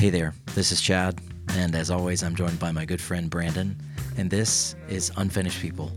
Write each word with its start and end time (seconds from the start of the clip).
Hey 0.00 0.08
there, 0.08 0.32
this 0.54 0.72
is 0.72 0.80
Chad, 0.80 1.20
and 1.50 1.74
as 1.74 1.90
always, 1.90 2.22
I'm 2.22 2.34
joined 2.34 2.58
by 2.58 2.72
my 2.72 2.86
good 2.86 3.02
friend 3.02 3.28
Brandon, 3.28 3.76
and 4.16 4.30
this 4.30 4.74
is 4.88 5.12
Unfinished 5.18 5.60
People. 5.60 5.92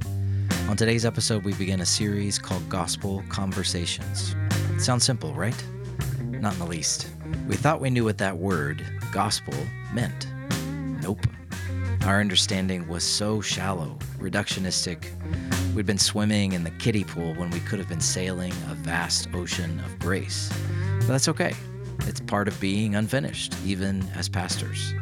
On 0.68 0.76
today's 0.76 1.05
episode, 1.05 1.46
we 1.46 1.54
begin 1.54 1.79
a 1.79 1.86
series 1.86 2.38
called 2.38 2.68
Gospel 2.68 3.24
Conversations. 3.29 4.36
Sounds 4.78 5.05
simple, 5.05 5.34
right? 5.34 5.55
Not 6.20 6.52
in 6.52 6.60
the 6.60 6.66
least. 6.66 7.11
We 7.47 7.55
thought 7.55 7.79
we 7.79 7.89
knew 7.89 8.04
what 8.04 8.18
that 8.18 8.38
word, 8.38 8.86
gospel, 9.14 9.54
meant. 9.93 10.28
Nope. 11.01 11.25
Our 12.06 12.20
understanding 12.20 12.89
was 12.89 13.06
so 13.06 13.39
shallow, 13.39 13.97
reductionistic. 14.20 15.06
We'd 15.74 15.86
been 15.86 15.97
swimming 15.97 16.51
in 16.51 16.65
the 16.65 16.71
kiddie 16.71 17.06
pool 17.06 17.36
when 17.36 17.50
we 17.51 17.61
could 17.61 17.79
have 17.79 17.88
been 17.88 18.01
sailing 18.01 18.51
a 18.70 18.75
vast 18.75 19.29
ocean 19.33 19.79
of 19.79 19.97
grace. 20.00 20.51
But 21.00 21.07
that's 21.07 21.29
okay. 21.29 21.54
It's 22.06 22.20
part 22.20 22.48
of 22.48 22.60
being 22.60 22.96
unfinished, 22.96 23.56
even 23.66 24.04
as 24.16 24.28
pastors. 24.28 24.94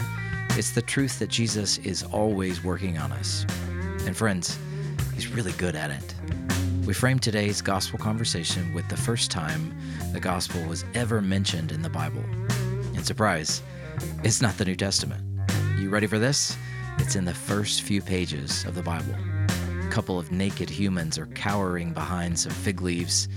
It's 0.52 0.72
the 0.72 0.82
truth 0.82 1.18
that 1.20 1.30
Jesus 1.30 1.80
is 1.80 2.04
always 2.04 2.64
working 2.64 2.98
on 2.98 3.12
us. 3.12 3.46
And 4.06 4.16
friends, 4.16 4.60
he's 5.16 5.28
really 5.28 5.54
good 5.54 5.76
at 5.76 5.90
it. 5.90 6.16
We 6.86 6.94
frame 6.94 7.20
today's 7.20 7.62
gospel 7.62 7.98
conversation 7.98 8.74
with 8.74 8.88
the 8.88 8.98
first 8.98 9.32
time 9.32 9.76
the 10.14 10.20
gospel 10.20 10.64
was 10.66 10.86
ever 10.94 11.22
mentioned 11.22 11.72
in 11.72 11.82
the 11.82 11.90
Bible. 11.90 12.24
And 12.94 13.06
surprise, 13.06 13.64
it's 14.24 14.42
not 14.42 14.58
the 14.58 14.66
New 14.66 14.76
Testament. 14.76 15.24
You 15.80 15.90
ready 15.90 16.08
for 16.08 16.20
this? 16.20 16.56
It's 17.00 17.16
in 17.16 17.26
the 17.26 17.34
first 17.34 17.82
few 17.82 18.02
pages 18.02 18.64
of 18.66 18.76
the 18.76 18.84
Bible. 18.84 19.16
A 19.84 19.90
couple 19.90 20.20
of 20.20 20.32
naked 20.32 20.70
humans 20.70 21.18
are 21.18 21.26
cowering 21.28 21.94
behind 21.94 22.38
some 22.38 22.52
fig 22.52 22.82
leaves. 22.82 23.28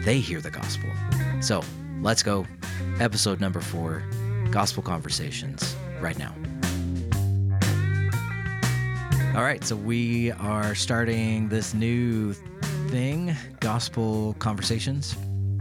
They 0.00 0.18
hear 0.18 0.40
the 0.40 0.50
gospel. 0.50 0.90
So 1.40 1.62
let's 2.04 2.22
go. 2.22 2.46
Episode 3.00 3.40
number 3.40 3.60
four 3.60 4.04
Gospel 4.50 4.82
Conversations, 4.82 5.74
right 6.00 6.18
now. 6.18 6.34
All 9.34 9.42
right, 9.42 9.64
so 9.64 9.74
we 9.74 10.30
are 10.32 10.76
starting 10.76 11.48
this 11.48 11.74
new 11.74 12.34
thing, 12.88 13.34
Gospel 13.58 14.36
Conversations, 14.38 15.16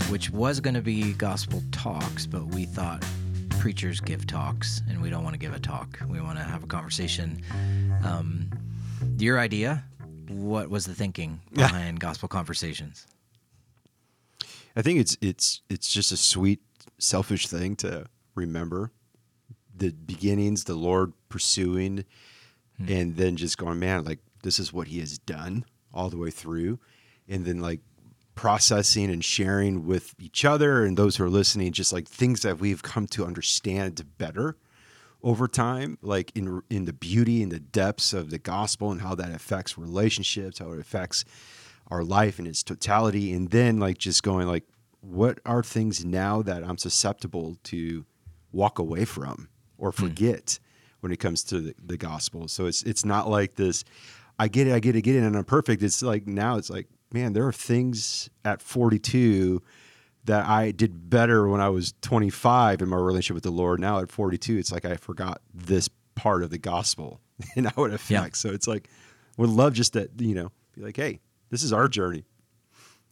which 0.10 0.30
was 0.30 0.60
going 0.60 0.76
to 0.76 0.82
be 0.82 1.14
Gospel 1.14 1.64
Talks, 1.72 2.28
but 2.28 2.46
we 2.48 2.66
thought 2.66 3.04
preachers 3.60 4.02
give 4.02 4.28
talks, 4.28 4.82
and 4.90 5.02
we 5.02 5.10
don't 5.10 5.24
want 5.24 5.34
to 5.34 5.40
give 5.40 5.54
a 5.54 5.60
talk. 5.60 5.98
We 6.08 6.20
want 6.20 6.38
to 6.38 6.44
have 6.44 6.64
a 6.64 6.68
conversation. 6.68 7.42
Um, 8.04 8.52
your 9.18 9.40
idea, 9.40 9.86
what 10.28 10.70
was 10.70 10.86
the 10.86 10.94
thinking 10.94 11.40
behind 11.54 12.02
Gospel 12.02 12.28
Conversations? 12.28 13.08
I 14.76 14.82
think 14.82 15.00
it's 15.00 15.18
it's 15.22 15.62
it's 15.70 15.92
just 15.92 16.12
a 16.12 16.18
sweet, 16.18 16.62
selfish 16.98 17.48
thing 17.48 17.76
to 17.78 18.06
remember 18.36 18.92
the 19.76 19.92
beginnings, 19.92 20.64
the 20.64 20.76
Lord 20.76 21.14
pursuing, 21.30 22.06
hmm. 22.78 22.86
and 22.92 23.16
then 23.16 23.36
just 23.36 23.58
going, 23.58 23.80
man, 23.80 24.04
like 24.04 24.20
this 24.44 24.60
is 24.60 24.74
what 24.74 24.88
He 24.88 25.00
has 25.00 25.18
done 25.18 25.66
all 25.94 26.10
the 26.10 26.18
way 26.18 26.32
through, 26.32 26.80
and 27.28 27.46
then 27.46 27.60
like 27.60 27.82
processing 28.36 29.12
and 29.12 29.24
sharing 29.24 29.86
with 29.86 30.16
each 30.20 30.44
other 30.44 30.84
and 30.84 30.98
those 30.98 31.18
who 31.18 31.24
are 31.24 31.30
listening, 31.30 31.72
just 31.72 31.94
like 31.94 32.08
things 32.08 32.42
that 32.42 32.60
we've 32.60 32.82
come 32.82 33.06
to 33.08 33.26
understand 33.26 34.04
better 34.18 34.58
over 35.22 35.48
time, 35.48 35.98
like 36.02 36.32
in 36.36 36.62
in 36.70 36.86
the 36.86 36.94
beauty 36.94 37.44
and 37.44 37.52
the 37.52 37.60
depths 37.60 38.12
of 38.12 38.30
the 38.30 38.40
gospel 38.40 38.92
and 38.92 39.02
how 39.02 39.16
that 39.16 39.32
affects 39.32 39.78
relationships, 39.78 40.60
how 40.60 40.72
it 40.72 40.80
affects 40.80 41.24
our 41.94 42.04
life 42.04 42.40
in 42.40 42.48
its 42.48 42.64
totality, 42.64 43.32
and 43.34 43.52
then 43.52 43.80
like 43.80 44.00
just 44.00 44.24
going 44.24 44.48
like, 44.48 44.64
what 45.02 45.40
are 45.46 45.62
things 45.62 46.04
now 46.04 46.42
that 46.42 46.64
I'm 46.64 46.80
susceptible 46.80 47.58
to 47.66 48.04
walk 48.52 48.80
away 48.80 49.06
from 49.06 49.48
or 49.78 49.92
hmm. 49.92 50.06
forget 50.06 50.60
when 51.02 51.12
it 51.12 51.18
comes 51.18 51.44
to 51.46 51.60
the, 51.60 51.76
the 51.86 51.98
gospel? 51.98 52.48
So 52.48 52.66
it's 52.66 52.82
it's 52.84 53.06
not 53.06 53.30
like 53.30 53.56
this. 53.56 53.84
I 54.40 54.48
get 54.48 54.66
it, 54.66 54.74
I 54.74 54.80
get 54.80 54.96
it, 54.96 55.04
get 55.04 55.16
it, 55.16 55.24
and 55.24 55.38
I'm 55.38 55.46
perfect. 55.46 55.84
It's 55.84 56.02
like 56.02 56.26
now 56.26 56.58
it's 56.58 56.72
like, 56.72 56.88
man, 57.12 57.34
there 57.34 57.46
are 57.46 57.54
things 57.54 58.28
at 58.44 58.60
42 58.64 59.62
that 60.26 60.48
I 60.48 60.72
did 60.72 61.12
better 61.12 61.48
when 61.48 61.62
I 61.62 61.70
was 61.70 61.94
25 62.02 62.82
in 62.82 62.90
my 62.90 62.98
relationship 62.98 63.36
with 63.36 63.44
the 63.44 63.52
Lord. 63.52 63.80
Now 63.80 64.00
at 64.00 64.12
42, 64.12 64.58
it's 64.58 64.72
like 64.72 64.86
I 64.86 64.96
forgot 64.96 65.42
this 65.54 65.90
part 66.16 66.42
of 66.42 66.50
the 66.50 66.58
gospel 66.58 67.22
and 67.56 67.70
how 67.70 67.84
it 67.84 67.94
affects. 67.94 68.40
So 68.40 68.50
it's 68.50 68.68
like, 68.68 68.90
would 69.38 69.50
love 69.50 69.74
just 69.74 69.94
that, 69.94 70.10
you 70.20 70.34
know, 70.34 70.52
be 70.74 70.82
like, 70.82 70.98
hey, 70.98 71.20
this 71.54 71.62
is 71.62 71.72
our 71.72 71.88
journey. 71.88 72.24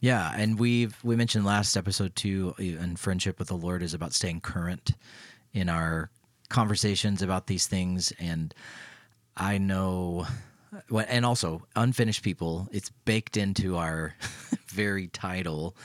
Yeah, 0.00 0.32
and 0.36 0.58
we've 0.58 0.96
we 1.04 1.14
mentioned 1.14 1.44
last 1.44 1.76
episode 1.76 2.16
too, 2.16 2.54
and 2.58 2.98
friendship 2.98 3.38
with 3.38 3.46
the 3.46 3.56
Lord 3.56 3.84
is 3.84 3.94
about 3.94 4.12
staying 4.12 4.40
current 4.40 4.90
in 5.52 5.68
our 5.68 6.10
conversations 6.48 7.22
about 7.22 7.46
these 7.46 7.68
things. 7.68 8.12
And 8.18 8.52
I 9.36 9.58
know, 9.58 10.26
and 10.92 11.24
also 11.24 11.62
unfinished 11.76 12.24
people. 12.24 12.68
It's 12.72 12.90
baked 13.04 13.36
into 13.36 13.76
our 13.76 14.16
very 14.66 15.06
title 15.06 15.76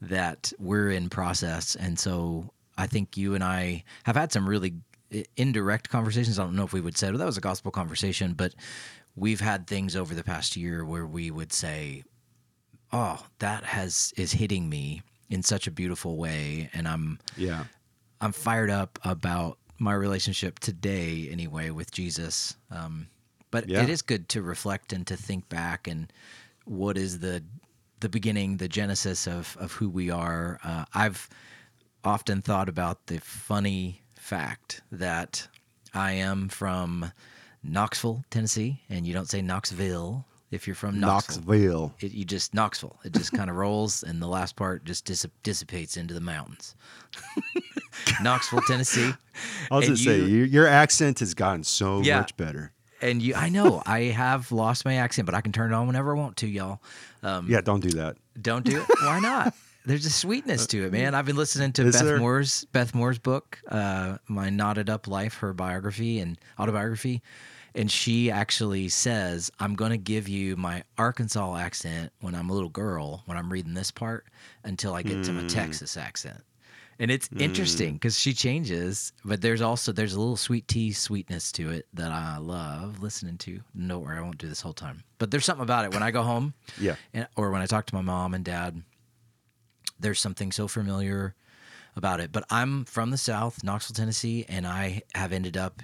that 0.00 0.54
we're 0.58 0.92
in 0.92 1.10
process, 1.10 1.76
and 1.76 1.98
so 1.98 2.50
I 2.78 2.86
think 2.86 3.18
you 3.18 3.34
and 3.34 3.44
I 3.44 3.84
have 4.04 4.16
had 4.16 4.32
some 4.32 4.48
really 4.48 4.72
indirect 5.36 5.90
conversations. 5.90 6.38
I 6.38 6.44
don't 6.44 6.56
know 6.56 6.64
if 6.64 6.72
we 6.72 6.80
would 6.80 6.96
say, 6.96 7.10
well, 7.10 7.18
that 7.18 7.26
was 7.26 7.36
a 7.36 7.42
gospel 7.42 7.70
conversation, 7.70 8.32
but 8.32 8.54
we've 9.16 9.40
had 9.40 9.66
things 9.66 9.96
over 9.96 10.14
the 10.14 10.22
past 10.22 10.56
year 10.56 10.84
where 10.84 11.06
we 11.06 11.30
would 11.30 11.52
say, 11.52 12.04
oh, 12.92 13.26
that 13.38 13.64
has 13.64 14.12
is 14.16 14.32
hitting 14.32 14.68
me 14.68 15.02
in 15.28 15.42
such 15.42 15.66
a 15.66 15.70
beautiful 15.70 16.16
way, 16.16 16.70
and 16.72 16.86
I'm 16.86 17.18
Yeah. 17.36 17.64
I'm 18.20 18.32
fired 18.32 18.70
up 18.70 18.98
about 19.04 19.58
my 19.78 19.92
relationship 19.92 20.58
today, 20.58 21.28
anyway, 21.30 21.68
with 21.70 21.90
Jesus. 21.90 22.56
Um, 22.70 23.08
but 23.50 23.68
Yeah. 23.68 23.82
it 23.82 23.90
is 23.90 24.00
good 24.02 24.28
to 24.30 24.42
reflect 24.42 24.92
and 24.92 25.06
to 25.06 25.16
think 25.16 25.48
back 25.48 25.86
and 25.88 26.12
what 26.64 26.96
is 26.96 27.18
the 27.20 27.42
the 28.00 28.08
beginning, 28.10 28.58
the 28.58 28.68
genesis 28.68 29.26
of 29.26 29.56
of 29.58 29.72
who 29.72 29.88
we 29.88 30.10
are. 30.10 30.58
Uh, 30.62 30.84
I've 30.94 31.28
often 32.04 32.42
thought 32.42 32.68
about 32.68 33.06
the 33.06 33.18
funny 33.20 34.02
fact 34.14 34.82
that 34.92 35.48
I 35.94 36.12
am 36.12 36.48
from 36.48 37.12
Knoxville, 37.68 38.24
Tennessee, 38.30 38.82
and 38.88 39.06
you 39.06 39.12
don't 39.12 39.28
say 39.28 39.42
Knoxville 39.42 40.24
if 40.50 40.66
you're 40.66 40.76
from 40.76 41.00
Knoxville 41.00 41.42
Knoxville. 41.44 41.94
it, 42.00 42.12
you 42.12 42.24
just 42.24 42.54
Knoxville. 42.54 42.98
It 43.04 43.12
just 43.12 43.32
kind 43.32 43.50
of 43.50 43.56
rolls, 43.64 44.02
and 44.02 44.22
the 44.22 44.28
last 44.28 44.54
part 44.56 44.84
just 44.84 45.04
dis- 45.04 45.26
dissipates 45.42 45.96
into 45.96 46.14
the 46.14 46.20
mountains. 46.20 46.74
Knoxville, 48.22 48.60
Tennessee, 48.66 49.12
I 49.70 49.74
was 49.76 49.88
And 49.88 49.96
gonna 49.96 50.04
say 50.04 50.18
you- 50.20 50.26
your, 50.38 50.46
your 50.46 50.66
accent 50.66 51.18
has 51.20 51.34
gotten 51.34 51.64
so 51.64 52.00
Yeah. 52.02 52.18
much 52.20 52.36
better. 52.36 52.72
and 53.02 53.20
you. 53.20 53.34
I 53.34 53.48
know 53.50 53.82
I 53.84 54.04
have 54.04 54.50
lost 54.52 54.84
my 54.84 54.94
accent, 54.94 55.26
but 55.26 55.34
I 55.34 55.40
can 55.42 55.52
turn 55.52 55.72
it 55.72 55.74
on 55.74 55.86
whenever 55.86 56.16
I 56.16 56.18
want 56.18 56.36
to, 56.38 56.46
y'all. 56.46 56.80
Um, 57.22 57.46
Yeah, 57.48 57.60
don't 57.60 57.80
do 57.80 57.90
that. 57.90 58.16
Don't 58.40 58.64
do 58.64 58.80
it. 58.80 58.86
Why 59.02 59.20
not? 59.20 59.52
There's 59.84 60.06
a 60.06 60.10
sweetness 60.10 60.66
to 60.68 60.84
it, 60.86 60.92
man. 60.92 61.14
I've 61.14 61.26
been 61.26 61.36
listening 61.36 61.72
to 61.74 61.86
Is 61.86 61.94
Beth 61.96 62.04
there? 62.04 62.18
Moore's 62.18 62.64
Beth 62.72 62.94
Moore's 62.94 63.18
book, 63.18 63.58
uh, 63.68 64.18
my 64.28 64.48
knotted 64.50 64.88
up 64.90 65.06
life, 65.06 65.34
her 65.38 65.52
biography 65.52 66.18
and 66.20 66.38
autobiography, 66.58 67.22
and 67.76 67.90
she 67.90 68.30
actually 68.30 68.88
says, 68.88 69.50
"I'm 69.60 69.74
going 69.74 69.90
to 69.92 69.98
give 69.98 70.28
you 70.28 70.56
my 70.56 70.82
Arkansas 70.98 71.56
accent 71.56 72.12
when 72.20 72.34
I'm 72.34 72.50
a 72.50 72.52
little 72.52 72.68
girl 72.70 73.22
when 73.26 73.36
I'm 73.38 73.52
reading 73.52 73.74
this 73.74 73.90
part 73.90 74.26
until 74.64 74.94
I 74.94 75.02
get 75.02 75.22
to 75.24 75.32
Hmm. 75.32 75.38
my 75.38 75.44
Texas 75.44 75.96
accent." 75.96 76.42
And 76.98 77.10
it's 77.10 77.28
interesting 77.38 77.94
because 77.94 78.18
she 78.18 78.32
changes, 78.32 79.12
but 79.22 79.42
there's 79.42 79.60
also 79.60 79.92
there's 79.92 80.14
a 80.14 80.18
little 80.18 80.36
sweet 80.38 80.66
tea 80.66 80.92
sweetness 80.92 81.52
to 81.52 81.70
it 81.70 81.86
that 81.92 82.10
I 82.10 82.38
love 82.38 83.02
listening 83.02 83.36
to. 83.38 83.60
No, 83.74 83.98
where 83.98 84.14
I 84.16 84.22
won't 84.22 84.38
do 84.38 84.48
this 84.48 84.62
whole 84.62 84.72
time, 84.72 85.04
but 85.18 85.30
there's 85.30 85.44
something 85.44 85.62
about 85.62 85.84
it 85.84 85.92
when 85.92 86.02
I 86.02 86.10
go 86.10 86.22
home 86.22 86.54
Yeah. 86.80 86.96
and, 87.12 87.28
or 87.36 87.50
when 87.50 87.60
I 87.60 87.66
talk 87.66 87.84
to 87.86 87.94
my 87.94 88.00
mom 88.00 88.32
and 88.32 88.42
dad, 88.42 88.82
there's 90.00 90.20
something 90.20 90.52
so 90.52 90.68
familiar 90.68 91.34
about 91.96 92.20
it. 92.20 92.32
But 92.32 92.44
I'm 92.50 92.86
from 92.86 93.10
the 93.10 93.18
South, 93.18 93.62
Knoxville, 93.62 93.94
Tennessee, 93.94 94.46
and 94.48 94.66
I 94.66 95.02
have 95.14 95.32
ended 95.32 95.56
up, 95.58 95.82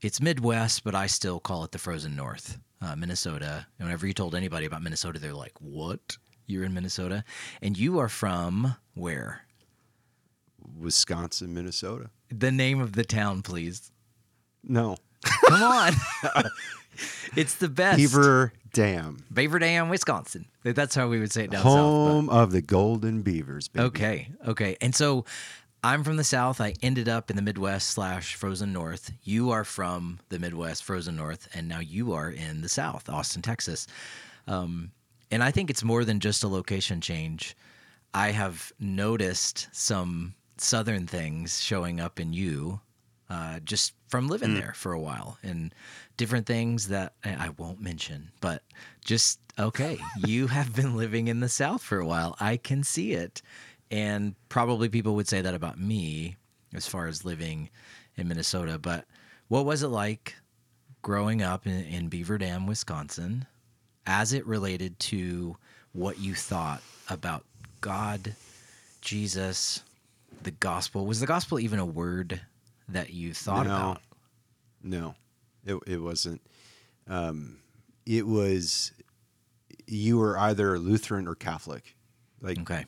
it's 0.00 0.20
Midwest, 0.20 0.84
but 0.84 0.94
I 0.94 1.06
still 1.06 1.40
call 1.40 1.64
it 1.64 1.72
the 1.72 1.78
frozen 1.78 2.16
North, 2.16 2.58
uh, 2.80 2.96
Minnesota. 2.96 3.66
And 3.78 3.86
whenever 3.86 4.06
you 4.06 4.12
told 4.12 4.34
anybody 4.34 4.66
about 4.66 4.82
Minnesota, 4.82 5.18
they're 5.18 5.32
like, 5.32 5.54
what? 5.60 6.16
You're 6.46 6.64
in 6.64 6.74
Minnesota? 6.74 7.24
And 7.62 7.76
you 7.76 7.98
are 7.98 8.08
from 8.08 8.76
where? 8.94 9.42
Wisconsin, 10.78 11.54
Minnesota. 11.54 12.10
The 12.28 12.52
name 12.52 12.80
of 12.80 12.92
the 12.92 13.04
town, 13.04 13.42
please. 13.42 13.90
No. 14.62 14.96
Come 15.46 15.62
on. 15.62 15.92
it's 17.36 17.54
the 17.54 17.68
best. 17.68 17.96
Beaver 17.96 18.52
Dam. 18.72 19.24
Beaver 19.32 19.58
Dam, 19.58 19.88
Wisconsin. 19.88 20.46
That's 20.62 20.94
how 20.94 21.08
we 21.08 21.18
would 21.18 21.32
say 21.32 21.44
it 21.44 21.50
down 21.50 21.62
south. 21.62 21.72
Home 21.72 22.28
of 22.28 22.52
the 22.52 22.60
Golden 22.60 23.22
Beavers, 23.22 23.68
baby. 23.68 23.86
Okay, 23.86 24.28
okay. 24.46 24.76
And 24.80 24.94
so 24.94 25.24
I'm 25.82 26.02
from 26.02 26.16
the 26.16 26.24
South. 26.24 26.60
I 26.60 26.74
ended 26.82 27.08
up 27.08 27.30
in 27.30 27.36
the 27.36 27.42
Midwest 27.42 27.90
slash 27.90 28.34
frozen 28.34 28.72
North. 28.72 29.12
You 29.22 29.50
are 29.50 29.64
from 29.64 30.18
the 30.28 30.38
Midwest, 30.38 30.82
frozen 30.84 31.16
North, 31.16 31.48
and 31.54 31.68
now 31.68 31.80
you 31.80 32.12
are 32.12 32.30
in 32.30 32.62
the 32.62 32.68
South, 32.68 33.08
Austin, 33.08 33.42
Texas. 33.42 33.86
Um, 34.48 34.90
and 35.30 35.42
I 35.42 35.50
think 35.50 35.70
it's 35.70 35.84
more 35.84 36.04
than 36.04 36.20
just 36.20 36.42
a 36.42 36.48
location 36.48 37.00
change. 37.00 37.56
I 38.14 38.30
have 38.30 38.72
noticed 38.80 39.68
some 39.72 40.34
Southern 40.58 41.06
things 41.06 41.62
showing 41.62 42.00
up 42.00 42.18
in 42.18 42.32
you 42.32 42.80
uh, 43.28 43.60
just 43.60 43.92
from 44.08 44.28
living 44.28 44.54
there 44.54 44.72
for 44.74 44.92
a 44.92 45.00
while 45.00 45.36
and 45.42 45.74
different 46.16 46.46
things 46.46 46.88
that 46.88 47.14
I 47.24 47.50
won't 47.58 47.80
mention. 47.80 48.30
But 48.40 48.62
just 49.04 49.40
okay, 49.58 49.98
you 50.24 50.46
have 50.46 50.74
been 50.74 50.96
living 50.96 51.28
in 51.28 51.40
the 51.40 51.48
South 51.48 51.82
for 51.82 51.98
a 51.98 52.06
while. 52.06 52.36
I 52.40 52.56
can 52.56 52.84
see 52.84 53.12
it, 53.12 53.42
and 53.90 54.34
probably 54.48 54.88
people 54.88 55.14
would 55.14 55.28
say 55.28 55.40
that 55.40 55.54
about 55.54 55.78
me 55.78 56.36
as 56.74 56.86
far 56.86 57.06
as 57.06 57.24
living 57.24 57.70
in 58.16 58.28
Minnesota. 58.28 58.78
But 58.78 59.04
what 59.48 59.64
was 59.64 59.82
it 59.82 59.88
like 59.88 60.34
growing 61.02 61.42
up 61.42 61.66
in, 61.66 61.84
in 61.84 62.08
Beaver 62.08 62.38
Dam, 62.38 62.66
Wisconsin, 62.66 63.46
as 64.06 64.32
it 64.32 64.46
related 64.46 64.98
to 65.00 65.56
what 65.92 66.18
you 66.18 66.34
thought 66.34 66.82
about 67.08 67.44
God, 67.80 68.34
Jesus, 69.00 69.82
the 70.42 70.50
gospel? 70.50 71.06
Was 71.06 71.20
the 71.20 71.26
gospel 71.26 71.60
even 71.60 71.78
a 71.78 71.86
word 71.86 72.40
that 72.88 73.10
you 73.12 73.32
thought 73.34 73.66
No. 73.66 73.72
about? 73.72 74.02
No, 74.82 75.14
it 75.64 75.76
it 75.86 75.98
wasn't. 75.98 76.40
Um, 77.08 77.58
it 78.04 78.26
was 78.26 78.92
you 79.86 80.18
were 80.18 80.38
either 80.38 80.78
Lutheran 80.78 81.26
or 81.26 81.34
Catholic, 81.34 81.96
like 82.40 82.58
Okay. 82.60 82.84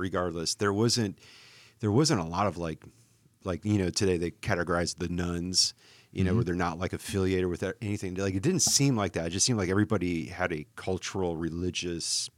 Regardless. 0.00 0.54
There 0.54 0.72
wasn't 0.72 1.18
there 1.80 1.92
wasn't 1.92 2.20
a 2.20 2.24
lot 2.24 2.46
of 2.46 2.56
like 2.58 2.84
like 3.44 3.64
you 3.64 3.78
know 3.78 3.90
today 3.90 4.16
they 4.16 4.30
categorize 4.30 4.96
the 4.96 5.08
nones, 5.08 5.74
you 6.12 6.24
know, 6.24 6.34
where 6.34 6.44
they're 6.44 6.54
not 6.54 6.78
like 6.78 6.92
affiliated 6.92 7.46
with 7.46 7.62
anything. 7.80 8.14
Like 8.14 8.34
it 8.34 8.42
didn't 8.42 8.62
seem 8.62 8.96
like 8.96 9.12
that. 9.12 9.26
It 9.26 9.30
just 9.30 9.46
seemed 9.46 9.58
like 9.58 9.68
everybody 9.68 10.26
had 10.26 10.52
a 10.52 10.66
cultural 10.76 11.36
religious 11.36 12.28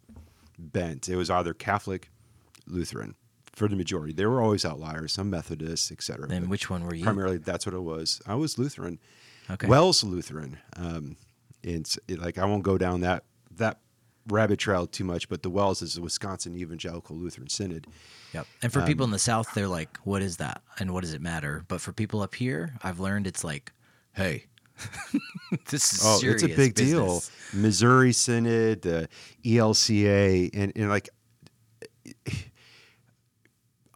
bent. 0.59 1.09
It 1.09 1.17
was 1.17 1.31
either 1.31 1.55
Catholic, 1.55 2.11
Lutheran 2.67 3.15
for 3.53 3.69
the 3.69 3.77
majority. 3.77 4.13
There 4.13 4.31
were 4.31 4.43
always 4.43 4.65
outliers, 4.65 5.13
some 5.13 5.31
Methodists, 5.31 5.91
etc. 5.93 6.27
Then 6.29 6.49
which 6.49 6.71
one 6.71 6.85
were 6.85 6.95
you? 6.95 7.05
primarily 7.05 7.39
that's 7.39 7.67
what 7.67 7.75
it 7.75 7.83
was. 7.83 8.21
I 8.27 8.35
was 8.35 8.59
Lutheran. 8.59 8.99
Okay. 9.51 9.67
WELS 9.67 10.05
Lutheran. 10.05 10.59
Um, 10.77 11.17
and 11.65 11.77
it's, 11.77 11.99
it, 12.09 12.19
like 12.19 12.39
I 12.39 12.45
won't 12.45 12.63
go 12.63 12.79
down 12.79 13.01
that 13.01 13.25
that 13.57 13.79
rabbit 14.29 14.59
trail 14.59 14.87
too 14.87 15.05
much, 15.05 15.29
but 15.29 15.43
the 15.43 15.51
WELS 15.51 15.83
is 15.83 15.95
the 15.95 16.01
Wisconsin 16.03 16.57
Evangelical 16.57 17.17
Lutheran 17.17 17.49
Synod. 17.49 17.87
Yep. 18.33 18.47
And 18.63 18.73
for 18.73 18.83
people 18.83 19.05
in 19.05 19.09
Um, 19.09 19.13
the 19.13 19.19
South, 19.19 19.53
they're 19.55 19.69
like, 19.69 19.97
what 20.05 20.23
is 20.23 20.37
that? 20.39 20.63
And 20.79 20.93
what 20.93 21.03
does 21.03 21.13
it 21.13 21.21
matter? 21.21 21.65
But 21.69 21.81
for 21.81 21.93
people 21.93 22.23
up 22.23 22.35
here, 22.35 22.75
I've 22.83 23.01
learned 23.01 23.27
it's 23.27 23.45
like, 23.45 23.73
hey, 24.15 24.47
this 25.71 25.93
is 25.93 26.01
Oh, 26.05 26.19
serious 26.19 26.43
it's 26.43 26.53
a 26.53 26.57
big 26.57 26.75
deal. 26.75 27.23
Missouri 27.53 28.13
Synod, 28.13 28.83
the 28.83 29.09
ELCA, 29.45 30.51
and, 30.55 30.73
and 30.75 30.89
like 30.89 31.09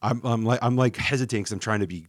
I'm 0.02 0.20
I'm 0.24 0.44
like 0.44 0.60
I'm 0.62 0.76
like 0.76 0.96
hesitating 0.96 1.42
because 1.44 1.52
I'm 1.52 1.58
trying 1.58 1.80
to 1.80 1.86
be 1.86 2.06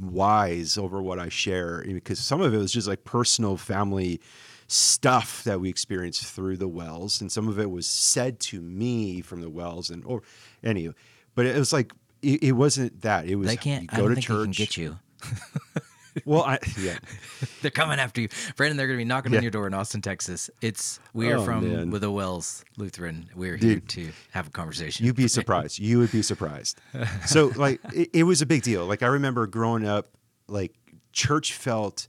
wise 0.00 0.78
over 0.78 1.02
what 1.02 1.18
I 1.18 1.28
share 1.28 1.84
because 1.86 2.18
some 2.18 2.40
of 2.40 2.54
it 2.54 2.56
was 2.56 2.72
just 2.72 2.88
like 2.88 3.04
personal 3.04 3.56
family 3.56 4.20
stuff 4.68 5.44
that 5.44 5.60
we 5.60 5.68
experienced 5.68 6.24
through 6.26 6.56
the 6.56 6.68
WELS 6.68 7.20
and 7.20 7.30
some 7.30 7.46
of 7.48 7.58
it 7.58 7.70
was 7.70 7.86
said 7.86 8.40
to 8.40 8.60
me 8.60 9.20
from 9.20 9.40
the 9.40 9.48
WELS 9.50 9.90
and 9.90 10.04
or 10.04 10.22
anyway 10.64 10.94
but 11.34 11.46
it 11.46 11.56
was 11.56 11.72
like 11.72 11.92
it, 12.22 12.42
it 12.42 12.52
wasn't 12.52 13.00
that 13.02 13.26
it 13.26 13.36
was 13.36 13.46
They 13.48 13.56
can't, 13.56 13.86
go 13.88 14.08
to 14.08 14.16
church 14.20 14.42
can 14.44 14.50
get 14.50 14.76
you. 14.76 14.98
well 16.24 16.42
I 16.42 16.58
yeah 16.80 16.98
They're 17.62 17.70
coming 17.70 17.98
after 17.98 18.20
you. 18.22 18.28
Brandon, 18.56 18.76
they're 18.76 18.86
going 18.86 18.98
to 18.98 19.00
be 19.00 19.04
knocking 19.08 19.34
on 19.36 19.42
your 19.42 19.50
door 19.50 19.66
in 19.66 19.74
Austin, 19.74 20.00
Texas. 20.02 20.48
It's, 20.62 20.98
we 21.12 21.30
are 21.30 21.36
Oh, 21.38 21.44
from 21.44 21.70
man. 21.70 21.90
with 21.90 22.00
the 22.02 22.10
WELS 22.10 22.64
Lutheran. 22.76 23.28
We're 23.34 23.56
here 23.56 23.74
Dude. 23.76 23.88
to 23.90 24.08
have 24.30 24.46
a 24.48 24.50
conversation. 24.50 25.04
You'd 25.04 25.16
be 25.16 25.28
surprised. 25.28 25.78
You 25.78 25.98
would 25.98 26.12
be 26.12 26.22
surprised. 26.22 26.80
So 27.26 27.52
like 27.56 27.80
it, 27.94 28.10
it 28.12 28.22
was 28.24 28.40
a 28.42 28.46
big 28.46 28.62
deal. 28.62 28.86
Like 28.86 29.02
I 29.02 29.06
remember 29.08 29.46
growing 29.46 29.86
up, 29.86 30.08
like 30.48 30.72
church 31.12 31.52
felt 31.52 32.08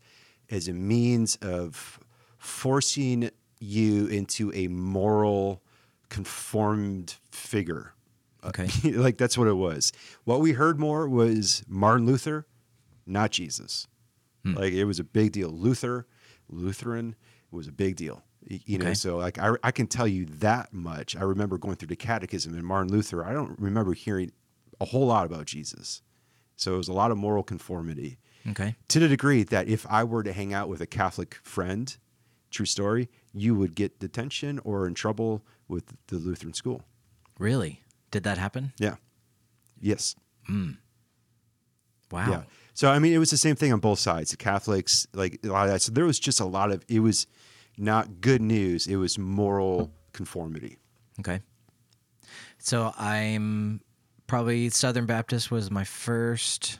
as 0.49 0.67
a 0.67 0.73
means 0.73 1.35
of 1.41 1.99
forcing 2.37 3.29
you 3.59 4.07
into 4.07 4.51
a 4.53 4.67
moral 4.67 5.61
conformed 6.09 7.15
figure. 7.31 7.93
Okay. 8.43 8.67
like 8.91 9.17
that's 9.17 9.37
what 9.37 9.47
it 9.47 9.55
was. 9.55 9.91
What 10.23 10.41
we 10.41 10.53
heard 10.53 10.79
more 10.79 11.07
was 11.07 11.63
Martin 11.67 12.05
Luther, 12.05 12.45
not 13.05 13.31
Jesus. 13.31 13.87
Hmm. 14.43 14.53
Like 14.53 14.73
it 14.73 14.85
was 14.85 14.99
a 14.99 15.03
big 15.03 15.31
deal. 15.31 15.49
Luther, 15.49 16.07
Lutheran 16.49 17.15
was 17.51 17.67
a 17.67 17.71
big 17.71 17.95
deal. 17.95 18.23
You 18.49 18.77
know, 18.77 18.85
Okay. 18.85 18.93
so 18.93 19.17
like 19.17 19.37
I, 19.39 19.53
I 19.63 19.71
can 19.71 19.87
tell 19.87 20.07
you 20.07 20.25
that 20.25 20.73
much. 20.73 21.15
I 21.15 21.21
remember 21.23 21.57
going 21.57 21.75
through 21.75 21.89
the 21.89 21.95
catechism 21.97 22.53
and 22.53 22.63
Martin 22.63 22.91
Luther. 22.91 23.25
I 23.25 23.33
don't 23.33 23.59
remember 23.59 23.93
hearing 23.93 24.31
a 24.79 24.85
whole 24.85 25.07
lot 25.07 25.25
about 25.25 25.45
Jesus. 25.45 26.01
So 26.55 26.73
it 26.73 26.77
was 26.77 26.87
a 26.87 26.93
lot 26.93 27.11
of 27.11 27.17
moral 27.17 27.43
conformity 27.43 28.17
Okay. 28.49 28.75
to 28.87 28.99
the 28.99 29.07
degree 29.09 29.43
that 29.43 29.67
if 29.67 29.85
I 29.89 30.03
were 30.05 30.23
to 30.23 30.31
hang 30.31 30.53
out 30.53 30.69
with 30.69 30.79
a 30.81 30.87
Catholic 30.87 31.35
friend, 31.43 31.95
true 32.49 32.65
story, 32.65 33.09
you 33.33 33.55
would 33.55 33.75
get 33.75 33.99
detention 33.99 34.59
or 34.63 34.87
in 34.87 34.93
trouble 34.93 35.43
with 35.67 35.93
the 36.07 36.15
Lutheran 36.15 36.53
school. 36.53 36.83
Really? 37.39 37.81
Did 38.11 38.23
that 38.23 38.37
happen? 38.37 38.73
Yeah. 38.77 38.95
Yes. 39.79 40.15
Wow. 40.49 42.29
Yeah. 42.29 42.41
So 42.73 42.89
I 42.89 42.99
mean, 42.99 43.13
it 43.13 43.17
was 43.17 43.31
the 43.31 43.37
same 43.37 43.55
thing 43.55 43.73
on 43.73 43.79
both 43.79 43.99
sides. 43.99 44.31
The 44.31 44.37
Catholics, 44.37 45.07
like 45.13 45.39
a 45.43 45.47
lot 45.47 45.65
of 45.65 45.73
that. 45.73 45.81
So 45.81 45.91
there 45.91 46.05
was 46.05 46.19
just 46.19 46.39
a 46.39 46.45
lot 46.45 46.71
of. 46.71 46.83
It 46.87 46.99
was 46.99 47.27
not 47.77 48.21
good 48.21 48.41
news. 48.41 48.87
It 48.87 48.95
was 48.95 49.17
moral 49.17 49.91
conformity. 50.13 50.77
Okay. 51.19 51.41
So 52.59 52.93
I'm 52.97 53.81
probably 54.27 54.69
Southern 54.69 55.05
Baptist 55.05 55.51
was 55.51 55.69
my 55.69 55.83
first 55.83 56.79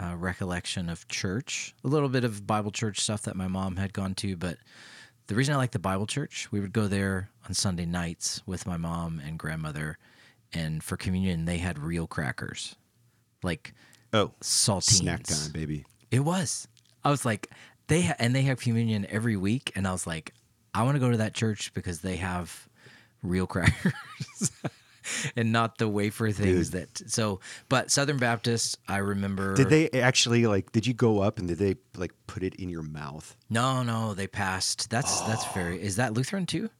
uh, 0.00 0.14
recollection 0.16 0.88
of 0.88 1.06
church. 1.08 1.74
A 1.84 1.88
little 1.88 2.08
bit 2.08 2.24
of 2.24 2.46
Bible 2.46 2.70
church 2.70 3.00
stuff 3.00 3.22
that 3.22 3.36
my 3.36 3.48
mom 3.48 3.76
had 3.76 3.92
gone 3.92 4.14
to, 4.16 4.36
but 4.36 4.58
the 5.28 5.34
reason 5.34 5.54
I 5.54 5.58
like 5.58 5.70
the 5.70 5.78
Bible 5.78 6.06
church, 6.06 6.48
we 6.50 6.60
would 6.60 6.72
go 6.72 6.88
there 6.88 7.30
on 7.46 7.54
Sunday 7.54 7.86
nights 7.86 8.42
with 8.46 8.66
my 8.66 8.76
mom 8.76 9.20
and 9.24 9.38
grandmother, 9.38 9.96
and 10.52 10.82
for 10.82 10.96
communion 10.96 11.44
they 11.44 11.58
had 11.58 11.78
real 11.78 12.06
crackers, 12.06 12.76
like 13.42 13.72
Oh, 14.12 14.32
saltines. 14.40 14.82
snack 14.84 15.22
time, 15.24 15.52
baby. 15.52 15.84
It 16.10 16.20
was. 16.20 16.66
I 17.04 17.10
was 17.10 17.24
like, 17.24 17.50
they 17.88 18.02
ha- 18.02 18.16
and 18.18 18.34
they 18.34 18.42
have 18.42 18.60
communion 18.60 19.06
every 19.10 19.36
week, 19.36 19.70
and 19.76 19.86
I 19.86 19.92
was 19.92 20.06
like, 20.06 20.32
I 20.74 20.82
want 20.82 20.96
to 20.96 21.00
go 21.00 21.10
to 21.10 21.18
that 21.18 21.34
church 21.34 21.72
because 21.74 22.00
they 22.00 22.16
have 22.16 22.68
real 23.22 23.46
crackers 23.52 23.92
and 25.36 25.52
not 25.52 25.78
the 25.78 25.88
wafer 25.88 26.30
things 26.30 26.70
that. 26.72 27.10
So, 27.10 27.40
but 27.68 27.90
Southern 27.90 28.18
Baptist, 28.18 28.78
I 28.88 28.98
remember. 28.98 29.54
Did 29.54 29.68
they 29.70 29.90
actually 29.90 30.46
like? 30.46 30.72
Did 30.72 30.86
you 30.86 30.94
go 30.94 31.20
up 31.20 31.38
and 31.38 31.48
did 31.48 31.58
they 31.58 31.76
like 31.96 32.12
put 32.26 32.42
it 32.42 32.54
in 32.56 32.68
your 32.68 32.82
mouth? 32.82 33.36
No, 33.50 33.82
no, 33.82 34.14
they 34.14 34.26
passed. 34.26 34.90
That's 34.90 35.20
that's 35.22 35.44
very. 35.52 35.80
Is 35.82 35.96
that 35.96 36.14
Lutheran 36.14 36.46
too? 36.46 36.70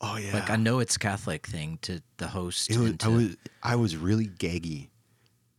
Oh 0.00 0.16
yeah. 0.16 0.32
Like 0.32 0.50
I 0.50 0.56
know 0.56 0.78
it's 0.78 0.96
Catholic 0.96 1.46
thing 1.46 1.78
to 1.82 2.00
the 2.18 2.28
host. 2.28 2.70
it 2.70 2.76
was, 2.78 2.90
and 2.90 3.02
I 3.02 3.06
to- 3.06 3.10
was 3.10 3.36
I 3.62 3.76
was 3.76 3.96
really 3.96 4.26
gaggy. 4.28 4.88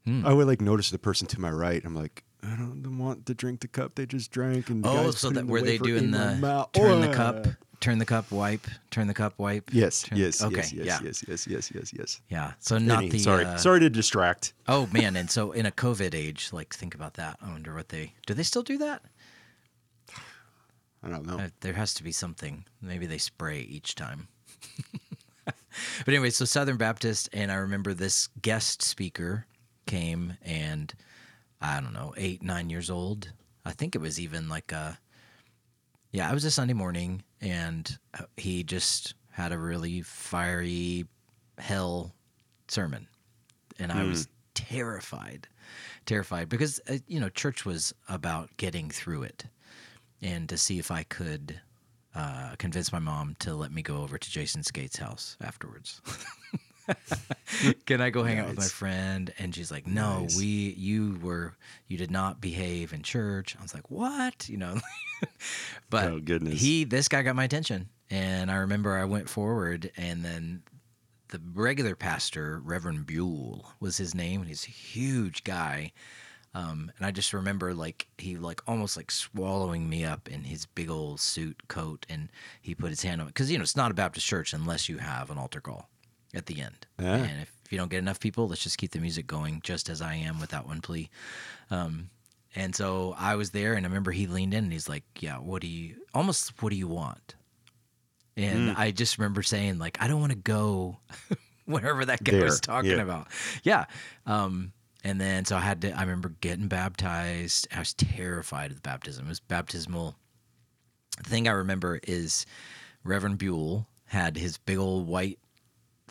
Hmm. 0.05 0.25
I 0.25 0.33
would 0.33 0.47
like 0.47 0.61
notice 0.61 0.89
the 0.91 0.99
person 0.99 1.27
to 1.27 1.41
my 1.41 1.51
right. 1.51 1.83
I'm 1.83 1.93
like, 1.95 2.23
I 2.41 2.55
don't 2.55 2.97
want 2.97 3.25
to 3.25 3.33
drink 3.33 3.59
the 3.59 3.67
cup 3.67 3.95
they 3.95 4.05
just 4.05 4.31
drank. 4.31 4.69
And 4.69 4.83
the 4.83 4.89
oh, 4.89 5.11
so 5.11 5.29
that 5.29 5.45
the 5.45 5.51
were 5.51 5.61
they 5.61 5.77
doing 5.77 6.11
the 6.11 6.67
turn 6.73 7.01
the 7.01 7.09
Oh. 7.09 7.13
cup, 7.13 7.47
turn 7.79 7.97
the 7.97 8.05
cup, 8.05 8.31
wipe, 8.31 8.67
turn 8.91 9.07
the 9.07 9.13
cup, 9.13 9.33
wipe? 9.37 9.69
Yes, 9.73 10.03
turn- 10.03 10.17
yes, 10.17 10.41
okay, 10.41 10.57
yes, 10.57 10.71
yes, 10.73 10.85
yeah, 10.85 10.99
yes, 11.03 11.23
yes, 11.27 11.47
yes, 11.47 11.71
yes, 11.73 11.93
yes. 11.93 12.21
yeah. 12.29 12.53
So 12.59 12.77
not 12.77 12.99
Any- 12.99 13.09
the 13.09 13.19
sorry, 13.19 13.45
uh, 13.45 13.57
sorry 13.57 13.79
to 13.79 13.89
distract. 13.89 14.53
Oh 14.67 14.87
man, 14.91 15.15
and 15.15 15.29
so 15.29 15.51
in 15.51 15.65
a 15.65 15.71
COVID 15.71 16.13
age, 16.13 16.49
like 16.51 16.73
think 16.73 16.95
about 16.95 17.15
that. 17.15 17.37
I 17.41 17.51
wonder 17.51 17.73
what 17.75 17.89
they 17.89 18.13
do. 18.25 18.33
They 18.33 18.43
still 18.43 18.63
do 18.63 18.77
that? 18.79 19.01
I 21.01 21.09
don't 21.09 21.25
know. 21.25 21.37
Uh, 21.39 21.49
there 21.61 21.73
has 21.73 21.93
to 21.95 22.03
be 22.03 22.11
something. 22.11 22.65
Maybe 22.81 23.05
they 23.05 23.17
spray 23.17 23.61
each 23.61 23.95
time. 23.95 24.27
but 25.45 26.07
anyway, 26.07 26.29
so 26.29 26.43
Southern 26.45 26.77
Baptist, 26.77 27.29
and 27.31 27.51
I 27.51 27.55
remember 27.55 27.93
this 27.93 28.27
guest 28.41 28.81
speaker 28.81 29.45
came, 29.85 30.33
and 30.41 30.93
I 31.61 31.79
don't 31.79 31.93
know, 31.93 32.13
eight 32.17 32.43
nine 32.43 32.69
years 32.69 32.89
old. 32.89 33.31
I 33.65 33.71
think 33.71 33.95
it 33.95 33.99
was 34.01 34.19
even 34.19 34.49
like 34.49 34.71
a 34.71 34.99
yeah. 36.11 36.29
It 36.29 36.33
was 36.33 36.45
a 36.45 36.51
Sunday 36.51 36.73
morning, 36.73 37.23
and 37.41 37.97
uh, 38.17 38.23
he 38.37 38.63
just 38.63 39.15
had 39.31 39.51
a 39.51 39.57
really 39.57 40.01
fiery 40.01 41.05
hell 41.57 42.13
sermon, 42.67 43.07
and 43.77 43.91
I 43.91 44.03
was 44.03 44.27
terrified, 44.53 45.47
terrified 46.05 46.49
because 46.49 46.79
uh, 46.89 46.97
you 47.07 47.19
know 47.19 47.29
church 47.29 47.65
was 47.65 47.93
about 48.07 48.49
getting 48.57 48.89
through 48.89 49.23
it 49.23 49.45
and 50.21 50.49
to 50.49 50.57
see 50.57 50.79
if 50.79 50.91
I 50.91 51.03
could 51.03 51.59
uh, 52.15 52.55
convince 52.57 52.91
my 52.91 52.99
mom 52.99 53.35
to 53.39 53.53
let 53.55 53.71
me 53.71 53.81
go 53.81 53.97
over 53.97 54.17
to 54.17 54.29
Jason 54.29 54.63
Skate's 54.63 54.97
house 54.97 55.37
afterwards. 55.41 56.01
Can 57.85 58.01
I 58.01 58.09
go 58.09 58.23
hang 58.23 58.39
out 58.39 58.47
with 58.49 58.57
my 58.57 58.63
friend? 58.65 59.33
And 59.39 59.53
she's 59.53 59.71
like, 59.71 59.87
"No, 59.87 60.21
Nice. 60.21 60.37
we 60.37 60.45
you 60.77 61.19
were 61.21 61.53
you 61.87 61.97
did 61.97 62.11
not 62.11 62.39
behave 62.41 62.93
in 62.93 63.01
church." 63.03 63.55
I 63.59 63.61
was 63.61 63.73
like, 63.73 63.89
"What?" 63.89 64.47
You 64.49 64.57
know. 64.57 64.77
but 65.89 66.05
Oh, 66.07 66.19
goodness. 66.19 66.61
he 66.61 66.83
this 66.83 67.07
guy 67.07 67.21
got 67.23 67.35
my 67.35 67.43
attention, 67.43 67.89
and 68.09 68.49
I 68.51 68.57
remember 68.57 68.95
I 68.97 69.05
went 69.05 69.29
forward, 69.29 69.91
and 69.97 70.23
then 70.23 70.63
the 71.29 71.41
regular 71.53 71.95
pastor, 71.95 72.59
Reverend 72.63 73.05
Buell, 73.05 73.73
was 73.79 73.97
his 73.97 74.15
name. 74.15 74.43
He's 74.43 74.65
a 74.65 74.71
huge 74.71 75.43
guy. 75.43 75.91
Um, 76.55 76.91
and 76.97 77.05
I 77.05 77.11
just 77.11 77.31
remember 77.31 77.75
like 77.75 78.07
he 78.17 78.35
like 78.35 78.61
almost 78.67 78.97
like 78.97 79.11
swallowing 79.11 79.87
me 79.87 80.03
up 80.03 80.27
in 80.27 80.45
his 80.45 80.65
big 80.65 80.89
old 80.89 81.19
suit 81.19 81.67
coat, 81.67 82.05
and 82.09 82.29
he 82.61 82.73
put 82.73 82.89
his 82.89 83.03
hand 83.03 83.21
on 83.21 83.27
it 83.27 83.33
because 83.33 83.51
you 83.51 83.57
know 83.57 83.61
it's 83.63 83.75
not 83.75 83.91
a 83.91 83.93
Baptist 83.95 84.25
church 84.25 84.51
unless 84.53 84.89
you 84.89 84.97
have 84.97 85.29
an 85.29 85.37
altar 85.37 85.61
call 85.61 85.89
at 86.33 86.45
the 86.45 86.61
end. 86.61 86.87
Yeah. 86.99 87.15
And 87.15 87.41
if 87.41 87.71
you 87.71 87.77
don't 87.77 87.89
get 87.89 87.99
enough 87.99 88.19
people, 88.19 88.47
let's 88.47 88.63
just 88.63 88.77
keep 88.77 88.91
the 88.91 88.99
music 88.99 89.27
going, 89.27 89.61
just 89.63 89.89
as 89.89 90.01
I 90.01 90.15
am 90.15 90.39
with 90.39 90.51
that 90.51 90.67
one 90.67 90.81
plea. 90.81 91.09
Um, 91.71 92.09
and 92.55 92.75
so 92.75 93.15
I 93.17 93.35
was 93.35 93.51
there, 93.51 93.73
and 93.73 93.85
I 93.85 93.89
remember 93.89 94.11
he 94.11 94.27
leaned 94.27 94.53
in 94.53 94.63
and 94.63 94.73
he's 94.73 94.89
like, 94.89 95.03
"Yeah, 95.19 95.37
what 95.37 95.61
do 95.61 95.67
you 95.67 95.97
almost 96.13 96.61
what 96.61 96.71
do 96.71 96.75
you 96.75 96.87
want?" 96.87 97.35
And 98.35 98.71
I 98.71 98.91
just 98.91 99.17
remember 99.17 99.43
saying 99.43 99.77
like, 99.77 100.01
"I 100.01 100.07
don't 100.07 100.19
want 100.19 100.31
to 100.31 100.37
go 100.37 100.97
wherever 101.65 102.05
that 102.05 102.23
guy 102.23 102.41
was 102.41 102.59
talking 102.59 102.91
yeah. 102.91 103.01
about." 103.01 103.27
Yeah. 103.63 103.85
Um, 104.25 104.73
and 105.03 105.21
then 105.21 105.45
so 105.45 105.57
I 105.57 105.61
had 105.61 105.81
to. 105.81 105.91
I 105.91 106.01
remember 106.01 106.33
getting 106.41 106.67
baptized. 106.67 107.67
I 107.73 107.79
was 107.79 107.93
terrified 107.93 108.71
of 108.71 108.77
the 108.77 108.81
baptism. 108.81 109.25
It 109.25 109.29
was 109.29 109.39
baptismal. 109.39 110.15
The 111.21 111.29
thing 111.29 111.47
I 111.47 111.51
remember 111.51 111.99
is 112.03 112.45
Reverend 113.03 113.37
Buell 113.37 113.87
had 114.05 114.37
his 114.37 114.57
big 114.57 114.79
old 114.79 115.07
white 115.07 115.37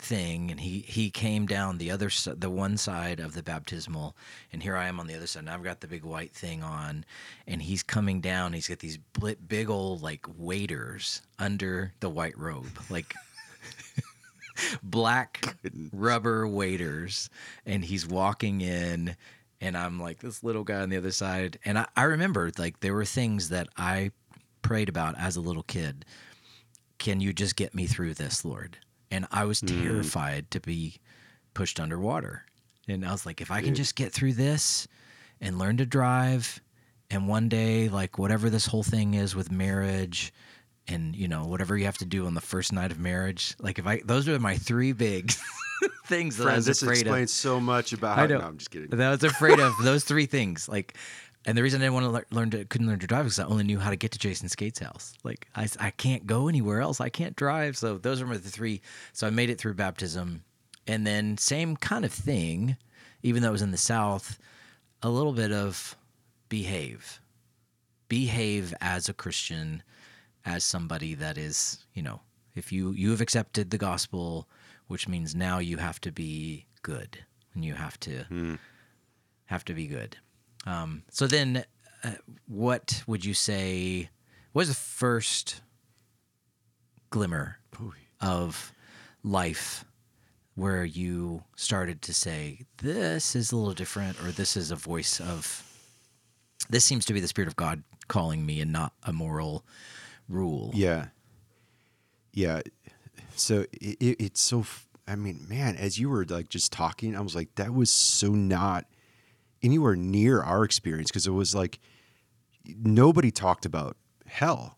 thing 0.01 0.51
and 0.51 0.59
he 0.59 0.79
he 0.79 1.09
came 1.09 1.45
down 1.45 1.77
the 1.77 1.91
other 1.91 2.09
the 2.37 2.49
one 2.49 2.77
side 2.77 3.19
of 3.19 3.33
the 3.33 3.43
baptismal 3.43 4.15
and 4.51 4.63
here 4.63 4.75
I 4.75 4.87
am 4.87 4.99
on 4.99 5.07
the 5.07 5.15
other 5.15 5.27
side 5.27 5.41
and 5.41 5.49
I've 5.49 5.63
got 5.63 5.81
the 5.81 5.87
big 5.87 6.03
white 6.03 6.31
thing 6.31 6.63
on 6.63 7.05
and 7.47 7.61
he's 7.61 7.83
coming 7.83 8.21
down 8.21 8.53
he's 8.53 8.67
got 8.67 8.79
these 8.79 8.99
big 9.47 9.69
old 9.69 10.01
like 10.01 10.25
waders 10.37 11.21
under 11.37 11.93
the 11.99 12.09
white 12.09 12.37
robe 12.37 12.79
like 12.89 13.13
black 14.83 15.57
rubber 15.91 16.47
waders 16.47 17.29
and 17.65 17.83
he's 17.83 18.07
walking 18.07 18.61
in 18.61 19.15
and 19.61 19.77
I'm 19.77 19.99
like 19.99 20.19
this 20.19 20.43
little 20.43 20.63
guy 20.63 20.81
on 20.81 20.89
the 20.89 20.97
other 20.97 21.11
side 21.11 21.59
and 21.65 21.77
I, 21.77 21.87
I 21.95 22.03
remember 22.03 22.51
like 22.57 22.79
there 22.79 22.93
were 22.93 23.05
things 23.05 23.49
that 23.49 23.67
I 23.77 24.11
prayed 24.61 24.89
about 24.89 25.17
as 25.17 25.35
a 25.35 25.41
little 25.41 25.63
kid 25.63 26.05
can 26.99 27.21
you 27.21 27.31
just 27.33 27.55
get 27.55 27.73
me 27.73 27.87
through 27.87 28.13
this, 28.13 28.43
Lord? 28.45 28.77
And 29.11 29.27
I 29.31 29.45
was 29.45 29.61
mm. 29.61 29.81
terrified 29.81 30.51
to 30.51 30.59
be 30.59 30.95
pushed 31.53 31.79
underwater. 31.79 32.43
And 32.87 33.05
I 33.05 33.11
was 33.11 33.25
like, 33.25 33.41
if 33.41 33.51
I 33.51 33.61
can 33.61 33.75
just 33.75 33.95
get 33.95 34.11
through 34.11 34.33
this 34.33 34.87
and 35.41 35.59
learn 35.59 35.77
to 35.77 35.85
drive, 35.85 36.59
and 37.11 37.27
one 37.27 37.49
day, 37.49 37.89
like 37.89 38.17
whatever 38.17 38.49
this 38.49 38.65
whole 38.65 38.83
thing 38.83 39.13
is 39.13 39.35
with 39.35 39.51
marriage, 39.51 40.33
and 40.87 41.15
you 41.15 41.27
know 41.27 41.45
whatever 41.45 41.77
you 41.77 41.85
have 41.85 41.97
to 41.99 42.05
do 42.05 42.25
on 42.25 42.33
the 42.33 42.41
first 42.41 42.73
night 42.73 42.91
of 42.91 42.99
marriage, 42.99 43.55
like 43.59 43.79
if 43.79 43.87
I 43.87 44.01
those 44.03 44.27
are 44.27 44.39
my 44.39 44.55
three 44.55 44.91
big 44.91 45.31
things 46.05 46.37
that 46.37 46.47
I 46.47 46.55
was 46.55 46.65
this 46.65 46.81
afraid 46.81 46.93
of. 46.93 46.97
This 46.97 47.01
explains 47.03 47.33
so 47.33 47.59
much 47.59 47.93
about. 47.93 48.17
I 48.17 48.21
How, 48.21 48.27
know. 48.27 48.39
No, 48.39 48.45
I'm 48.47 48.57
just 48.57 48.71
kidding. 48.71 48.89
That 48.89 49.01
I 49.01 49.11
was 49.11 49.23
afraid 49.23 49.59
of 49.59 49.73
those 49.83 50.03
three 50.03 50.25
things. 50.25 50.67
Like, 50.67 50.95
and 51.45 51.57
the 51.57 51.63
reason 51.63 51.81
I 51.81 51.85
didn't 51.85 51.93
want 51.93 52.05
to 52.05 52.09
lear- 52.09 52.25
learn 52.31 52.49
to 52.51 52.65
couldn't 52.65 52.87
learn 52.87 52.99
to 52.99 53.07
drive 53.07 53.25
is 53.25 53.35
'cause 53.35 53.45
I 53.45 53.49
only 53.49 53.63
knew 53.63 53.79
how 53.79 53.89
to 53.89 53.95
get 53.95 54.11
to 54.11 54.19
Jason 54.19 54.49
Skate's 54.49 54.79
house. 54.79 55.13
Like, 55.23 55.47
I, 55.55 55.67
I 55.79 55.91
can't 55.91 56.27
go 56.27 56.47
anywhere 56.47 56.81
else. 56.81 56.99
I 56.99 57.09
can't 57.09 57.35
drive. 57.35 57.77
So 57.77 57.97
those 57.97 58.21
are 58.21 58.27
my 58.27 58.37
the 58.37 58.49
three. 58.49 58.81
So 59.13 59.25
I 59.27 59.29
made 59.29 59.49
it 59.49 59.57
through 59.57 59.75
baptism, 59.75 60.43
and 60.85 61.07
then 61.07 61.37
same 61.37 61.77
kind 61.77 62.05
of 62.05 62.13
thing, 62.13 62.77
even 63.23 63.41
though 63.41 63.49
it 63.49 63.53
was 63.53 63.61
in 63.61 63.71
the 63.71 63.77
South, 63.77 64.37
a 65.01 65.09
little 65.09 65.33
bit 65.33 65.51
of 65.51 65.95
behave, 66.49 67.21
behave 68.07 68.73
as 68.81 69.07
a 69.07 69.13
Christian, 69.13 69.83
as 70.45 70.63
somebody 70.63 71.13
that 71.15 71.37
is, 71.37 71.85
you 71.93 72.01
know, 72.01 72.21
if 72.55 72.71
you 72.71 72.91
you 72.91 73.11
have 73.11 73.21
accepted 73.21 73.69
the 73.69 73.77
gospel, 73.77 74.49
which 74.87 75.07
means 75.07 75.35
now 75.35 75.59
you 75.59 75.77
have 75.77 76.01
to 76.01 76.11
be 76.11 76.65
good 76.81 77.19
and 77.53 77.63
you 77.63 77.75
have 77.75 77.99
to 78.01 78.23
hmm. 78.25 78.55
have 79.45 79.63
to 79.65 79.73
be 79.73 79.87
good. 79.87 80.17
Um, 80.65 81.03
so 81.09 81.27
then, 81.27 81.63
uh, 82.03 82.11
what 82.47 83.03
would 83.07 83.25
you 83.25 83.33
say 83.33 84.09
was 84.53 84.67
the 84.67 84.73
first 84.75 85.61
glimmer 87.09 87.57
of 88.21 88.73
life 89.23 89.85
where 90.55 90.83
you 90.83 91.43
started 91.55 92.01
to 92.03 92.13
say, 92.13 92.65
"This 92.77 93.35
is 93.35 93.51
a 93.51 93.55
little 93.55 93.73
different," 93.73 94.21
or 94.21 94.31
"This 94.31 94.57
is 94.57 94.71
a 94.71 94.75
voice 94.75 95.19
of." 95.21 95.65
This 96.69 96.83
seems 96.85 97.05
to 97.05 97.13
be 97.13 97.19
the 97.19 97.27
spirit 97.27 97.47
of 97.47 97.55
God 97.55 97.83
calling 98.07 98.45
me, 98.45 98.61
and 98.61 98.71
not 98.71 98.93
a 99.03 99.13
moral 99.13 99.65
rule. 100.27 100.71
Yeah. 100.73 101.07
Yeah. 102.33 102.61
So 103.35 103.65
it, 103.71 103.97
it, 103.99 104.15
it's 104.19 104.41
so, 104.41 104.65
I 105.07 105.15
mean, 105.15 105.45
man, 105.49 105.75
as 105.77 105.97
you 105.97 106.09
were 106.09 106.25
like 106.25 106.49
just 106.49 106.71
talking, 106.71 107.15
I 107.15 107.21
was 107.21 107.35
like, 107.35 107.55
that 107.55 107.73
was 107.73 107.89
so 107.89 108.29
not 108.29 108.85
anywhere 109.61 109.95
near 109.95 110.41
our 110.41 110.63
experience 110.63 111.09
because 111.09 111.27
it 111.27 111.31
was 111.31 111.53
like 111.55 111.79
nobody 112.65 113.31
talked 113.31 113.65
about 113.65 113.97
hell. 114.25 114.77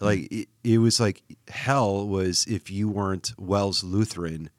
Hmm. 0.00 0.06
Like 0.06 0.32
it, 0.32 0.48
it 0.62 0.78
was 0.78 1.00
like 1.00 1.22
hell 1.48 2.06
was 2.06 2.46
if 2.46 2.70
you 2.70 2.88
weren't 2.88 3.32
WELS 3.38 3.84
Lutheran 3.84 4.50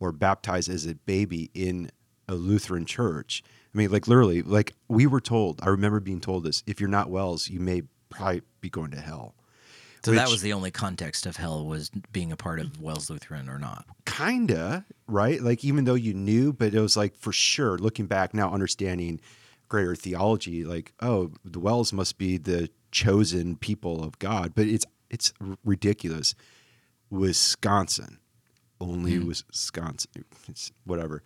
or 0.00 0.12
baptized 0.12 0.68
as 0.68 0.86
a 0.86 0.94
baby 0.94 1.50
in 1.54 1.90
a 2.28 2.34
Lutheran 2.34 2.86
church. 2.86 3.42
I 3.74 3.78
mean, 3.78 3.90
like 3.90 4.06
literally, 4.06 4.42
like 4.42 4.74
we 4.88 5.06
were 5.06 5.20
told. 5.20 5.60
I 5.62 5.68
remember 5.68 6.00
being 6.00 6.20
told 6.20 6.44
this: 6.44 6.62
if 6.66 6.80
you're 6.80 6.88
not 6.88 7.10
WELS, 7.10 7.48
you 7.48 7.60
may 7.60 7.82
probably 8.10 8.42
be 8.60 8.68
going 8.68 8.90
to 8.90 9.00
hell. 9.00 9.34
So 10.04 10.12
that 10.12 10.28
was 10.28 10.42
the 10.42 10.52
only 10.52 10.70
context 10.72 11.26
of 11.26 11.36
hell 11.36 11.64
was 11.64 11.90
being 12.12 12.32
a 12.32 12.36
part 12.36 12.58
of 12.58 12.80
WELS 12.80 13.08
Lutheran 13.08 13.48
or 13.48 13.58
not. 13.58 13.86
kinda 14.04 14.84
right? 15.06 15.40
Like 15.40 15.64
even 15.64 15.84
though 15.84 15.94
you 15.94 16.12
knew 16.14 16.52
but 16.52 16.74
it 16.74 16.80
was 16.80 16.96
like 16.96 17.14
for 17.14 17.32
sure 17.32 17.78
looking 17.78 18.06
back 18.06 18.34
now 18.34 18.52
understanding 18.52 19.20
greater 19.68 19.94
theology 19.94 20.64
like 20.64 20.92
oh 21.00 21.30
the 21.44 21.60
WELS 21.60 21.92
must 21.92 22.18
be 22.18 22.36
the 22.36 22.68
chosen 22.90 23.56
people 23.56 24.02
of 24.02 24.18
god. 24.18 24.54
But 24.54 24.66
it's 24.66 24.86
it's 25.10 25.32
ridiculous. 25.64 26.34
Wisconsin. 27.10 28.18
Only 28.80 29.16
hmm. 29.16 29.28
wisconsin. 29.28 30.24
It's 30.48 30.72
whatever. 30.84 31.22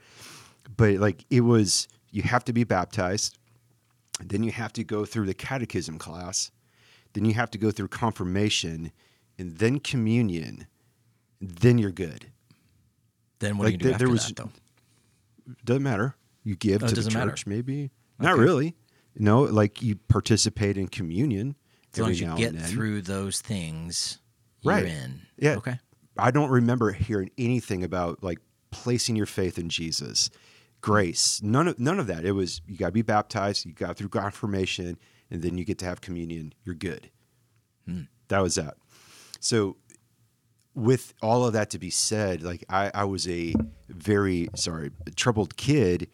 But 0.77 0.97
like 0.97 1.25
it 1.31 1.41
was 1.41 1.89
you 2.11 2.23
have 2.23 2.45
to 2.45 2.53
be 2.53 2.65
baptized. 2.65 3.39
Then 4.23 4.43
you 4.43 4.51
have 4.53 4.73
to 4.75 4.85
go 4.85 5.05
through 5.05 5.27
the 5.27 5.35
catechism 5.35 5.99
class 5.99 6.51
then 7.17 7.25
you 7.25 7.35
have 7.35 7.51
to 7.51 7.59
go 7.59 7.71
through 7.71 7.89
confirmation 7.89 8.93
and 9.39 9.59
then 9.59 9.81
communion 9.81 10.67
then 11.41 11.79
you're 11.79 11.91
good 11.91 12.27
Then 13.41 13.59
what 13.59 13.65
Like, 13.65 13.73
do 13.73 13.73
you 13.73 13.79
do 13.79 13.85
there- 13.85 13.93
after 13.95 14.05
there 14.07 14.13
was- 14.13 14.27
that, 14.29 14.37
though? 14.37 14.51
doesn't 15.65 15.83
matter. 15.83 16.17
You 16.45 16.57
give 16.57 16.83
Oh, 16.83 16.87
to 16.87 16.91
the 16.95 16.97
doesn't 16.97 17.13
matter. 17.13 17.31
church, 17.31 17.47
maybe. 17.47 17.91
Not 18.19 18.39
really. 18.39 18.75
No, 19.15 19.43
like 19.43 19.83
you 19.83 19.97
participate 19.97 20.77
in 20.79 20.89
communion. 20.89 21.57
As 21.93 22.01
long 22.01 22.11
as 22.11 22.21
you 22.21 22.35
get 22.37 22.55
through 22.63 23.03
those 23.03 23.41
things, 23.41 24.19
you're 24.63 24.75
Right. 24.75 24.87
in. 24.87 25.21
Yeah. 25.39 25.57
Okay. 25.57 25.79
I 26.19 26.31
don't 26.31 26.51
remember 26.51 26.93
hearing 26.93 27.31
anything 27.39 27.85
about 27.85 28.23
like 28.23 28.39
placing 28.71 29.17
your 29.17 29.27
faith 29.27 29.59
in 29.59 29.69
Jesus, 29.69 30.31
grace. 30.81 31.41
None 31.43 31.69
of 31.69 31.79
none 31.79 31.99
of 32.01 32.07
that. 32.07 32.25
It 32.25 32.33
was 32.33 32.61
you 32.67 32.77
got 32.79 32.87
to 32.87 32.93
be 32.93 33.03
baptized, 33.03 33.67
you 33.67 33.73
got 33.73 33.97
through 33.99 34.09
confirmation, 34.09 34.99
and 35.31 35.43
then 35.43 35.59
you 35.59 35.65
get 35.65 35.79
to 35.79 35.85
have 35.85 36.01
communion. 36.01 36.53
You're 36.65 36.75
good. 36.75 37.11
Hmm. 37.87 38.03
That 38.29 38.41
was 38.41 38.55
that. 38.57 38.75
So, 39.41 39.77
with 40.75 41.15
all 41.23 41.45
of 41.47 41.53
that 41.55 41.71
to 41.71 41.79
be 41.79 41.91
said, 41.91 42.43
like 42.43 42.65
I, 42.69 42.91
I 42.95 43.05
was 43.05 43.27
a 43.29 43.55
very 43.89 44.49
sorry 44.55 44.91
troubled 45.17 45.57
kid. 45.57 46.09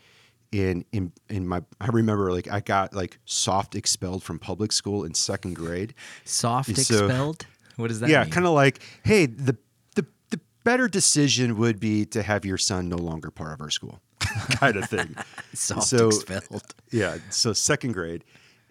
In, 0.53 0.85
in 0.93 1.13
in 1.31 1.49
my 1.49 1.63
I 1.81 1.87
remember 1.87 2.31
like 2.31 2.47
I 2.47 2.61
got 2.61 2.93
like 2.95 3.19
soft 3.25 3.75
expelled 3.75 4.23
from 4.23 4.39
public 4.39 4.71
school 4.73 5.05
in 5.05 5.15
second 5.15 5.55
grade. 5.55 5.95
Soft 6.27 6.77
So- 6.77 7.07
expelled? 7.07 7.47
what 7.77 7.89
does 7.89 8.01
that 8.01 8.07
mean? 8.07 8.13
yeah, 8.13 8.27
kind 8.27 8.45
of 8.47 8.53
like, 8.53 8.81
hey, 9.03 9.25
the, 9.25 9.57
the 9.95 10.05
the 10.29 10.39
better 10.63 10.89
decision 10.89 11.57
would 11.57 11.81
be 11.81 12.05
to 12.05 12.23
have 12.23 12.45
your 12.45 12.59
son 12.59 12.91
no 12.91 12.99
longer 12.99 13.31
part 13.31 13.55
of 13.55 13.63
our 13.63 13.71
school, 13.71 14.03
kind 14.21 14.77
of 14.77 14.91
thing. 14.91 15.17
Soft 15.55 15.87
so- 15.89 16.09
expelled. 16.09 16.75
yeah, 16.91 17.17
so 17.31 17.55
second 17.55 17.93
grade. 17.93 18.23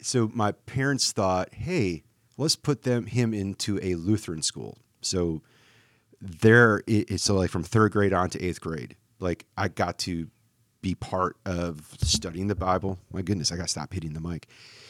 So 0.01 0.29
my 0.34 0.51
parents 0.51 1.12
thought, 1.12 1.53
hey, 1.53 2.03
let's 2.38 2.55
put 2.55 2.84
them 2.84 3.05
him 3.05 3.34
into 3.34 3.79
a 3.81 3.96
Lutheran 3.96 4.41
school. 4.41 4.77
So 5.01 5.41
there, 6.20 6.84
it, 6.88 7.12
it- 7.12 7.22
so 7.22 7.36
like 7.36 7.50
from 7.50 7.63
third 7.63 7.91
grade 7.91 8.13
on 8.13 8.29
to 8.31 8.43
eighth 8.43 8.62
grade, 8.62 8.96
like 9.20 9.46
I 9.58 9.67
got 9.67 9.98
to 10.00 10.27
be 10.81 10.96
part 10.96 11.38
of 11.46 11.88
studying 12.00 12.48
the 12.48 12.55
Bible. 12.55 12.98
My 13.13 13.22
goodness, 13.22 13.51
I 13.51 13.55
got 13.55 13.63
to 13.63 13.67
stop 13.67 13.93
hitting 13.93 14.13
the 14.13 14.20
mic. 14.20 14.48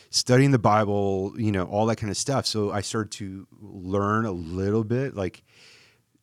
Studying 0.10 0.52
the 0.52 0.60
Bible, 0.60 1.34
you 1.38 1.52
know, 1.52 1.64
all 1.66 1.86
that 1.88 1.98
kind 1.98 2.12
of 2.12 2.18
stuff. 2.18 2.46
So 2.46 2.72
I 2.72 2.82
started 2.82 3.12
to 3.14 3.48
learn 3.62 4.26
a 4.26 4.32
little 4.32 4.84
bit, 4.84 5.16
like 5.16 5.44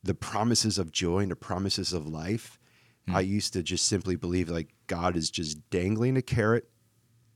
the 0.02 0.14
promises 0.14 0.78
of 0.78 0.92
joy 0.92 1.20
and 1.20 1.30
the 1.30 1.36
promises 1.36 1.92
of 1.92 2.06
life. 2.06 2.58
Hmm. 3.06 3.16
I 3.16 3.20
used 3.20 3.52
to 3.54 3.62
just 3.62 3.86
simply 3.86 4.16
believe 4.16 4.48
like 4.48 4.68
God 4.86 5.16
is 5.16 5.30
just 5.30 5.68
dangling 5.70 6.16
a 6.16 6.22
carrot 6.22 6.68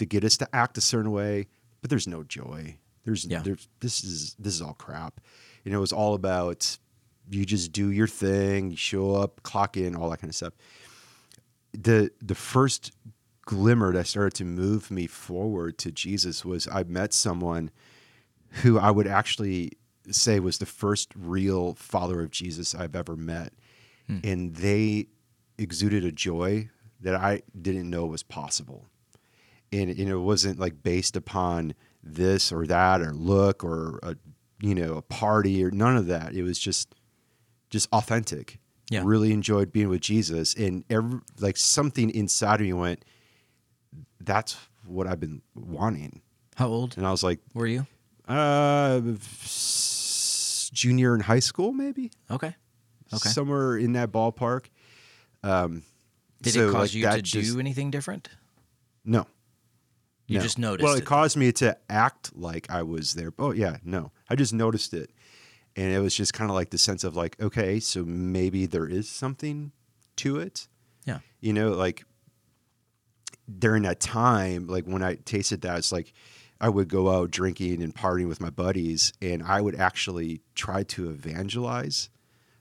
to 0.03 0.07
get 0.07 0.25
us 0.25 0.37
to 0.39 0.49
act 0.55 0.77
a 0.77 0.81
certain 0.81 1.13
way, 1.13 1.47
but 1.81 1.91
there's 1.91 2.07
no 2.09 2.23
joy. 2.25 2.77
There's, 3.05 3.25
Yeah. 3.25 3.43
there's 3.43 3.69
this 3.81 4.05
is 4.05 4.35
this 4.39 4.55
is 4.55 4.63
all 4.63 4.75
crap. 4.75 5.21
And 5.65 5.73
it 5.73 5.79
was 5.79 5.93
all 5.93 6.15
about 6.15 6.79
you 7.31 7.45
just 7.45 7.73
do 7.73 7.91
your 7.91 8.09
thing, 8.09 8.71
you 8.73 8.77
show 8.77 9.15
up, 9.15 9.43
clock 9.43 9.77
in, 9.77 9.95
all 9.95 10.11
that 10.11 10.21
kind 10.21 10.31
of 10.31 10.35
stuff. 10.35 10.55
The 11.73 12.11
the 12.21 12.35
first 12.35 12.93
glimmer 13.47 13.93
that 13.93 14.07
started 14.07 14.35
to 14.35 14.45
move 14.45 14.91
me 14.91 15.07
forward 15.07 15.79
to 15.79 15.91
Jesus 15.91 16.45
was 16.45 16.69
I 16.69 16.83
met 16.85 17.13
someone 17.13 17.71
who 18.63 18.79
I 18.79 18.91
would 18.91 19.07
actually 19.07 19.73
say 20.11 20.41
was 20.41 20.59
the 20.59 20.67
first 20.67 21.13
real 21.17 21.75
follower 21.75 22.21
of 22.23 22.31
Jesus 22.31 22.75
I've 22.75 22.95
ever 22.97 23.17
met. 23.17 23.53
Hmm. 24.07 24.19
And 24.25 24.55
they 24.57 25.07
exuded 25.59 26.05
a 26.05 26.13
joy 26.13 26.69
that 27.01 27.15
I 27.15 27.43
didn't 27.61 27.89
know 27.91 28.07
was 28.07 28.23
possible. 28.23 28.87
And, 29.73 29.89
and 29.91 30.09
it 30.09 30.17
wasn't 30.17 30.59
like 30.59 30.83
based 30.83 31.17
upon 31.17 31.75
this 32.03 32.53
or 32.53 32.67
that 32.67 33.01
or 33.01 33.13
look 33.13 33.65
or 33.65 33.99
a, 34.03 34.17
you 34.61 34.75
know 34.75 34.95
a 34.97 35.03
party 35.03 35.65
or 35.65 35.71
none 35.71 35.97
of 35.97 36.07
that. 36.09 36.35
It 36.35 36.43
was 36.43 36.59
just 36.59 36.95
just 37.71 37.89
authentic. 37.93 38.59
Yeah. 38.91 39.03
Really 39.05 39.33
enjoyed 39.33 39.73
being 39.73 39.89
with 39.89 40.03
Jesus, 40.03 40.53
and 40.55 40.85
every, 40.91 41.21
like 41.41 41.57
something 41.57 42.11
inside 42.11 42.57
of 42.57 42.67
me 42.67 42.73
went, 42.75 43.05
"That's 44.21 44.57
what 44.85 45.07
I've 45.07 45.21
been 45.21 45.41
wanting." 45.55 46.21
How 46.57 46.69
old 46.69 46.99
And 46.99 47.07
I 47.07 47.11
was 47.11 47.23
like, 47.23 47.41
were 47.55 47.67
you? 47.67 47.87
uh, 48.29 49.01
junior 50.73 51.15
in 51.15 51.21
high 51.21 51.39
school, 51.41 51.73
maybe 51.73 52.11
Okay. 52.31 52.55
Okay. 53.13 53.29
somewhere 53.31 53.77
in 53.77 53.93
that 53.93 54.11
ballpark. 54.13 54.67
Um, 55.43 55.83
Did 56.43 56.55
so, 56.55 56.69
it 56.69 56.73
cause 56.73 56.81
like, 56.91 56.95
you 56.95 57.03
to 57.11 57.23
just- 57.23 57.53
do 57.55 57.59
anything 57.61 57.91
different? 57.91 58.29
No, 59.05 59.27
You 60.27 60.39
No. 60.39 60.43
just 60.43 60.59
noticed. 60.59 60.85
Well, 60.85 60.95
it 60.95 61.01
it. 61.03 61.07
caused 61.07 61.37
me 61.37 61.53
to 61.53 61.77
act 61.91 62.35
like 62.37 62.71
I 62.71 62.83
was 62.83 63.15
there. 63.15 63.33
Oh 63.39 63.53
yeah, 63.53 63.79
no, 63.85 64.13
I 64.31 64.37
just 64.37 64.53
noticed 64.53 64.95
it, 64.95 65.11
and 65.77 65.93
it 65.93 65.99
was 66.01 66.15
just 66.15 66.33
kind 66.33 66.51
of 66.51 66.55
like 66.55 66.71
the 66.71 66.79
sense 66.79 67.05
of 67.05 67.17
like, 67.17 67.41
okay, 67.41 67.81
so 67.81 68.05
maybe 68.05 68.67
there 68.67 68.87
is 68.87 69.09
something 69.09 69.73
to 70.17 70.39
it. 70.39 70.69
Yeah. 71.05 71.19
You 71.41 71.53
know, 71.53 71.71
like 71.71 72.05
during 73.59 73.83
that 73.83 74.01
time, 74.01 74.67
like 74.67 74.85
when 74.85 75.03
I 75.03 75.17
tasted 75.17 75.63
that, 75.63 75.79
it's 75.79 75.93
like 75.93 76.13
I 76.61 76.69
would 76.69 76.89
go 76.89 77.11
out 77.11 77.31
drinking 77.31 77.83
and 77.83 77.95
partying 77.95 78.29
with 78.29 78.41
my 78.41 78.51
buddies, 78.51 79.13
and 79.21 79.43
I 79.43 79.61
would 79.61 79.75
actually 79.75 80.43
try 80.55 80.85
to 80.85 81.11
evangelize 81.11 82.09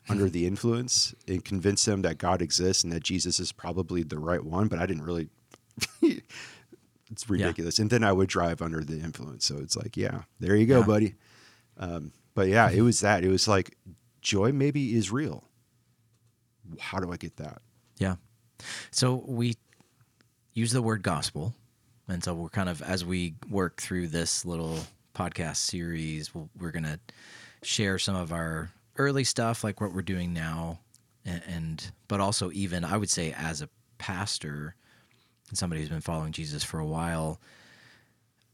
under 0.10 0.25
mm-hmm. 0.25 0.32
the 0.32 0.48
influence 0.48 1.13
and 1.27 1.46
convince 1.46 1.86
them 1.86 2.01
that 2.01 2.18
God 2.18 2.41
exists 2.41 2.84
and 2.84 2.91
that 2.91 3.03
Jesus 3.03 3.39
is 3.39 3.51
probably 3.51 4.01
the 4.01 4.18
right 4.18 4.44
one. 4.44 4.68
But 4.68 4.80
I 4.80 4.86
didn't 4.86 5.03
really. 5.03 5.30
it's 7.12 7.30
ridiculous. 7.30 7.80
And 7.80 7.89
then 7.89 8.03
I 8.03 8.12
would 8.12 8.30
drive 8.30 8.62
under 8.62 8.84
the 8.84 9.00
influence. 9.00 9.46
So 9.46 9.58
it's 9.58 9.75
like, 9.75 9.98
yeah, 9.98 10.22
there 10.39 10.56
you 10.56 10.65
go, 10.65 10.80
Yeah. 10.80 10.86
buddy. 10.86 11.15
Um, 11.77 12.12
but 12.34 12.48
yeah, 12.48 12.70
it 12.70 12.82
was 12.82 13.01
that. 13.01 13.24
It 13.24 13.30
was 13.30 13.48
like 13.48 13.75
joy 14.22 14.51
maybe 14.51 14.96
is 14.96 15.12
real. 15.12 15.44
How 16.80 17.00
do 17.00 17.12
I 17.12 17.18
get 17.18 17.38
that? 17.38 17.62
Yeah. 17.98 18.15
So 18.91 19.24
we 19.27 19.56
use 20.53 20.72
the 20.72 20.82
word 20.82 21.03
gospel. 21.03 21.53
And 22.08 22.24
so 22.24 22.34
we're 22.34 22.50
kind 22.50 22.70
of, 22.70 22.82
as 22.82 23.06
we 23.06 23.36
work 23.50 23.82
through 23.82 24.08
this 24.10 24.46
little 24.46 24.80
podcast 25.15 25.58
series, 25.58 26.34
we'll, 26.36 26.50
we're 26.60 26.72
going 26.72 26.84
to 26.84 27.00
share 27.63 27.98
some 28.00 28.15
of 28.15 28.32
our 28.32 28.70
early 28.98 29.24
stuff, 29.24 29.63
like 29.63 29.80
what 29.82 29.94
we're 29.94 30.01
doing 30.01 30.34
now. 30.34 30.80
And, 31.25 31.41
and, 31.48 31.91
but 32.08 32.20
also, 32.20 32.51
even 32.51 32.84
I 32.84 32.98
would 32.98 33.10
say, 33.10 33.34
as 33.38 33.62
a 33.62 33.70
pastor 33.98 34.75
and 35.51 35.58
somebody 35.58 35.81
who's 35.81 35.89
been 35.89 36.01
following 36.01 36.31
Jesus 36.31 36.63
for 36.63 36.79
a 36.79 36.86
while, 36.86 37.39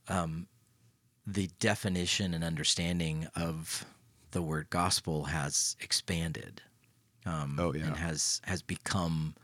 um, 0.10 0.48
the 1.26 1.50
definition 1.60 2.34
and 2.34 2.44
understanding 2.44 3.28
of 3.36 3.86
the 4.32 4.42
word 4.42 4.70
gospel 4.70 5.26
has 5.26 5.76
expanded 5.80 6.62
um, 7.26 7.58
Oh, 7.60 7.74
yeah. 7.74 7.86
and 7.88 7.98
has 7.98 8.42
has 8.46 8.62
become 8.62 9.36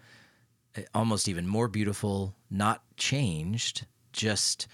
uh, 0.77 0.81
almost 0.95 1.27
even 1.27 1.47
more 1.47 1.67
beautiful, 1.67 2.33
not 2.49 2.81
changed, 2.97 3.85
just 4.13 4.67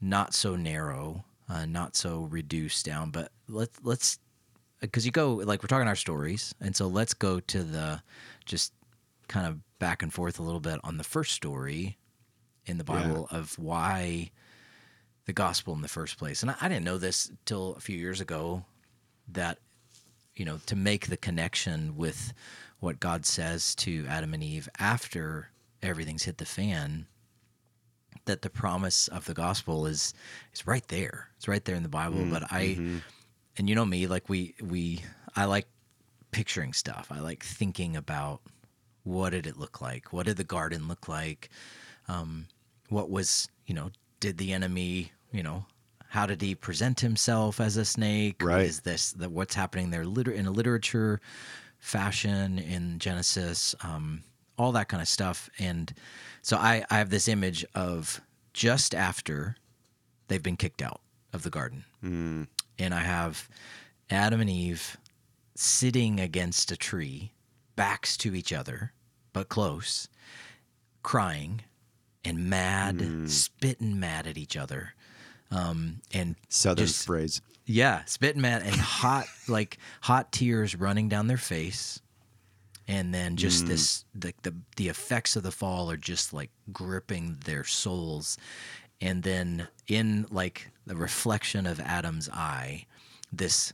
not 0.00 0.34
so 0.34 0.54
narrow, 0.56 1.24
uh, 1.48 1.66
not 1.66 1.96
so 1.96 2.22
reduced 2.30 2.86
down. 2.86 3.10
But 3.10 3.32
let's 3.48 3.78
let's 3.82 4.18
because 4.80 5.04
you 5.04 5.12
go 5.12 5.34
like 5.34 5.62
we're 5.62 5.68
talking 5.68 5.88
our 5.88 5.96
stories, 5.96 6.54
and 6.60 6.74
so 6.76 6.86
let's 6.86 7.14
go 7.14 7.40
to 7.40 7.62
the 7.62 8.02
just 8.44 8.72
kind 9.26 9.46
of 9.46 9.58
back 9.78 10.02
and 10.02 10.12
forth 10.12 10.38
a 10.38 10.42
little 10.42 10.60
bit 10.60 10.78
on 10.84 10.96
the 10.98 11.04
first 11.04 11.32
story 11.32 11.96
in 12.66 12.78
the 12.78 12.84
Yeah. 12.86 13.02
Bible 13.02 13.28
of 13.30 13.58
why 13.58 14.30
the 15.26 15.32
gospel 15.32 15.74
in 15.74 15.82
the 15.82 15.88
first 15.88 16.18
place. 16.18 16.42
And 16.42 16.50
I, 16.50 16.56
I 16.60 16.68
didn't 16.68 16.84
know 16.84 16.98
this 16.98 17.30
till 17.44 17.74
a 17.76 17.80
few 17.80 17.96
years 17.96 18.20
ago 18.20 18.64
that 19.28 19.58
you 20.36 20.44
know 20.44 20.58
to 20.66 20.76
make 20.76 21.06
the 21.08 21.16
connection 21.16 21.96
with 21.96 22.32
what 22.80 23.00
God 23.00 23.24
says 23.24 23.74
to 23.76 24.04
Adam 24.08 24.34
and 24.34 24.42
Eve 24.42 24.68
after 24.78 25.50
everything's 25.82 26.24
hit 26.24 26.38
the 26.38 26.44
fan 26.44 27.06
that 28.26 28.42
the 28.42 28.50
promise 28.50 29.08
of 29.08 29.24
the 29.26 29.34
gospel 29.34 29.86
is 29.86 30.14
is 30.52 30.66
right 30.66 30.86
there. 30.88 31.28
It's 31.36 31.48
right 31.48 31.64
there 31.64 31.76
in 31.76 31.82
the 31.82 31.88
Bible, 31.88 32.24
but 32.30 32.42
I 32.50 33.00
and 33.56 33.68
you 33.68 33.74
know 33.74 33.84
me 33.86 34.06
like 34.06 34.28
we 34.28 34.54
we 34.62 35.02
I 35.36 35.44
like 35.46 35.66
picturing 36.30 36.72
stuff. 36.72 37.08
I 37.10 37.20
like 37.20 37.42
thinking 37.44 37.96
about 37.96 38.40
what 39.04 39.30
did 39.30 39.46
it 39.46 39.56
look 39.58 39.80
like? 39.80 40.12
What 40.12 40.26
did 40.26 40.36
the 40.36 40.44
garden 40.44 40.88
look 40.88 41.08
like? 41.08 41.50
Um, 42.08 42.46
what 42.88 43.10
was, 43.10 43.48
you 43.66 43.74
know, 43.74 43.90
did 44.20 44.38
the 44.38 44.52
enemy, 44.52 45.12
you 45.32 45.42
know, 45.42 45.66
how 46.08 46.26
did 46.26 46.40
he 46.40 46.54
present 46.54 47.00
himself 47.00 47.60
as 47.60 47.76
a 47.76 47.84
snake? 47.84 48.42
Right. 48.42 48.66
Is 48.66 48.80
this 48.80 49.12
that 49.12 49.32
what's 49.32 49.54
happening 49.54 49.90
there 49.90 50.04
liter- 50.04 50.30
in 50.30 50.46
a 50.46 50.50
literature 50.50 51.20
fashion 51.78 52.58
in 52.58 52.98
Genesis? 52.98 53.74
Um, 53.82 54.22
all 54.56 54.72
that 54.72 54.88
kind 54.88 55.02
of 55.02 55.08
stuff. 55.08 55.50
And 55.58 55.92
so 56.42 56.56
I, 56.56 56.84
I 56.90 56.98
have 56.98 57.10
this 57.10 57.26
image 57.26 57.64
of 57.74 58.20
just 58.52 58.94
after 58.94 59.56
they've 60.28 60.42
been 60.42 60.56
kicked 60.56 60.82
out 60.82 61.00
of 61.32 61.42
the 61.42 61.50
garden. 61.50 61.84
And 62.78 62.94
I 62.94 63.00
have 63.00 63.48
Adam 64.10 64.40
and 64.40 64.50
Eve 64.50 64.96
sitting 65.56 66.20
against 66.20 66.70
a 66.70 66.76
tree, 66.76 67.32
backs 67.76 68.16
to 68.18 68.34
each 68.34 68.52
other, 68.52 68.92
but 69.32 69.48
close, 69.48 70.08
crying 71.02 71.62
and 72.24 72.48
mad, 72.48 72.98
mm. 72.98 73.28
spitting 73.28 74.00
mad 74.00 74.26
at 74.26 74.38
each 74.38 74.56
other. 74.56 74.94
Um, 75.50 76.00
and 76.12 76.36
Southern 76.48 76.86
just- 76.86 77.06
phrase. 77.06 77.40
yeah, 77.66 78.04
spitting 78.06 78.42
mad 78.42 78.62
and 78.62 78.74
hot, 78.74 79.26
like 79.48 79.78
hot 80.00 80.32
tears 80.32 80.74
running 80.74 81.08
down 81.08 81.26
their 81.26 81.36
face, 81.36 82.00
and 82.88 83.14
then 83.14 83.36
just 83.36 83.64
mm. 83.64 83.68
this 83.68 84.04
the, 84.14 84.34
the 84.42 84.54
the 84.76 84.88
effects 84.88 85.36
of 85.36 85.42
the 85.42 85.50
fall 85.50 85.90
are 85.90 85.96
just 85.96 86.32
like 86.32 86.50
gripping 86.72 87.38
their 87.44 87.64
souls, 87.64 88.36
and 89.00 89.22
then 89.22 89.68
in 89.86 90.26
like 90.30 90.70
the 90.86 90.96
reflection 90.96 91.66
of 91.66 91.80
Adam's 91.80 92.28
eye, 92.30 92.86
this 93.32 93.72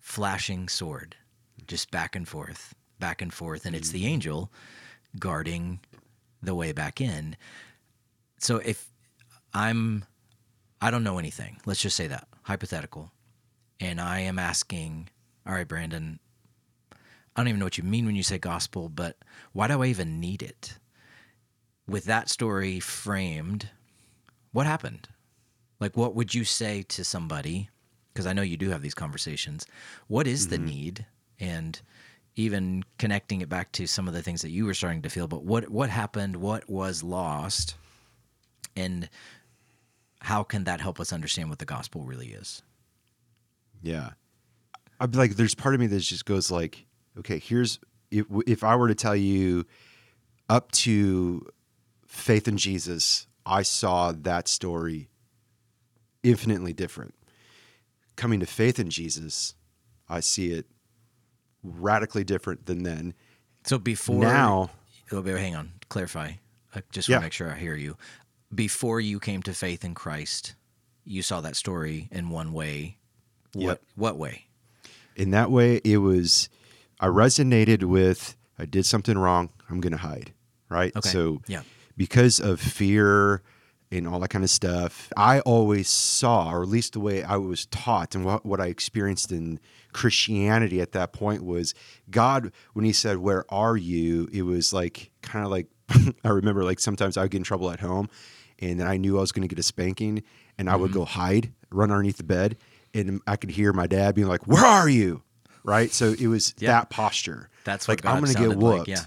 flashing 0.00 0.68
sword, 0.68 1.16
just 1.66 1.90
back 1.90 2.16
and 2.16 2.28
forth, 2.28 2.74
back 2.98 3.22
and 3.22 3.32
forth, 3.32 3.66
and 3.66 3.76
it's 3.76 3.90
the 3.90 4.04
mm. 4.04 4.08
angel 4.08 4.50
guarding 5.18 5.80
the 6.42 6.54
way 6.54 6.72
back 6.72 7.00
in. 7.00 7.36
So 8.38 8.56
if 8.56 8.88
I'm 9.54 10.04
I 10.82 10.90
don't 10.90 11.04
know 11.04 11.18
anything. 11.18 11.58
Let's 11.64 11.80
just 11.80 11.96
say 11.96 12.08
that 12.08 12.26
hypothetical. 12.42 13.12
And 13.78 14.00
I 14.00 14.18
am 14.20 14.36
asking, 14.36 15.08
all 15.46 15.54
right, 15.54 15.66
Brandon, 15.66 16.18
I 16.90 16.96
don't 17.40 17.48
even 17.48 17.60
know 17.60 17.66
what 17.66 17.78
you 17.78 17.84
mean 17.84 18.04
when 18.04 18.16
you 18.16 18.24
say 18.24 18.38
gospel, 18.38 18.88
but 18.88 19.16
why 19.52 19.68
do 19.68 19.80
I 19.80 19.86
even 19.86 20.18
need 20.18 20.42
it? 20.42 20.74
With 21.86 22.04
that 22.06 22.28
story 22.28 22.80
framed, 22.80 23.70
what 24.50 24.66
happened? 24.66 25.08
Like, 25.78 25.96
what 25.96 26.16
would 26.16 26.34
you 26.34 26.44
say 26.44 26.82
to 26.88 27.04
somebody? 27.04 27.70
Because 28.12 28.26
I 28.26 28.32
know 28.32 28.42
you 28.42 28.56
do 28.56 28.70
have 28.70 28.82
these 28.82 28.94
conversations. 28.94 29.66
What 30.08 30.26
is 30.26 30.48
the 30.48 30.56
mm-hmm. 30.56 30.66
need? 30.66 31.06
And 31.38 31.80
even 32.36 32.82
connecting 32.98 33.40
it 33.40 33.48
back 33.48 33.72
to 33.72 33.86
some 33.86 34.08
of 34.08 34.14
the 34.14 34.22
things 34.22 34.42
that 34.42 34.50
you 34.50 34.64
were 34.64 34.74
starting 34.74 35.02
to 35.02 35.10
feel, 35.10 35.28
but 35.28 35.44
what 35.44 35.68
what 35.68 35.90
happened? 35.90 36.36
What 36.36 36.68
was 36.68 37.02
lost? 37.02 37.76
And 38.74 39.08
how 40.20 40.42
can 40.42 40.64
that 40.64 40.80
help 40.80 40.98
us 41.00 41.12
understand 41.12 41.50
what 41.50 41.58
the 41.58 41.64
gospel 41.64 42.04
really 42.04 42.28
is? 42.28 42.62
Yeah. 43.82 44.10
I'd 45.00 45.10
be 45.10 45.18
like, 45.18 45.32
there's 45.32 45.54
part 45.54 45.74
of 45.74 45.80
me 45.80 45.88
that 45.88 45.98
just 45.98 46.24
goes 46.24 46.50
like, 46.50 46.86
okay, 47.18 47.38
here's 47.38 47.78
if 48.10 48.26
if 48.46 48.64
I 48.64 48.76
were 48.76 48.88
to 48.88 48.94
tell 48.94 49.16
you 49.16 49.66
up 50.48 50.70
to 50.72 51.46
faith 52.06 52.46
in 52.46 52.56
Jesus, 52.56 53.26
I 53.44 53.62
saw 53.62 54.12
that 54.12 54.48
story 54.48 55.08
infinitely 56.22 56.72
different. 56.72 57.14
Coming 58.16 58.40
to 58.40 58.46
faith 58.46 58.78
in 58.78 58.90
Jesus, 58.90 59.54
I 60.08 60.20
see 60.20 60.52
it 60.52 60.66
radically 61.62 62.24
different 62.24 62.66
than 62.66 62.82
then. 62.82 63.14
So 63.64 63.78
before 63.78 64.20
now, 64.20 64.70
oh, 65.12 65.22
hang 65.22 65.54
on, 65.54 65.72
clarify. 65.88 66.32
I 66.74 66.82
just 66.90 67.08
Yeah. 67.08 67.16
want 67.16 67.22
to 67.22 67.26
make 67.26 67.32
sure 67.32 67.50
I 67.52 67.58
hear 67.58 67.76
you. 67.76 67.96
Before 68.54 69.00
you 69.00 69.20
came 69.20 69.42
to 69.44 69.54
faith 69.54 69.84
in 69.84 69.94
Christ, 69.94 70.54
you 71.04 71.22
saw 71.22 71.40
that 71.40 71.56
story 71.56 72.08
in 72.10 72.30
one 72.30 72.52
way. 72.52 72.98
What 73.54 73.62
Yep. 73.64 73.82
what 73.96 74.16
way? 74.18 74.46
in 75.14 75.30
that 75.30 75.50
way, 75.50 75.78
it 75.84 75.98
was 75.98 76.48
I 76.98 77.06
resonated 77.06 77.84
with 77.84 78.36
I 78.58 78.64
did 78.64 78.86
something 78.86 79.18
wrong. 79.18 79.50
I'm 79.68 79.80
going 79.80 79.92
to 79.92 79.98
hide, 79.98 80.32
right? 80.68 80.94
Okay. 80.96 81.08
So 81.08 81.42
yeah. 81.46 81.62
because 81.96 82.40
of 82.40 82.60
fear 82.60 83.42
and 83.92 84.08
all 84.08 84.18
that 84.20 84.28
kind 84.30 84.42
of 84.42 84.50
stuff, 84.50 85.12
I 85.16 85.40
always 85.40 85.88
saw, 85.88 86.50
or 86.50 86.62
at 86.62 86.68
least 86.68 86.94
the 86.94 87.00
way 87.00 87.22
I 87.22 87.36
was 87.36 87.66
taught 87.66 88.14
and 88.16 88.24
what, 88.24 88.44
what 88.44 88.60
I 88.60 88.66
experienced 88.66 89.30
in 89.30 89.60
Christianity 89.92 90.80
at 90.80 90.92
that 90.92 91.12
point 91.12 91.44
was 91.44 91.74
God, 92.10 92.50
when 92.72 92.84
He 92.84 92.92
said, 92.92 93.18
Where 93.18 93.44
are 93.52 93.76
you? 93.76 94.28
It 94.32 94.42
was 94.42 94.72
like 94.72 95.10
kind 95.22 95.44
of 95.44 95.50
like, 95.50 95.66
I 96.24 96.30
remember 96.30 96.64
like 96.64 96.80
sometimes 96.80 97.16
I 97.16 97.22
would 97.22 97.30
get 97.30 97.38
in 97.38 97.44
trouble 97.44 97.70
at 97.70 97.80
home 97.80 98.08
and 98.58 98.80
then 98.80 98.86
I 98.86 98.96
knew 98.96 99.18
I 99.18 99.20
was 99.20 99.30
going 99.32 99.46
to 99.46 99.54
get 99.54 99.58
a 99.60 99.62
spanking 99.62 100.22
and 100.58 100.68
I 100.70 100.76
would 100.76 100.90
Mm-hmm. 100.90 100.98
go 101.00 101.04
hide, 101.04 101.52
run 101.70 101.90
underneath 101.90 102.16
the 102.16 102.24
bed, 102.24 102.56
and 102.94 103.20
I 103.26 103.36
could 103.36 103.50
hear 103.50 103.72
my 103.72 103.86
dad 103.86 104.14
being 104.14 104.28
like, 104.28 104.46
Where 104.46 104.64
are 104.64 104.88
you? 104.88 105.22
Right. 105.64 105.92
So 105.92 106.14
it 106.18 106.26
was 106.26 106.54
Yeah. 106.58 106.72
that 106.72 106.90
posture. 106.90 107.48
That's 107.64 107.88
like, 107.88 108.04
I'm 108.04 108.20
going 108.20 108.32
to 108.32 108.38
get 108.38 108.42
sounded 108.50 108.58
like, 108.62 108.74
whooped. 108.78 108.88
Yeah. 108.88 109.04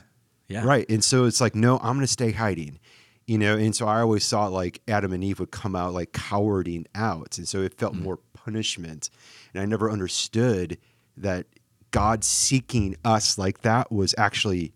Yeah. 0.48 0.64
Right. 0.64 0.86
And 0.90 1.04
so 1.04 1.26
it's 1.26 1.42
like, 1.42 1.56
no, 1.56 1.78
I'm 1.78 1.96
going 1.96 2.02
to 2.02 2.08
stay 2.08 2.32
hiding, 2.32 2.80
you 3.28 3.38
know? 3.38 3.58
And 3.58 3.76
so 3.76 3.88
I 3.88 4.02
always 4.02 4.28
thought 4.30 4.52
like 4.52 4.82
Adam 4.88 5.14
and 5.14 5.24
Eve 5.24 5.40
would 5.40 5.52
come 5.52 5.76
out 5.76 5.94
like 5.94 6.12
cowarding 6.12 6.86
out. 6.96 7.38
And 7.38 7.48
so 7.48 7.62
it 7.62 7.74
felt 7.78 7.94
mm. 7.94 8.02
more 8.02 8.20
punishment. 8.34 9.10
And 9.54 9.62
I 9.62 9.66
never 9.66 9.92
understood 9.92 10.78
that 11.18 11.48
God 11.92 12.24
seeking 12.24 12.96
us 13.06 13.38
like 13.38 13.62
that 13.62 13.92
was 13.92 14.14
actually 14.18 14.74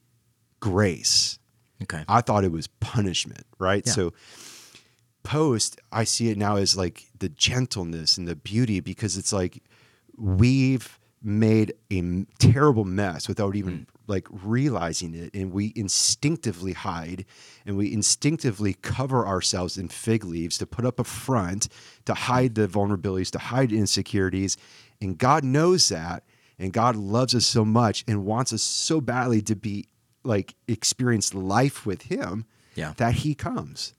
grace. 0.59 1.39
Okay. 1.83 2.03
I 2.07 2.21
thought 2.21 2.43
it 2.43 2.51
was 2.51 2.67
punishment, 2.67 3.45
right? 3.57 3.83
Yeah. 3.85 3.93
So 3.93 4.13
post, 5.23 5.79
I 5.91 6.03
see 6.03 6.29
it 6.29 6.37
now 6.37 6.55
as 6.55 6.75
like 6.75 7.05
the 7.17 7.29
gentleness 7.29 8.17
and 8.17 8.27
the 8.27 8.35
beauty 8.35 8.79
because 8.79 9.17
it's 9.17 9.31
like 9.31 9.63
we've 10.17 10.99
made 11.21 11.73
a 11.91 11.99
m- 11.99 12.27
terrible 12.39 12.85
mess 12.85 13.27
without 13.27 13.55
even 13.55 13.79
mm. 13.79 13.85
Like 14.09 14.27
realizing 14.31 15.13
it 15.13 15.33
and 15.33 15.51
we 15.51 15.71
instinctively 15.75 16.73
hide 16.73 17.25
and 17.65 17.77
we 17.77 17.93
instinctively 17.93 18.73
cover 18.73 19.25
ourselves 19.25 19.77
in 19.77 19.87
fig 19.87 20.23
leaves 20.25 20.57
to 20.57 20.65
put 20.65 20.85
up 20.85 20.99
a 20.99 21.03
front 21.03 21.69
to 22.05 22.13
hide 22.13 22.55
the 22.55 22.67
vulnerabilities 22.67 23.29
to 23.31 23.39
hide 23.39 23.71
insecurities 23.71 24.57
and 24.99 25.17
God 25.17 25.43
knows 25.43 25.89
that 25.89 26.23
and 26.57 26.73
God 26.73 26.95
loves 26.95 27.33
us 27.35 27.45
so 27.45 27.63
much 27.63 28.03
and 28.07 28.25
wants 28.25 28.51
us 28.51 28.63
so 28.63 28.99
badly 28.99 29.41
to 29.43 29.55
be 29.55 29.87
like 30.23 30.55
experience 30.67 31.33
life 31.33 31.85
with 31.85 32.03
him 32.03 32.45
Yeah. 32.75 32.93
that 32.97 33.13
he 33.15 33.35
comes 33.35 33.93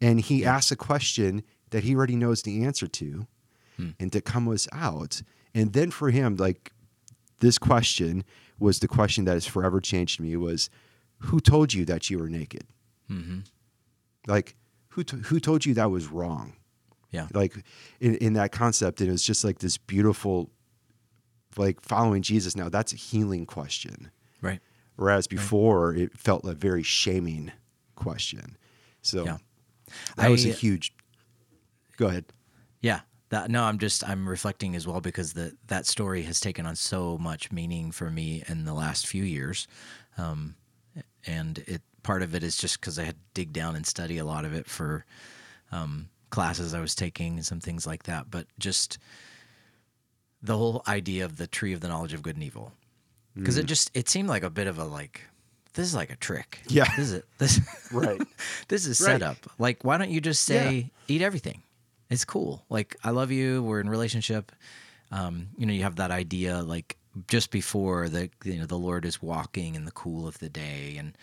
and 0.00 0.20
he 0.20 0.44
asks 0.44 0.70
a 0.70 0.76
question 0.76 1.42
that 1.70 1.84
he 1.84 1.96
already 1.96 2.16
knows 2.16 2.42
the 2.42 2.64
answer 2.64 2.86
to 2.86 3.26
hmm. 3.76 3.90
and 3.98 4.12
to 4.12 4.20
come 4.20 4.48
us 4.48 4.68
out. 4.72 5.22
And 5.54 5.72
then 5.72 5.90
for 5.90 6.10
him 6.10 6.36
like 6.36 6.72
this 7.40 7.58
question 7.58 8.24
was 8.58 8.78
the 8.80 8.88
question 8.88 9.24
that 9.26 9.32
has 9.32 9.46
forever 9.46 9.80
changed 9.80 10.20
me 10.20 10.36
was 10.36 10.70
who 11.18 11.40
told 11.40 11.72
you 11.74 11.84
that 11.84 12.10
you 12.10 12.18
were 12.18 12.28
naked 12.28 12.64
Mm-hmm. 13.10 13.40
like 14.26 14.56
who, 14.88 15.04
t- 15.04 15.18
who 15.18 15.38
told 15.40 15.64
you 15.64 15.74
that 15.74 15.90
was 15.90 16.06
wrong 16.08 16.54
Yeah. 17.10 17.28
like 17.34 17.54
in, 18.00 18.16
in 18.16 18.32
that 18.32 18.50
concept 18.52 19.00
it 19.00 19.10
was 19.10 19.22
just 19.22 19.44
like 19.44 19.58
this 19.58 19.76
beautiful 19.78 20.50
like 21.56 21.80
following 21.80 22.22
jesus 22.22 22.56
now 22.56 22.68
that's 22.68 22.92
a 22.92 22.96
healing 22.96 23.46
question 23.46 24.10
Right. 24.42 24.60
whereas 24.96 25.26
before 25.26 25.94
it 25.94 26.18
felt 26.18 26.44
a 26.44 26.52
very 26.54 26.82
shaming 26.82 27.52
question 27.94 28.56
so 29.02 29.24
Yeah. 29.24 29.36
that 30.16 30.30
was 30.30 30.44
a 30.44 30.50
huge 30.50 30.92
go 31.96 32.08
ahead. 32.08 32.24
That 33.30 33.50
no, 33.50 33.64
I'm 33.64 33.78
just 33.78 34.08
I'm 34.08 34.28
reflecting 34.28 34.76
as 34.76 34.86
well 34.86 35.00
because 35.00 35.32
the 35.32 35.56
that 35.66 35.86
story 35.86 36.22
has 36.22 36.38
taken 36.38 36.64
on 36.64 36.76
so 36.76 37.18
much 37.18 37.50
meaning 37.50 37.90
for 37.90 38.10
me 38.10 38.44
in 38.48 38.64
the 38.64 38.74
last 38.74 39.06
few 39.06 39.24
years, 39.24 39.66
um, 40.16 40.54
and 41.26 41.58
it 41.66 41.82
part 42.04 42.22
of 42.22 42.34
it 42.36 42.44
is 42.44 42.56
just 42.56 42.80
because 42.80 42.98
I 43.00 43.04
had 43.04 43.14
to 43.14 43.20
dig 43.34 43.52
down 43.52 43.74
and 43.74 43.84
study 43.84 44.18
a 44.18 44.24
lot 44.24 44.44
of 44.44 44.54
it 44.54 44.68
for 44.68 45.04
um, 45.72 46.08
classes 46.30 46.72
I 46.72 46.78
was 46.80 46.94
taking 46.94 47.34
and 47.34 47.44
some 47.44 47.58
things 47.58 47.84
like 47.84 48.04
that. 48.04 48.30
But 48.30 48.46
just 48.60 48.98
the 50.40 50.56
whole 50.56 50.82
idea 50.86 51.24
of 51.24 51.36
the 51.36 51.48
tree 51.48 51.72
of 51.72 51.80
the 51.80 51.88
knowledge 51.88 52.12
of 52.14 52.22
good 52.22 52.36
and 52.36 52.44
evil, 52.44 52.72
because 53.34 53.58
it 53.58 53.66
just 53.66 53.90
it 53.92 54.08
seemed 54.08 54.28
like 54.28 54.44
a 54.44 54.50
bit 54.50 54.68
of 54.68 54.78
a 54.78 54.84
like 54.84 55.22
this 55.74 55.86
is 55.86 55.94
like 55.96 56.10
a 56.10 56.16
trick. 56.16 56.60
Yeah. 56.68 56.86
This 56.96 57.10
is 57.10 57.22
this 57.38 57.60
Right. 57.90 58.22
this 58.68 58.86
is 58.86 59.00
Right. 59.00 59.14
set 59.14 59.22
up. 59.22 59.38
Like, 59.58 59.84
why 59.84 59.98
don't 59.98 60.10
you 60.10 60.20
just 60.20 60.44
say 60.44 60.90
eat 61.08 61.22
everything? 61.22 61.62
It's 62.08 62.24
cool. 62.24 62.64
Like, 62.68 62.96
I 63.02 63.10
love 63.10 63.30
you. 63.30 63.62
We're 63.62 63.80
in 63.80 63.88
relationship. 63.88 64.52
Um, 65.10 65.48
you 65.56 65.66
know, 65.66 65.72
you 65.72 65.82
have 65.82 65.96
that 65.96 66.10
idea 66.10 66.62
like 66.62 66.96
just 67.28 67.50
before 67.50 68.08
the 68.08 68.30
you 68.44 68.58
know 68.58 68.66
the 68.66 68.78
Lord 68.78 69.04
is 69.04 69.22
walking 69.22 69.74
in 69.74 69.84
the 69.84 69.92
cool 69.92 70.26
of 70.26 70.38
the 70.38 70.48
day, 70.48 70.96
and 70.98 71.16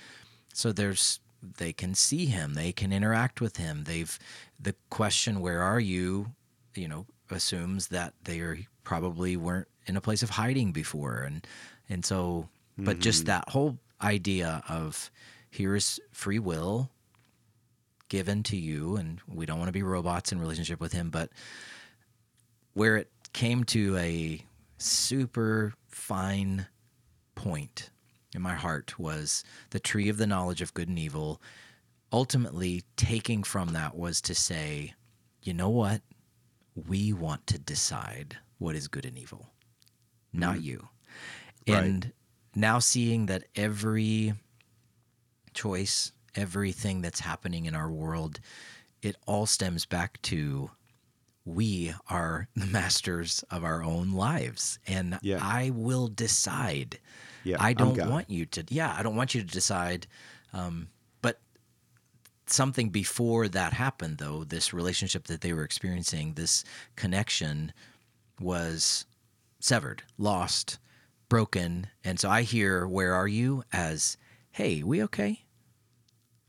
so 0.54 0.72
there's 0.72 1.20
they 1.58 1.74
can 1.74 1.94
see 1.94 2.26
him, 2.26 2.54
they 2.54 2.72
can 2.72 2.94
interact 2.94 3.42
with 3.42 3.58
him. 3.58 3.84
They've 3.84 4.18
the 4.60 4.76
question, 4.90 5.42
"Where 5.42 5.62
are 5.62 5.80
you?" 5.80 6.32
You 6.76 6.88
know, 6.88 7.06
assumes 7.30 7.90
that 7.90 8.14
they 8.24 8.40
are 8.40 8.60
probably 8.84 9.38
weren't 9.38 9.68
in 9.86 9.98
a 9.98 10.02
place 10.02 10.24
of 10.24 10.32
hiding 10.32 10.72
before, 10.72 11.24
and 11.28 11.46
and 11.90 12.06
so, 12.06 12.50
but 12.78 13.00
just 13.00 13.26
that 13.26 13.50
whole 13.50 13.78
idea 14.02 14.64
of 14.68 15.12
here's 15.50 16.00
free 16.12 16.40
will 16.40 16.90
given 18.10 18.44
to 18.44 18.58
you, 18.58 18.96
and 18.96 19.20
we 19.28 19.46
don't 19.46 19.60
want 19.60 19.70
to 19.70 19.74
be 19.74 19.84
robots 19.84 20.32
in 20.32 20.40
relationship 20.40 20.80
with 20.80 20.94
him, 20.94 21.10
but 21.10 21.30
where 22.74 22.98
it 22.98 23.10
came 23.34 23.64
to 23.66 23.98
a 23.98 24.44
super 24.78 25.74
fine 25.88 26.68
point 27.36 27.90
in 28.36 28.42
my 28.42 28.54
heart 28.56 28.98
was 29.00 29.44
the 29.70 29.80
tree 29.80 30.10
of 30.10 30.18
the 30.18 30.28
knowledge 30.28 30.62
of 30.62 30.74
good 30.74 30.88
and 30.88 31.00
evil. 31.00 31.42
Ultimately, 32.12 32.84
taking 32.96 33.44
from 33.44 33.70
that 33.74 33.96
was 33.96 34.22
to 34.22 34.36
say, 34.36 34.94
you 35.42 35.54
know 35.54 35.70
what? 35.70 36.02
We 36.88 37.14
want 37.14 37.48
to 37.48 37.60
decide 37.60 38.38
what 38.58 38.76
is 38.76 38.88
good 38.88 39.06
and 39.06 39.18
evil, 39.18 39.48
not 40.32 40.56
mm-hmm. 40.56 40.66
you. 40.66 40.88
Right. 41.68 41.84
And 41.84 42.14
now 42.56 42.80
seeing 42.80 43.28
that 43.28 43.46
every 43.56 44.34
choice, 45.54 46.12
everything 46.36 47.02
that's 47.02 47.20
happening 47.20 47.66
in 47.66 47.76
our 47.76 47.92
world, 47.92 48.40
it 49.02 49.16
all 49.26 49.46
stems 49.46 49.86
back 49.86 50.22
to 50.24 50.72
we 51.46 51.94
are 52.10 52.48
the 52.56 52.66
masters 52.66 53.44
of 53.50 53.64
our 53.64 53.84
own 53.84 54.12
lives 54.12 54.80
and 54.88 55.20
Yeah. 55.22 55.40
I 55.42 55.72
will 55.72 56.08
decide. 56.08 57.00
Yeah, 57.44 57.58
I 57.60 57.74
don't 57.74 57.98
want 58.08 58.30
you 58.30 58.46
to 58.46 58.64
yeah, 58.70 58.96
I 58.98 59.04
don't 59.04 59.18
want 59.18 59.36
you 59.36 59.42
to 59.42 59.48
decide 59.48 60.08
um, 60.54 60.88
but 61.22 61.42
something 62.46 62.90
before 62.90 63.50
that 63.50 63.74
happened 63.74 64.18
though, 64.20 64.46
this 64.46 64.74
relationship 64.74 65.26
that 65.26 65.42
they 65.42 65.52
were 65.52 65.64
experiencing, 65.64 66.34
this 66.34 66.64
connection 66.96 67.74
was 68.40 69.06
severed, 69.60 70.04
lost, 70.18 70.80
broken. 71.28 71.88
And 72.04 72.20
so 72.20 72.30
I 72.30 72.44
hear 72.44 72.88
where 72.88 73.14
are 73.14 73.28
you 73.28 73.64
as 73.74 74.18
hey, 74.52 74.84
we 74.84 75.04
okay? 75.04 75.44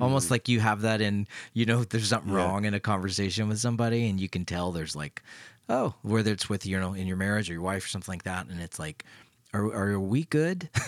Almost 0.04 0.30
like 0.30 0.48
you 0.48 0.60
have 0.60 0.82
that 0.82 1.00
in, 1.00 1.26
you 1.52 1.66
know, 1.66 1.84
there's 1.90 2.08
something 2.08 2.30
Mm-hmm. 2.30 2.38
Yeah. 2.38 2.44
wrong 2.46 2.64
in 2.64 2.74
a 2.74 2.80
conversation 2.80 3.48
with 3.48 3.58
somebody, 3.58 4.08
and 4.08 4.20
you 4.20 4.28
can 4.28 4.44
tell 4.44 4.72
there's 4.72 4.94
like, 4.96 5.22
oh, 5.68 5.94
whether 6.02 6.30
it's 6.32 6.48
with 6.48 6.64
you 6.66 6.78
know 6.78 6.94
in 6.94 7.06
your 7.06 7.16
marriage 7.16 7.48
or 7.50 7.54
your 7.54 7.62
wife 7.62 7.84
or 7.84 7.88
something 7.88 8.12
like 8.12 8.24
that, 8.24 8.46
and 8.46 8.60
it's 8.60 8.78
like, 8.78 9.04
are 9.52 9.64
are 9.74 9.98
we 10.00 10.24
good? 10.24 10.68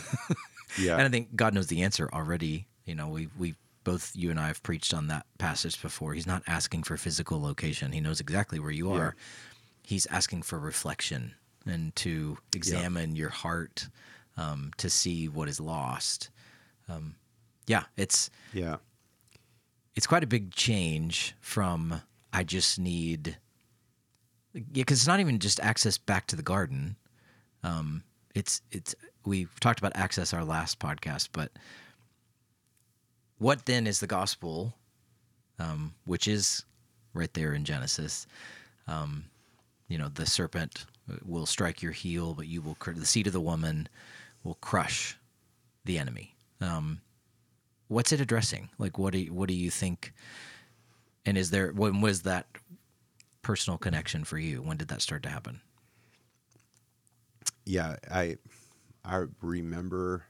Yeah. 0.79 0.95
And 0.95 1.03
I 1.03 1.09
think 1.09 1.35
God 1.35 1.55
knows 1.55 1.69
the 1.69 1.83
answer 1.85 2.11
already. 2.13 2.67
You 2.85 2.95
know, 2.95 3.09
we 3.09 3.29
we 3.39 3.55
both 3.85 4.13
you 4.15 4.31
and 4.31 4.39
I 4.39 4.49
have 4.49 4.63
preached 4.63 4.93
on 4.93 5.07
that 5.07 5.25
passage 5.39 5.81
before. 5.81 6.13
He's 6.13 6.27
not 6.27 6.43
asking 6.47 6.83
for 6.83 6.97
physical 6.99 7.41
location. 7.41 7.93
He 7.93 8.01
knows 8.01 8.21
exactly 8.21 8.59
where 8.59 8.73
you 8.73 8.93
Yeah. 8.93 9.01
are. 9.01 9.17
He's 9.83 10.05
asking 10.07 10.43
for 10.43 10.59
reflection 10.59 11.35
and 11.65 11.95
to 11.97 12.37
examine 12.55 13.17
your 13.17 13.31
heart 13.31 13.89
um, 14.37 14.73
to 14.77 14.91
see 14.91 15.29
what 15.29 15.49
is 15.49 15.61
lost. 15.61 16.29
Um, 16.89 17.15
yeah, 17.67 17.85
it's 17.97 18.29
yeah. 18.53 18.77
It's 19.97 20.07
quite 20.07 20.23
a 20.23 20.27
big 20.27 20.53
change 20.53 21.35
from 21.41 22.03
I 22.33 22.45
just 22.45 22.79
need 22.79 23.39
yeah, 24.53 24.63
because 24.75 24.99
it's 24.99 25.07
not 25.07 25.21
even 25.21 25.39
just 25.39 25.59
access 25.61 25.99
back 25.99 26.27
to 26.29 26.37
the 26.37 26.43
garden. 26.43 26.97
Um, 27.63 28.05
it's 28.35 28.61
it's 28.71 28.95
we 29.25 29.49
talked 29.61 29.79
about 29.79 29.93
access 29.97 30.33
our 30.33 30.45
last 30.45 30.79
podcast, 30.79 31.31
but 31.33 31.51
what 33.39 33.67
then 33.67 33.87
is 33.87 34.01
the 34.01 34.07
gospel, 34.07 34.75
um, 35.59 35.95
which 36.05 36.29
is 36.29 36.65
right 37.13 37.33
there 37.35 37.53
in 37.53 37.65
Genesis? 37.65 38.27
Um, 38.87 39.25
you 39.89 39.99
know, 39.99 40.09
the 40.09 40.27
serpent 40.27 40.87
will 41.25 41.47
strike 41.47 41.83
your 41.83 41.93
heel, 41.93 42.35
but 42.35 42.47
you 42.47 42.61
will 42.63 42.77
cr- 42.77 42.93
the 42.93 43.07
seed 43.07 43.27
of 43.27 43.33
the 43.33 43.41
woman 43.41 43.89
will 44.43 44.59
crush 44.61 45.19
the 45.85 45.99
enemy. 45.99 46.35
Um, 46.61 47.01
what's 47.89 48.13
it 48.13 48.21
addressing? 48.21 48.71
Like, 48.79 48.99
what 48.99 49.13
do 49.13 49.19
you, 49.19 49.33
what 49.33 49.49
do 49.49 49.55
you 49.55 49.71
think? 49.71 50.13
And 51.25 51.37
is 51.37 51.51
there 51.51 51.73
when 51.73 52.01
was 52.01 52.23
that 52.23 52.47
personal 53.43 53.79
connection 53.79 54.25
for 54.25 54.39
you? 54.39 54.63
When 54.63 54.77
did 54.77 54.89
that 54.89 55.03
start 55.03 55.23
to 55.25 55.29
happen? 55.29 55.61
yeah 57.69 57.97
i 58.11 58.37
i 59.05 59.25
remember 59.43 60.25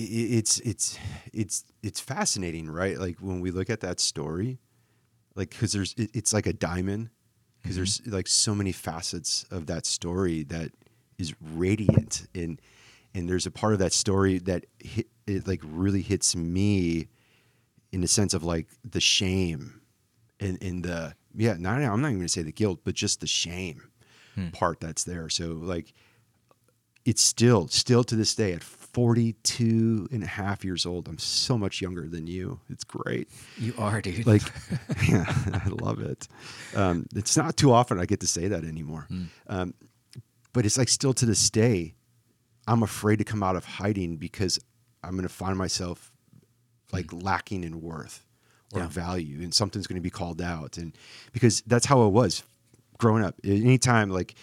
it's 0.00 0.60
it's 0.60 0.98
it's 1.32 1.64
it's 1.82 1.98
fascinating, 1.98 2.70
right? 2.70 2.98
Like 2.98 3.18
when 3.18 3.40
we 3.40 3.50
look 3.50 3.68
at 3.68 3.80
that 3.80 3.98
story, 3.98 4.60
like 5.34 5.50
because 5.50 5.72
there's 5.72 5.94
it's 5.98 6.32
like 6.32 6.46
a 6.46 6.52
diamond 6.52 7.10
because 7.60 7.74
there's 7.74 8.00
mm-hmm. 8.00 8.12
like 8.12 8.28
so 8.28 8.54
many 8.54 8.70
facets 8.70 9.44
of 9.50 9.66
that 9.66 9.86
story 9.86 10.44
that 10.44 10.70
is 11.18 11.34
radiant 11.40 12.28
and 12.34 12.60
and 13.12 13.28
there's 13.28 13.46
a 13.46 13.50
part 13.50 13.72
of 13.72 13.80
that 13.80 13.92
story 13.92 14.38
that 14.38 14.66
hit, 14.78 15.08
it 15.28 15.46
like 15.46 15.60
really 15.64 16.02
hits 16.02 16.34
me 16.36 17.08
in 17.92 18.00
the 18.00 18.08
sense 18.08 18.34
of 18.34 18.44
like 18.44 18.66
the 18.84 19.00
shame 19.00 19.80
and 20.40 20.56
in 20.58 20.82
the 20.82 21.14
yeah 21.34 21.54
not 21.58 21.80
I'm 21.80 22.00
not 22.00 22.08
even 22.08 22.18
gonna 22.18 22.28
say 22.28 22.42
the 22.42 22.52
guilt 22.52 22.80
but 22.84 22.94
just 22.94 23.20
the 23.20 23.26
shame 23.26 23.82
part 24.52 24.78
that's 24.80 25.02
there. 25.04 25.28
So 25.28 25.48
like 25.60 25.92
it's 27.04 27.22
still 27.22 27.66
still 27.68 28.04
to 28.04 28.14
this 28.14 28.34
day 28.34 28.52
at 28.52 28.62
42 28.62 30.08
and 30.10 30.22
a 30.22 30.26
half 30.26 30.64
years 30.64 30.84
old 30.86 31.08
i'm 31.08 31.18
so 31.18 31.56
much 31.58 31.80
younger 31.80 32.06
than 32.08 32.26
you. 32.26 32.60
It's 32.68 32.84
great. 32.84 33.28
You 33.56 33.74
are, 33.78 34.00
dude. 34.00 34.26
like 34.26 34.42
yeah, 35.08 35.24
i 35.52 35.68
love 35.80 36.00
it. 36.00 36.28
Um, 36.74 37.06
it's 37.14 37.36
not 37.36 37.56
too 37.56 37.72
often 37.72 37.98
i 37.98 38.06
get 38.06 38.20
to 38.20 38.26
say 38.26 38.48
that 38.48 38.64
anymore. 38.64 39.08
Um, 39.48 39.74
but 40.52 40.66
it's 40.66 40.78
like 40.78 40.88
still 40.88 41.14
to 41.14 41.26
this 41.26 41.50
day 41.50 41.94
i'm 42.66 42.82
afraid 42.82 43.16
to 43.16 43.24
come 43.24 43.42
out 43.42 43.56
of 43.56 43.64
hiding 43.64 44.16
because 44.16 44.58
i'm 45.02 45.12
going 45.12 45.22
to 45.22 45.28
find 45.28 45.56
myself 45.56 46.12
like 46.92 47.06
mm-hmm. 47.06 47.18
lacking 47.20 47.64
in 47.64 47.80
worth 47.80 48.24
or 48.72 48.80
Yeah. 48.80 48.88
value 48.88 49.42
and 49.42 49.52
something's 49.54 49.86
going 49.86 49.96
to 49.96 50.02
be 50.02 50.10
called 50.10 50.40
out 50.42 50.76
and 50.78 50.92
because 51.32 51.62
that's 51.66 51.86
how 51.86 52.06
it 52.06 52.10
was 52.10 52.42
growing 52.98 53.24
up. 53.24 53.34
Anytime 53.44 54.10
like 54.10 54.34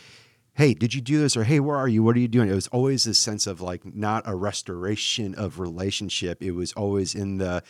hey 0.53 0.73
did 0.73 0.93
you 0.93 1.01
do 1.01 1.19
this? 1.19 1.35
or 1.37 1.43
hey 1.43 1.59
where 1.59 1.75
are 1.77 1.87
you? 1.87 2.01
What 2.03 2.15
are 2.15 2.19
you 2.19 2.27
doing? 2.27 2.49
It 2.49 2.55
was 2.55 2.67
always 2.67 3.03
this 3.03 3.19
sense 3.19 3.45
of 3.47 3.61
like 3.61 3.85
not 3.95 4.23
a 4.25 4.35
restoration 4.35 5.35
of 5.35 5.59
relationship. 5.59 6.41
It 6.41 6.51
was 6.51 6.71
always 6.73 7.13
in 7.15 7.37
the 7.37 7.61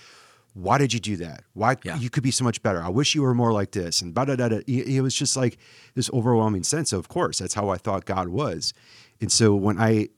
why 0.53 0.77
did 0.77 0.93
you 0.93 0.99
do 1.01 1.17
that? 1.17 1.43
Why 1.53 1.75
Yeah. 1.83 1.97
you 1.97 2.09
could 2.09 2.23
be 2.23 2.31
so 2.31 2.45
much 2.45 2.63
better. 2.63 2.81
I 2.81 2.87
wish 2.89 3.15
you 3.15 3.23
were 3.23 3.33
more 3.33 3.51
like 3.51 3.71
this 3.71 4.01
and 4.01 4.13
da 4.13 4.23
da 4.25 4.35
da 4.35 4.45
it 4.45 4.67
it 4.67 5.01
was 5.01 5.15
just 5.15 5.35
like 5.35 5.57
this 5.95 6.09
overwhelming 6.11 6.63
sense. 6.63 6.93
Of 6.93 7.07
course 7.09 7.39
that's 7.39 7.53
how 7.55 7.69
i 7.69 7.77
thought 7.77 8.05
god 8.05 8.29
was. 8.29 8.73
And 9.19 9.31
so 9.31 9.55
when 9.55 9.77
i 9.79 10.09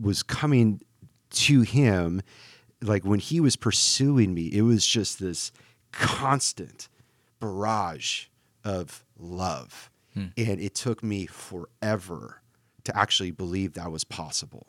was 0.00 0.22
coming 0.22 0.80
to 1.30 1.62
him 1.62 2.22
like 2.82 3.04
when 3.04 3.18
he 3.18 3.40
was 3.40 3.56
pursuing 3.56 4.34
me 4.34 4.46
it 4.46 4.62
was 4.62 4.86
just 4.86 5.18
this 5.18 5.52
constant 5.92 6.88
barrage 7.40 8.26
of 8.64 9.04
love. 9.18 9.90
And 10.36 10.60
it 10.60 10.74
took 10.74 11.02
me 11.02 11.26
forever 11.26 12.42
to 12.84 12.96
actually 12.96 13.30
believe 13.30 13.74
that 13.74 13.92
was 13.92 14.02
possible. 14.04 14.66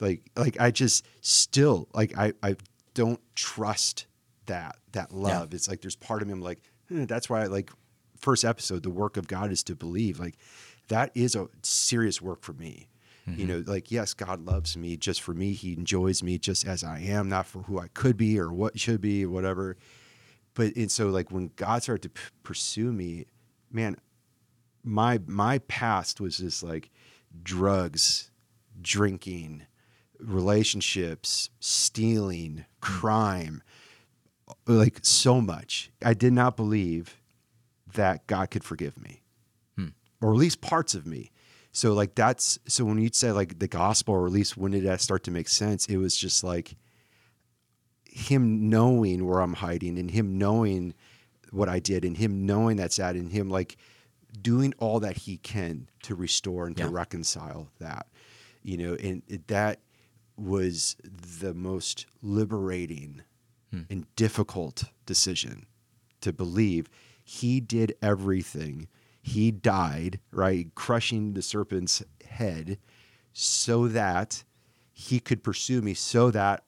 Like 0.00 0.30
like 0.36 0.60
i 0.60 0.70
just 0.70 1.06
still 1.22 1.88
like 1.94 2.16
i 2.16 2.32
i 2.42 2.56
don't 2.94 3.20
trust 3.34 4.06
that 4.46 4.76
that 4.92 5.12
love. 5.12 5.54
It's 5.54 5.68
like 5.68 5.80
there's 5.80 5.96
part 5.96 6.22
of 6.22 6.28
me 6.28 6.34
i'm 6.34 6.40
like 6.42 6.60
"Eh, 6.90 7.04
that's 7.06 7.28
why 7.30 7.42
I 7.42 7.46
like 7.46 7.70
first 8.18 8.44
episode 8.44 8.82
the 8.82 8.90
work 8.90 9.16
of 9.16 9.28
god 9.28 9.50
is 9.50 9.62
to 9.64 9.74
believe. 9.74 10.20
Like 10.20 10.36
that 10.88 11.10
is 11.14 11.34
a 11.34 11.48
serious 11.62 12.20
work 12.22 12.42
for 12.42 12.52
me 12.52 12.88
you 13.36 13.46
mm-hmm. 13.46 13.64
know 13.64 13.64
like 13.66 13.90
yes 13.90 14.14
god 14.14 14.44
loves 14.44 14.76
me 14.76 14.96
just 14.96 15.22
for 15.22 15.34
me. 15.34 15.52
He 15.52 15.72
enjoys 15.72 16.22
me 16.22 16.38
just 16.38 16.66
as 16.66 16.84
i 16.84 17.00
am 17.00 17.28
not 17.28 17.46
for 17.46 17.62
who 17.62 17.78
i 17.78 17.88
could 17.88 18.16
be 18.16 18.38
or 18.38 18.52
what 18.52 18.78
should 18.78 19.00
be 19.00 19.24
or 19.24 19.30
whatever. 19.30 19.76
But 20.54 20.76
and 20.76 20.90
so 20.90 21.08
like 21.08 21.30
when 21.30 21.50
god 21.56 21.82
started 21.82 22.02
to 22.02 22.08
p- 22.10 22.30
pursue 22.42 22.92
me 22.92 23.26
man 23.70 23.96
my 24.82 25.20
my 25.26 25.58
past 25.58 26.20
was 26.20 26.38
just 26.38 26.62
like 26.62 26.90
drugs 27.42 28.30
drinking 28.80 29.66
relationships 30.18 31.50
stealing 31.60 32.52
mm. 32.52 32.64
crime 32.80 33.62
like 34.66 35.00
so 35.02 35.40
much. 35.40 35.90
I 36.02 36.14
did 36.14 36.32
not 36.32 36.56
believe 36.56 37.20
that 37.94 38.26
god 38.26 38.50
could 38.50 38.64
forgive 38.64 39.00
me 39.00 39.22
hmm. 39.76 39.88
or 40.20 40.32
at 40.32 40.36
least 40.36 40.60
parts 40.60 40.94
of 40.94 41.06
me 41.06 41.30
so 41.78 41.92
like 41.92 42.14
that's 42.14 42.58
so 42.66 42.84
when 42.84 42.98
you 42.98 43.10
say 43.12 43.32
like 43.32 43.58
the 43.58 43.68
gospel 43.68 44.14
or 44.14 44.26
at 44.26 44.32
least 44.32 44.56
when 44.56 44.72
did 44.72 44.84
that 44.84 45.00
start 45.00 45.22
to 45.24 45.30
make 45.30 45.48
sense 45.48 45.86
it 45.86 45.96
was 45.96 46.16
just 46.16 46.42
like 46.42 46.76
him 48.18 48.68
knowing 48.68 49.26
where 49.26 49.40
I'm 49.40 49.54
hiding 49.54 49.98
and 49.98 50.10
him 50.10 50.38
knowing 50.38 50.94
what 51.50 51.68
I 51.68 51.78
did 51.78 52.04
and 52.04 52.16
him 52.16 52.46
knowing 52.46 52.76
that's 52.76 52.96
that 52.96 53.14
and 53.14 53.30
him 53.30 53.48
like 53.48 53.76
doing 54.40 54.74
all 54.78 55.00
that 55.00 55.18
he 55.18 55.38
can 55.38 55.88
to 56.02 56.14
restore 56.14 56.66
and 56.66 56.76
to 56.76 56.88
reconcile 56.88 57.68
that, 57.80 58.06
you 58.62 58.76
know, 58.76 58.94
and 58.94 59.22
it, 59.28 59.48
that 59.48 59.80
was 60.36 60.96
the 61.02 61.54
most 61.54 62.06
liberating 62.22 63.22
hmm. 63.72 63.82
and 63.88 64.06
difficult 64.16 64.84
decision 65.06 65.66
to 66.20 66.32
believe. 66.32 66.88
He 67.24 67.60
did 67.60 67.94
everything. 68.02 68.88
He 69.28 69.50
died, 69.50 70.20
right, 70.30 70.74
crushing 70.74 71.34
the 71.34 71.42
serpent's 71.42 72.02
head 72.26 72.78
so 73.32 73.88
that 73.88 74.44
he 74.92 75.20
could 75.20 75.42
pursue 75.42 75.80
me, 75.80 75.94
so 75.94 76.30
that 76.30 76.64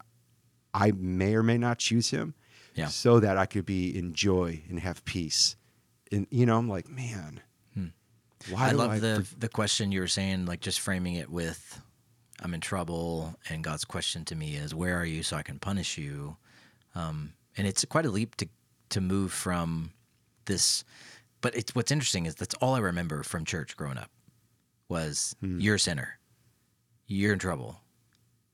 I 0.73 0.93
may 0.93 1.35
or 1.35 1.43
may 1.43 1.59
not 1.59 1.79
choose 1.79 2.11
him, 2.11 2.35
Yeah. 2.75 2.89
so 2.89 3.19
that 3.21 3.37
I 3.37 3.47
could 3.47 3.67
be 3.67 3.97
in 3.97 4.13
joy 4.13 4.63
and 4.69 4.79
have 4.81 5.05
peace. 5.05 5.57
And 6.13 6.27
you 6.31 6.47
know, 6.47 6.59
I'm 6.59 6.69
like, 6.69 6.89
man, 6.89 7.41
why 8.49 8.69
I 8.69 8.73
love 8.73 8.91
I 8.91 8.99
the 8.99 9.27
the 9.39 9.49
question 9.49 9.93
you 9.93 10.01
were 10.01 10.09
saying, 10.09 10.47
like 10.47 10.61
just 10.61 10.81
framing 10.81 11.15
it 11.15 11.29
with, 11.29 11.81
"I'm 12.41 12.55
in 12.55 12.61
trouble," 12.61 13.35
and 13.49 13.63
God's 13.63 13.85
question 13.85 14.25
to 14.27 14.35
me 14.35 14.57
is, 14.57 14.75
"Where 14.75 14.97
are 14.99 15.05
you, 15.05 15.23
so 15.23 15.37
I 15.37 15.43
can 15.43 15.59
punish 15.59 15.99
you?" 15.99 16.37
Um, 16.95 17.35
and 17.57 17.67
it's 17.67 17.85
quite 17.85 18.07
a 18.07 18.11
leap 18.11 18.37
to 18.37 18.49
to 18.91 19.01
move 19.01 19.33
from 19.33 19.91
this. 20.47 20.85
But 21.41 21.55
it's 21.55 21.75
what's 21.75 21.91
interesting 21.91 22.27
is 22.27 22.35
that's 22.35 22.55
all 22.57 22.75
I 22.75 22.81
remember 22.81 23.23
from 23.23 23.45
church 23.45 23.77
growing 23.77 23.99
up 23.99 24.11
was 24.89 25.35
hmm. 25.41 25.61
you're 25.61 25.77
a 25.77 25.81
sinner, 25.81 26.19
you're 27.07 27.33
in 27.33 27.39
trouble, 27.39 27.81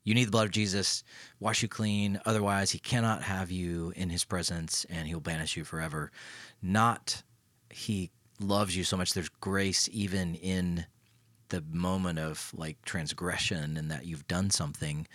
you 0.06 0.14
need 0.14 0.26
the 0.26 0.30
blood 0.30 0.46
of 0.46 0.52
Jesus, 0.52 1.02
wash 1.40 1.62
you 1.62 1.68
clean. 1.68 2.20
Otherwise, 2.24 2.70
he 2.70 2.78
cannot 2.78 3.22
have 3.22 3.50
you 3.50 3.92
in 3.96 4.08
his 4.08 4.24
presence 4.24 4.86
and 4.88 5.08
he'll 5.08 5.18
banish 5.18 5.56
you 5.56 5.64
forever. 5.64 6.12
Not 6.62 7.24
he 7.70 8.12
loves 8.38 8.76
you 8.76 8.84
so 8.84 8.96
much. 8.96 9.14
There's 9.14 9.28
grace 9.28 9.88
even 9.92 10.36
in 10.36 10.86
the 11.48 11.64
moment 11.72 12.20
of 12.20 12.52
like 12.54 12.80
transgression 12.84 13.76
and 13.76 13.90
that 13.90 14.06
you've 14.06 14.28
done 14.28 14.50
something. 14.50 15.08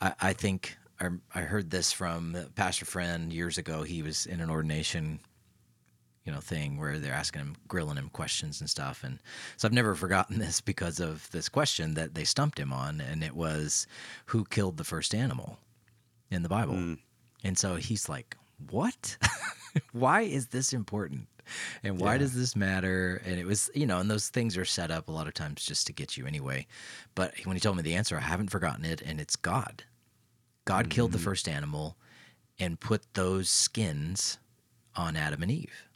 I, 0.00 0.14
I 0.20 0.32
think 0.32 0.76
I, 1.00 1.08
I 1.34 1.40
heard 1.40 1.70
this 1.70 1.90
from 1.90 2.36
a 2.36 2.44
pastor 2.50 2.84
friend 2.84 3.32
years 3.32 3.58
ago. 3.58 3.82
He 3.82 4.00
was 4.00 4.26
in 4.26 4.40
an 4.40 4.48
ordination 4.48 5.18
you 6.30 6.36
know 6.36 6.40
thing 6.40 6.78
where 6.78 6.96
they're 7.00 7.12
asking 7.12 7.40
him 7.40 7.56
grilling 7.66 7.96
him 7.96 8.08
questions 8.08 8.60
and 8.60 8.70
stuff. 8.70 9.02
And 9.02 9.18
so 9.56 9.66
i've 9.66 9.74
never 9.74 9.94
forgotten 10.04 10.38
this 10.38 10.60
because 10.60 11.00
of 11.00 11.28
this 11.32 11.48
question 11.48 11.94
that 11.94 12.14
they 12.14 12.22
stumped 12.22 12.58
him 12.58 12.72
on 12.72 13.00
and 13.00 13.24
it 13.24 13.34
was 13.34 13.88
who 14.26 14.44
killed 14.44 14.76
the 14.76 14.84
first 14.84 15.12
animal 15.12 15.58
in 16.30 16.44
the 16.44 16.48
bible? 16.48 16.74
Hmm. 16.74 16.94
And 17.42 17.58
so 17.58 17.74
he's 17.74 18.08
like 18.08 18.36
what? 18.70 19.16
Why 19.92 20.20
is 20.20 20.48
this 20.48 20.72
important? 20.72 21.26
And 21.82 21.98
why 21.98 22.12
Yeah. 22.12 22.18
does 22.18 22.34
this 22.34 22.54
matter? 22.54 23.20
And 23.24 23.40
it 23.40 23.44
was 23.44 23.68
you 23.74 23.86
know 23.86 23.98
and 23.98 24.08
those 24.08 24.28
things 24.28 24.56
are 24.56 24.64
set 24.64 24.92
up 24.92 25.08
a 25.08 25.12
lot 25.12 25.26
of 25.26 25.34
times 25.34 25.64
just 25.64 25.88
to 25.88 25.92
get 25.92 26.16
you 26.16 26.26
anyway. 26.26 26.68
But 27.16 27.34
when 27.42 27.56
he 27.56 27.60
told 27.60 27.76
me 27.76 27.82
the 27.82 27.94
answer 27.96 28.16
i 28.16 28.20
haven't 28.20 28.50
forgotten 28.50 28.84
it 28.84 29.02
and 29.02 29.20
it's 29.20 29.34
god. 29.34 29.82
God 30.64 30.90
killed 30.90 31.10
the 31.10 31.18
hmm. 31.18 31.24
first 31.24 31.48
animal 31.48 31.96
and 32.60 32.78
put 32.78 33.02
those 33.14 33.48
skins 33.48 34.38
on 34.94 35.16
adam 35.16 35.42
and 35.42 35.50
eve 35.50 35.89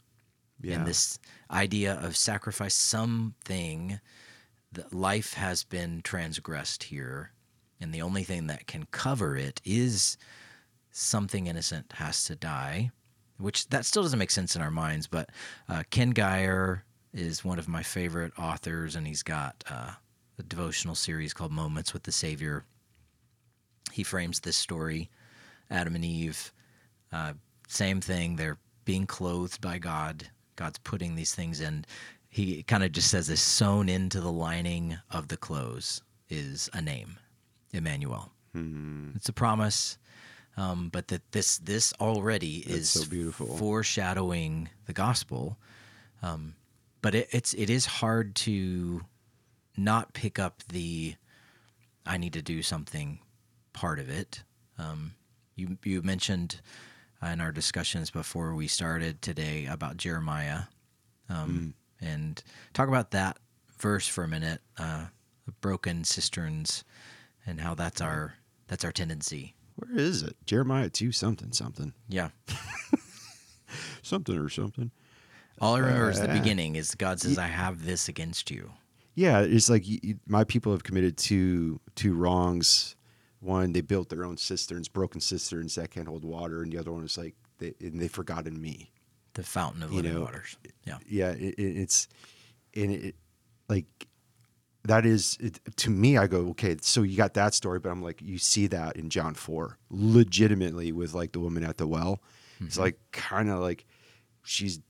yeah. 0.64 0.76
and 0.76 0.86
this 0.86 1.18
idea 1.50 1.98
of 2.02 2.16
sacrifice 2.16 2.74
something 2.74 4.00
that 4.72 4.92
life 4.92 5.34
has 5.34 5.64
been 5.64 6.00
transgressed 6.02 6.84
here 6.84 7.30
and 7.80 7.92
the 7.92 8.02
only 8.02 8.22
thing 8.22 8.46
that 8.46 8.66
can 8.66 8.86
cover 8.90 9.36
it 9.36 9.60
is 9.64 10.16
something 10.90 11.46
innocent 11.46 11.92
has 11.92 12.24
to 12.24 12.34
die 12.34 12.90
which 13.38 13.68
that 13.68 13.84
still 13.84 14.02
doesn't 14.02 14.18
make 14.18 14.30
sense 14.30 14.56
in 14.56 14.62
our 14.62 14.70
minds 14.70 15.06
but 15.06 15.30
uh, 15.68 15.82
Ken 15.90 16.10
Gire 16.10 16.84
is 17.12 17.44
one 17.44 17.58
of 17.58 17.68
my 17.68 17.82
favorite 17.82 18.32
authors 18.38 18.96
and 18.96 19.06
he's 19.06 19.22
got 19.22 19.62
uh, 19.70 19.92
a 20.38 20.42
devotional 20.42 20.94
series 20.94 21.32
called 21.32 21.52
moments 21.52 21.92
with 21.92 22.04
the 22.04 22.12
savior 22.12 22.64
he 23.92 24.02
frames 24.02 24.40
this 24.40 24.56
story 24.56 25.10
adam 25.70 25.94
and 25.94 26.04
eve 26.04 26.52
uh, 27.12 27.32
same 27.68 28.00
thing 28.00 28.36
they're 28.36 28.58
being 28.84 29.06
clothed 29.06 29.60
by 29.60 29.78
god 29.78 30.28
god's 30.56 30.78
putting 30.78 31.14
these 31.14 31.34
things 31.34 31.60
in 31.60 31.84
he 32.28 32.62
kind 32.64 32.82
of 32.82 32.92
just 32.92 33.10
says 33.10 33.26
this 33.28 33.40
sewn 33.40 33.88
into 33.88 34.20
the 34.20 34.32
lining 34.32 34.96
of 35.10 35.28
the 35.28 35.36
clothes 35.36 36.02
is 36.28 36.68
a 36.72 36.80
name 36.80 37.16
emmanuel 37.72 38.30
it's 39.16 39.28
a 39.28 39.32
promise 39.32 39.98
um, 40.56 40.88
but 40.92 41.08
that 41.08 41.32
this 41.32 41.58
this 41.58 41.92
already 42.00 42.58
is 42.58 42.88
so 42.90 43.08
beautiful. 43.10 43.56
foreshadowing 43.56 44.68
the 44.86 44.92
gospel 44.92 45.58
um, 46.22 46.54
but 47.02 47.14
it, 47.14 47.28
it's 47.32 47.54
it 47.54 47.70
is 47.70 47.86
hard 47.86 48.34
to 48.36 49.02
not 49.76 50.12
pick 50.12 50.38
up 50.38 50.62
the 50.68 51.14
i 52.06 52.16
need 52.16 52.32
to 52.32 52.42
do 52.42 52.62
something 52.62 53.18
part 53.74 53.98
of 53.98 54.08
it. 54.08 54.42
Um, 54.78 55.12
you 55.56 55.76
you 55.84 56.00
mentioned 56.00 56.62
in 57.32 57.40
our 57.40 57.52
discussions 57.52 58.10
before 58.10 58.54
we 58.54 58.66
started 58.68 59.22
today 59.22 59.66
about 59.66 59.96
Jeremiah, 59.96 60.62
um, 61.28 61.74
and 62.00 62.42
talk 62.72 62.88
about 62.88 63.10
that 63.12 63.38
verse 63.78 64.06
for 64.06 64.24
a 64.24 64.28
minute. 64.28 64.60
Uh, 64.78 65.06
broken 65.60 66.04
cisterns, 66.04 66.84
and 67.46 67.60
how 67.60 67.74
that's 67.74 68.00
our 68.00 68.34
that's 68.68 68.84
our 68.84 68.92
tendency. 68.92 69.54
Where 69.76 69.98
is 69.98 70.22
it? 70.22 70.36
Jeremiah 70.46 70.88
two 70.88 71.12
something 71.12 71.52
something 71.52 71.92
Yeah. 72.08 72.30
something 74.02 74.36
or 74.38 74.48
something. 74.48 74.90
All 75.60 75.74
I 75.74 75.80
remember 75.80 76.10
is 76.10 76.20
the 76.20 76.30
Uh, 76.30 76.32
beginning 76.38 76.76
is 76.76 76.94
God 76.94 77.20
says, 77.20 77.38
I 77.38 77.46
have 77.46 77.84
this 77.84 78.08
against 78.08 78.50
you. 78.50 78.72
Yeah, 79.14 79.40
it's 79.40 79.68
like 79.70 79.84
my 80.26 80.44
people 80.44 80.72
have 80.72 80.82
committed 80.82 81.16
two 81.16 81.80
two 81.94 82.14
wrongs. 82.14 82.96
One, 83.44 83.72
they 83.72 83.82
built 83.82 84.08
their 84.08 84.24
own 84.24 84.36
cisterns, 84.38 84.88
broken 84.88 85.20
cisterns 85.20 85.74
that 85.74 85.90
can't 85.90 86.08
hold 86.08 86.24
water, 86.24 86.62
and 86.62 86.72
the 86.72 86.78
other 86.78 86.92
one 86.92 87.04
is 87.04 87.18
like 87.18 87.34
they 87.58 87.74
and 87.80 88.00
they 88.00 88.08
forgotten 88.08 88.60
me. 88.60 88.90
The 89.34 89.42
fountain 89.42 89.82
of 89.82 89.90
You 89.90 89.96
living 89.96 90.14
know, 90.14 90.22
waters. 90.22 90.56
Yeah. 90.84 90.98
Yeah, 91.06 91.30
it, 91.30 91.54
it, 91.54 91.76
it's 91.76 92.08
and 92.74 92.90
it 92.90 93.16
like 93.68 93.86
that 94.84 95.04
is 95.04 95.36
it, 95.40 95.60
to 95.76 95.90
me. 95.90 96.16
I 96.16 96.26
go 96.26 96.48
okay, 96.50 96.76
so 96.80 97.02
you 97.02 97.16
got 97.16 97.34
that 97.34 97.54
story, 97.54 97.80
but 97.80 97.90
I'm 97.90 98.02
like 98.02 98.22
you 98.22 98.38
see 98.38 98.66
that 98.68 98.96
in 98.96 99.10
John 99.10 99.34
four, 99.34 99.78
legitimately 99.90 100.92
with 100.92 101.14
like 101.14 101.32
the 101.32 101.40
woman 101.40 101.64
at 101.64 101.76
the 101.76 101.86
well. 101.86 102.22
It's 102.60 102.74
mm-hmm. 102.74 102.82
like 102.82 102.98
kind 103.12 103.50
of 103.50 103.60
like 103.60 103.84
she's 104.42 104.80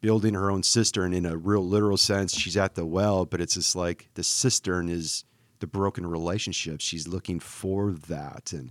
building 0.00 0.34
her 0.34 0.50
own 0.50 0.62
cistern 0.62 1.14
in 1.14 1.24
a 1.24 1.36
real 1.36 1.66
literal 1.66 1.96
sense. 1.96 2.34
She's 2.34 2.56
at 2.56 2.74
the 2.74 2.84
well, 2.84 3.24
but 3.24 3.40
it's 3.40 3.54
just 3.54 3.74
like 3.74 4.08
the 4.14 4.22
cistern 4.22 4.88
is 4.88 5.24
the 5.64 5.68
broken 5.68 6.06
relationship. 6.06 6.82
She's 6.82 7.08
looking 7.08 7.40
for 7.40 7.92
that. 8.08 8.52
And, 8.52 8.70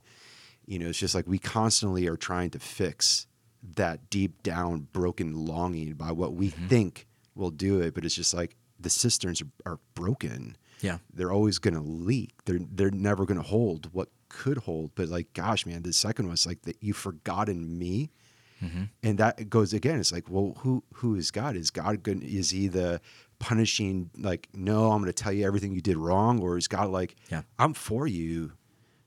you 0.68 0.78
know, 0.78 0.90
it's 0.90 1.00
just 1.00 1.16
like 1.16 1.26
we 1.26 1.40
constantly 1.40 2.06
are 2.08 2.16
trying 2.16 2.52
to 2.52 2.60
fix 2.60 3.26
that 3.76 4.12
deep 4.12 4.44
down 4.44 4.88
broken 4.94 5.48
longing 5.48 5.94
by 5.94 6.12
what 6.12 6.34
we 6.34 6.52
mm-hmm. 6.52 6.68
think 6.68 7.08
will 7.34 7.50
do 7.50 7.82
it. 7.82 7.96
But 7.96 8.06
it's 8.06 8.14
just 8.14 8.32
like 8.32 8.56
the 8.80 8.92
cisterns 8.92 9.42
are, 9.42 9.72
are 9.72 9.80
broken. 9.96 10.56
Yeah. 10.82 11.00
They're 11.12 11.32
always 11.32 11.58
going 11.58 11.74
to 11.74 11.82
leak. 11.82 12.34
They're, 12.46 12.60
they're 12.72 12.92
never 12.92 13.26
going 13.26 13.40
to 13.40 13.48
hold 13.48 13.90
what 13.92 14.10
could 14.30 14.60
hold. 14.60 14.92
But 14.94 15.10
like, 15.10 15.34
gosh, 15.34 15.66
man, 15.66 15.82
the 15.82 15.94
second 15.94 16.26
one 16.26 16.34
was 16.34 16.46
like 16.46 16.62
that 16.62 16.78
you've 16.80 16.96
forgotten 16.96 17.80
me 17.80 18.12
mm-hmm. 18.64 18.84
and 19.02 19.18
that 19.18 19.50
goes 19.50 19.74
again 19.74 20.00
it's 20.00 20.12
like 20.12 20.30
well 20.30 20.56
who 20.60 20.84
who 20.96 21.16
is 21.16 21.32
god 21.32 21.56
is 21.56 21.70
god 21.70 22.04
good 22.04 22.24
is 22.24 22.52
he 22.52 22.68
the 22.68 23.02
punishing 23.44 24.10
like 24.18 24.48
no 24.54 24.90
i'm 24.94 25.02
going 25.02 25.12
to 25.12 25.24
tell 25.24 25.34
you 25.34 25.46
everything 25.46 25.74
you 25.74 25.82
did 25.82 25.98
wrong 25.98 26.40
or 26.40 26.58
is 26.58 26.70
god 26.70 26.90
like 26.90 27.18
Yeah. 27.30 27.42
i'm 27.60 27.74
for 27.74 28.08
you. 28.08 28.54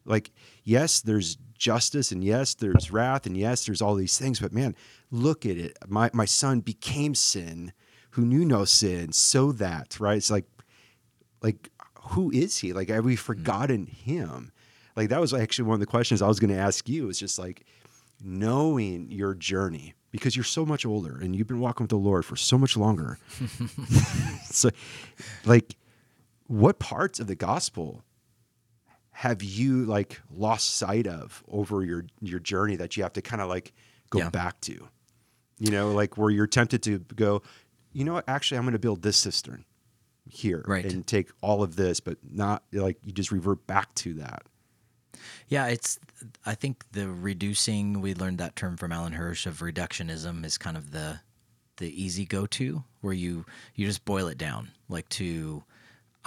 Like 0.05 0.31
yes 0.63 1.01
there's 1.01 1.37
justice 1.59 2.13
and 2.13 2.23
yes 2.23 2.55
there's 2.55 2.91
wrath 2.93 3.25
and 3.27 3.35
yes 3.35 3.65
there's 3.65 3.81
all 3.81 3.95
these 3.95 4.19
things 4.19 4.39
but 4.39 4.53
man 4.53 4.77
look 5.11 5.47
at 5.47 5.57
it. 5.57 5.77
My 5.89 6.11
my 6.13 6.27
son 6.27 6.61
became 6.61 7.15
sin 7.15 7.73
who 8.11 8.27
knew 8.27 8.45
no 8.45 8.67
sin 8.67 9.13
so 9.13 9.53
that 9.53 9.99
right? 9.99 10.19
It's 10.19 10.31
like 10.31 10.45
like 11.41 11.71
who 12.11 12.31
is 12.31 12.59
he? 12.59 12.75
Like 12.75 12.91
have 12.91 13.07
we 13.07 13.15
mm. 13.15 13.19
forgotten 13.19 13.87
him? 13.87 14.53
Like 14.97 15.09
that 15.09 15.21
was 15.21 15.33
actually 15.33 15.69
one 15.69 15.75
of 15.75 15.81
the 15.81 15.87
questions 15.87 16.21
i 16.23 16.29
was 16.29 16.39
going 16.41 16.55
to 16.55 16.61
ask 16.69 16.89
you 16.89 17.09
it's 17.09 17.19
just 17.19 17.39
like 17.39 17.65
knowing 18.23 19.11
your 19.11 19.35
journey 19.35 19.95
because 20.17 20.35
you're 20.37 20.45
so 20.45 20.67
much 20.67 20.85
older 20.87 21.19
and 21.19 21.35
you've 21.37 21.47
been 21.47 21.61
walking 21.61 21.85
with 21.85 21.91
the 21.91 21.97
lord 21.97 22.25
for 22.25 22.37
so 22.37 22.57
much 22.59 22.77
longer 22.77 23.19
so 24.51 24.71
like 25.45 25.77
what 26.47 26.79
parts 26.79 27.21
of 27.21 27.27
the 27.27 27.35
gospel 27.35 28.03
have 29.11 29.43
you 29.43 29.85
like 29.85 30.21
lost 30.31 30.77
sight 30.77 31.07
of 31.07 31.43
over 31.49 31.85
your 31.85 32.05
your 32.21 32.39
journey 32.39 32.77
that 32.77 32.97
you 32.97 33.03
have 33.03 33.13
to 33.15 33.23
kind 33.23 33.41
of 33.43 33.49
like 33.49 33.73
go 34.11 34.19
Yeah. 34.21 34.31
back 34.31 34.61
to 34.63 34.89
you 35.59 35.71
know 35.71 35.93
like 35.93 36.17
where 36.19 36.31
you're 36.31 36.47
tempted 36.47 36.83
to 36.85 36.99
go 36.99 37.43
you 37.93 38.05
know 38.05 38.15
what 38.15 38.29
actually 38.29 38.59
i'm 38.59 38.65
going 38.65 38.73
to 38.73 38.79
build 38.79 39.03
this 39.03 39.17
cistern 39.17 39.65
here 40.29 40.65
Right. 40.67 40.85
and 40.85 41.07
take 41.07 41.31
all 41.41 41.63
of 41.63 41.77
this 41.77 42.01
but 42.01 42.19
not 42.29 42.63
like 42.73 42.99
you 43.05 43.13
just 43.13 43.31
revert 43.33 43.67
back 43.67 43.95
to 43.97 44.15
that 44.15 44.43
Yeah, 45.49 45.67
it's. 45.67 45.99
I 46.45 46.55
think 46.55 46.85
the 46.93 47.09
reducing. 47.09 48.01
We 48.01 48.15
learned 48.15 48.39
that 48.39 48.57
term 48.57 48.77
from 48.77 48.93
Alan 48.93 49.13
Hirsch 49.13 49.47
of 49.47 49.59
reductionism 49.59 50.45
is 50.45 50.59
kind 50.59 50.77
of 50.77 50.93
the 50.93 51.21
the 51.77 52.03
easy 52.03 52.25
go 52.25 52.47
to 52.47 52.83
where 53.03 53.13
you 53.13 53.45
you 53.75 53.87
just 53.87 54.05
boil 54.05 54.29
it 54.29 54.39
down 54.39 54.71
like 54.89 55.09
to 55.11 55.63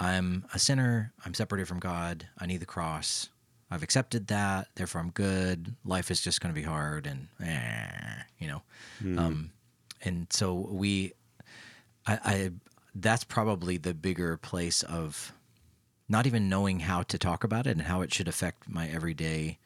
I'm 0.00 0.46
a 0.54 0.58
sinner. 0.58 1.12
I'm 1.24 1.34
separated 1.34 1.66
from 1.68 1.78
God. 1.78 2.26
I 2.38 2.46
need 2.46 2.58
the 2.58 2.66
cross. 2.66 3.28
I've 3.70 3.82
accepted 3.82 4.28
that. 4.28 4.68
Therefore, 4.74 5.00
I'm 5.02 5.10
good. 5.10 5.76
Life 5.84 6.10
is 6.10 6.20
just 6.20 6.40
going 6.40 6.52
to 6.52 6.60
be 6.60 6.66
hard, 6.66 7.06
and 7.06 7.28
eh, 7.44 8.22
you 8.38 8.48
know, 8.48 8.62
um, 9.18 9.50
and 10.02 10.26
so 10.30 10.54
we. 10.54 11.12
I, 12.06 12.18
I 12.24 12.50
that's 12.94 13.22
probably 13.22 13.76
the 13.76 13.94
bigger 13.94 14.36
place 14.36 14.82
of 14.82 15.32
not 16.10 16.26
even 16.26 16.48
knowing 16.48 16.80
how 16.80 17.02
to 17.04 17.16
talk 17.16 17.44
about 17.44 17.68
it 17.68 17.70
and 17.70 17.82
how 17.82 18.00
it 18.00 18.12
should 18.12 18.26
affect 18.26 18.68
my 18.68 18.88
everyday 18.88 19.58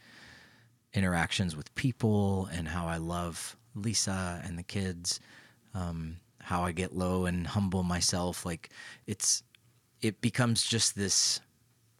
interactions 0.92 1.56
with 1.56 1.74
people 1.74 2.48
and 2.52 2.68
how 2.68 2.86
I 2.86 2.98
love 2.98 3.56
Lisa 3.74 4.42
and 4.44 4.58
the 4.58 4.62
kids, 4.62 5.20
um, 5.72 6.18
how 6.42 6.62
I 6.62 6.72
get 6.72 6.94
low 6.94 7.24
and 7.24 7.46
humble 7.46 7.82
myself. 7.82 8.44
Like 8.44 8.68
it's, 9.06 9.42
it 10.02 10.20
becomes 10.20 10.62
just 10.62 10.94
this 10.94 11.40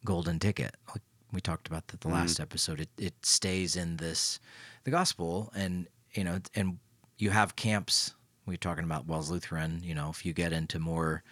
golden 0.04 0.38
ticket. 0.38 0.76
Like 0.90 1.02
we 1.32 1.40
talked 1.40 1.66
about 1.66 1.88
that 1.88 2.02
the 2.02 2.08
last 2.08 2.38
episode. 2.38 2.80
It 2.80 2.90
it 2.98 3.14
stays 3.24 3.76
in 3.76 3.96
this, 3.96 4.38
the 4.84 4.90
gospel, 4.90 5.50
and 5.56 5.88
you 6.12 6.22
know, 6.22 6.38
and 6.54 6.78
you 7.18 7.30
have 7.30 7.56
camps. 7.56 8.14
We 8.46 8.54
are 8.54 8.58
talking 8.58 8.84
about 8.84 9.06
WELS 9.06 9.30
Lutheran. 9.30 9.80
You 9.82 9.94
know, 9.94 10.10
if 10.10 10.26
you 10.26 10.34
get 10.34 10.52
into 10.52 10.78
more 10.78 11.24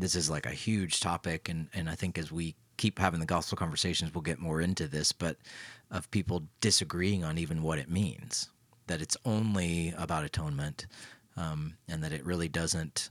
this 0.00 0.14
is 0.14 0.30
like 0.30 0.46
a 0.46 0.50
huge 0.50 1.00
topic 1.00 1.48
and 1.48 1.68
and 1.74 1.88
I 1.88 1.94
think 1.94 2.18
as 2.18 2.30
we 2.30 2.54
keep 2.76 2.98
having 2.98 3.20
the 3.20 3.26
gospel 3.26 3.56
conversations 3.56 4.14
we'll 4.14 4.22
get 4.22 4.38
more 4.38 4.60
into 4.60 4.86
this 4.86 5.12
but 5.12 5.36
of 5.90 6.10
people 6.10 6.44
disagreeing 6.60 7.24
on 7.24 7.38
even 7.38 7.62
what 7.62 7.78
it 7.78 7.90
means 7.90 8.48
that 8.86 9.00
it's 9.00 9.16
only 9.24 9.94
about 9.96 10.24
atonement 10.24 10.86
um, 11.36 11.74
and 11.88 12.02
that 12.02 12.12
it 12.12 12.24
really 12.24 12.48
doesn't 12.48 13.10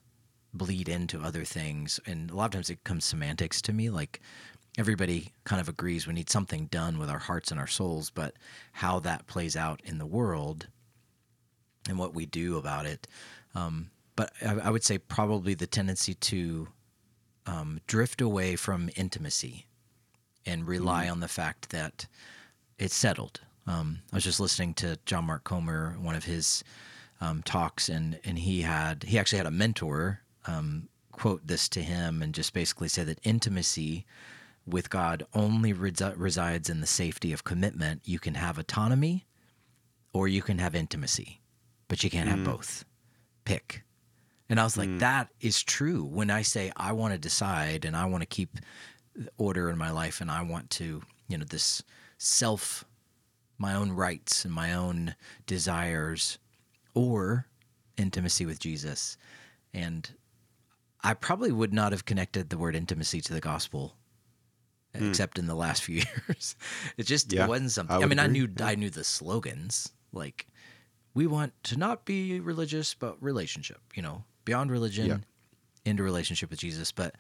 bleed 0.53 0.89
into 0.89 1.21
other 1.21 1.43
things 1.43 1.99
and 2.05 2.31
a 2.31 2.35
lot 2.35 2.45
of 2.45 2.51
times 2.51 2.69
it 2.69 2.83
comes 2.83 3.05
semantics 3.05 3.61
to 3.61 3.71
me 3.71 3.89
like 3.89 4.19
everybody 4.77 5.31
kind 5.43 5.61
of 5.61 5.69
agrees 5.69 6.07
we 6.07 6.13
need 6.13 6.29
something 6.29 6.65
done 6.67 6.97
with 6.97 7.09
our 7.09 7.19
hearts 7.19 7.51
and 7.51 7.59
our 7.59 7.67
souls 7.67 8.09
but 8.09 8.33
how 8.73 8.99
that 8.99 9.27
plays 9.27 9.55
out 9.55 9.79
in 9.85 9.99
the 9.99 10.05
world 10.05 10.67
and 11.89 11.97
what 11.97 12.13
we 12.13 12.25
do 12.25 12.57
about 12.57 12.85
it. 12.85 13.07
Um, 13.55 13.89
but 14.15 14.31
I, 14.45 14.55
I 14.55 14.69
would 14.69 14.83
say 14.83 14.97
probably 14.97 15.53
the 15.53 15.67
tendency 15.67 16.13
to 16.13 16.67
um, 17.49 17.79
drift 17.87 18.21
away 18.21 18.55
from 18.55 18.89
intimacy 18.95 19.65
and 20.45 20.67
rely 20.67 21.09
on 21.09 21.19
the 21.19 21.27
fact 21.27 21.69
that 21.71 22.05
it's 22.77 22.95
settled. 22.95 23.41
Um, 23.65 23.99
I 24.11 24.17
was 24.17 24.23
just 24.23 24.39
listening 24.39 24.73
to 24.75 24.97
John 25.05 25.25
Mark 25.25 25.43
Comer, 25.43 25.97
one 25.99 26.15
of 26.15 26.25
his 26.25 26.63
um, 27.21 27.43
talks, 27.43 27.89
and 27.89 28.19
and 28.23 28.39
he 28.39 28.61
had 28.61 29.03
he 29.03 29.17
actually 29.19 29.37
had 29.37 29.47
a 29.47 29.51
mentor 29.51 30.21
um, 30.45 30.89
quote 31.11 31.45
this 31.45 31.67
to 31.69 31.81
him 31.81 32.21
and 32.21 32.33
just 32.33 32.53
basically 32.53 32.87
say 32.87 33.03
that 33.03 33.19
intimacy 33.23 34.05
with 34.65 34.89
God 34.89 35.25
only 35.33 35.73
resi- 35.73 36.13
resides 36.15 36.69
in 36.69 36.81
the 36.81 36.87
safety 36.87 37.33
of 37.33 37.43
commitment. 37.43 38.01
You 38.05 38.19
can 38.19 38.35
have 38.35 38.57
autonomy, 38.57 39.25
or 40.13 40.27
you 40.27 40.41
can 40.41 40.59
have 40.59 40.75
intimacy, 40.75 41.41
but 41.87 42.03
you 42.03 42.09
can't 42.09 42.29
have 42.29 42.43
both. 42.43 42.85
Pick. 43.43 43.83
And 44.49 44.59
I 44.59 44.63
was 44.63 44.77
like, 44.77 44.89
mm. 44.89 44.99
that 44.99 45.29
is 45.39 45.61
true. 45.61 46.03
When 46.03 46.31
I 46.31 46.41
say 46.41 46.71
I 46.75 46.91
want 46.93 47.13
to 47.13 47.19
decide 47.19 47.85
and 47.85 47.95
I 47.95 48.05
want 48.05 48.21
to 48.23 48.27
keep 48.27 48.57
order 49.37 49.69
in 49.69 49.77
my 49.77 49.91
life 49.91 50.21
and 50.21 50.31
I 50.31 50.41
want 50.41 50.69
to, 50.71 51.01
you 51.27 51.37
know, 51.37 51.45
this 51.45 51.83
self, 52.17 52.83
my 53.57 53.75
own 53.75 53.91
rights 53.91 54.45
and 54.45 54.53
my 54.53 54.73
own 54.73 55.15
desires, 55.45 56.39
or 56.95 57.45
intimacy 57.97 58.45
with 58.45 58.59
Jesus. 58.59 59.17
And 59.73 60.09
I 61.03 61.13
probably 61.13 61.51
would 61.51 61.73
not 61.73 61.91
have 61.91 62.05
connected 62.05 62.49
the 62.49 62.57
word 62.57 62.75
intimacy 62.75 63.21
to 63.21 63.33
the 63.33 63.39
gospel 63.39 63.95
hmm. 64.95 65.07
except 65.09 65.37
in 65.37 65.45
the 65.47 65.55
last 65.55 65.83
few 65.83 66.01
years. 66.27 66.55
It 66.97 67.03
just 67.05 67.31
Yeah, 67.31 67.47
wasn't 67.47 67.71
something. 67.71 67.95
I 67.95 68.01
I, 68.01 68.05
mean, 68.05 68.19
I 68.19 68.25
agree. 68.25 68.47
knew 68.47 68.49
I 68.61 68.75
knew 68.75 68.89
the 68.89 69.03
slogans 69.03 69.91
like 70.11 70.47
we 71.13 71.27
want 71.27 71.53
to 71.65 71.77
not 71.77 72.05
be 72.05 72.39
religious 72.39 72.93
but 72.93 73.21
relationship, 73.21 73.81
you 73.93 74.01
know, 74.01 74.23
beyond 74.49 74.71
religion 74.71 75.05
Yeah. 75.07 75.17
into 75.85 76.01
relationship 76.03 76.49
with 76.49 76.59
Jesus, 76.59 76.91
but 76.91 77.15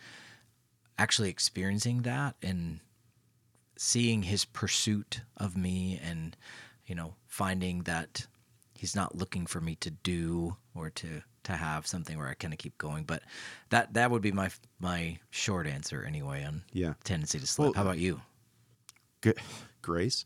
actually 0.97 1.29
experiencing 1.29 2.01
that 2.01 2.35
and 2.41 2.79
seeing 3.77 4.23
his 4.23 4.45
pursuit 4.45 5.21
of 5.37 5.55
me 5.55 5.99
and 6.03 6.35
you 6.87 6.95
know, 6.95 7.13
finding 7.27 7.83
that 7.83 8.25
he's 8.73 8.95
not 8.95 9.15
looking 9.15 9.45
for 9.45 9.61
me 9.61 9.75
to 9.75 9.91
do 9.91 10.57
or 10.73 10.89
to 10.89 11.21
to 11.43 11.51
have 11.53 11.85
something 11.87 12.17
where 12.17 12.27
I 12.27 12.33
kind 12.33 12.51
of 12.53 12.57
keep 12.57 12.77
going. 12.79 13.03
But 13.03 13.21
that 13.69 13.93
that 13.93 14.09
would 14.09 14.23
be 14.23 14.31
my 14.31 14.49
my 14.79 15.19
short 15.29 15.67
answer 15.67 16.03
anyway 16.03 16.43
on 16.43 16.63
Yeah. 16.73 16.95
tendency 17.03 17.39
to 17.39 17.45
slip. 17.45 17.65
Well, 17.67 17.73
How 17.75 17.83
about 17.83 17.99
you? 17.99 18.21
G- 19.21 19.33
grace. 19.83 20.25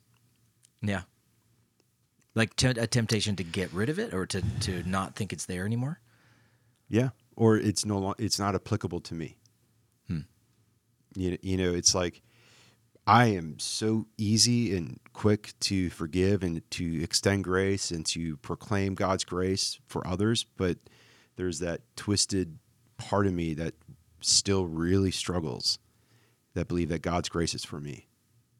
Yeah. 0.82 1.04
Like 2.34 2.56
t- 2.56 2.68
a 2.68 2.88
temptation 2.88 3.36
to 3.36 3.44
get 3.44 3.72
rid 3.74 3.90
of 3.90 4.00
it 4.00 4.14
or 4.14 4.26
to, 4.28 4.42
to 4.62 4.84
not 4.90 5.16
think 5.16 5.34
it's 5.34 5.46
there 5.46 5.66
anymore. 5.66 6.00
Yeah, 6.90 7.10
or 7.36 7.58
it's 7.58 7.86
no 7.86 7.98
long, 7.98 8.16
it's 8.18 8.40
not 8.40 8.56
applicable 8.56 9.02
to 9.02 9.16
me. 9.16 9.38
Hmm. 10.08 10.20
You 11.16 11.38
you 11.42 11.58
know, 11.58 11.74
it's 11.74 11.96
like 11.96 12.22
I 13.06 13.26
am 13.28 13.60
so 13.60 14.08
easy 14.18 14.76
and 14.76 15.00
quick 15.12 15.54
to 15.62 15.90
forgive 15.90 16.42
and 16.42 16.62
to 16.72 17.04
extend 17.04 17.44
grace 17.44 17.92
and 17.92 18.06
to 18.08 18.38
proclaim 18.38 18.96
God's 18.96 19.26
grace 19.26 19.80
for 19.88 20.06
others, 20.08 20.46
but 20.58 20.78
there's 21.36 21.60
that 21.60 21.82
twisted 21.96 22.60
part 22.98 23.28
of 23.28 23.34
me 23.34 23.54
that 23.56 23.74
still 24.22 24.66
really 24.66 25.12
struggles 25.12 25.80
that 26.54 26.68
believe 26.68 26.90
that 26.90 27.02
God's 27.02 27.28
grace 27.28 27.54
is 27.54 27.66
for 27.66 27.80
me. 27.80 28.08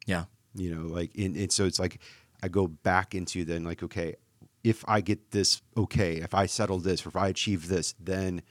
Yeah. 0.06 0.24
You 0.54 0.74
know, 0.74 0.82
like 0.82 1.12
and, 1.16 1.36
and 1.36 1.50
so 1.50 1.64
it's 1.64 1.78
like 1.78 2.00
I 2.42 2.48
go 2.48 2.66
back 2.66 3.14
into 3.14 3.44
then 3.44 3.64
like, 3.64 3.82
okay, 3.82 4.16
if 4.64 4.84
I 4.88 5.00
get 5.00 5.30
this 5.30 5.62
okay, 5.76 6.16
if 6.16 6.34
I 6.34 6.46
settle 6.46 6.78
this, 6.78 7.06
or 7.06 7.10
if 7.10 7.16
I 7.16 7.28
achieve 7.28 7.68
this, 7.68 7.94
then 8.00 8.42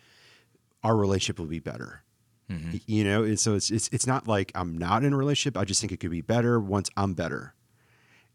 our 0.83 0.95
relationship 0.95 1.39
will 1.39 1.47
be 1.47 1.59
better. 1.59 2.03
Mhm. 2.49 2.81
You 2.85 3.03
know, 3.03 3.23
and 3.23 3.39
so 3.39 3.55
it's 3.55 3.71
it's 3.71 3.89
it's 3.91 4.07
not 4.07 4.27
like 4.27 4.51
I'm 4.55 4.77
not 4.77 5.03
in 5.03 5.13
a 5.13 5.17
relationship. 5.17 5.57
I 5.57 5.65
just 5.65 5.81
think 5.81 5.91
it 5.91 5.99
could 5.99 6.11
be 6.11 6.21
better 6.21 6.59
once 6.59 6.89
I'm 6.95 7.13
better, 7.13 7.55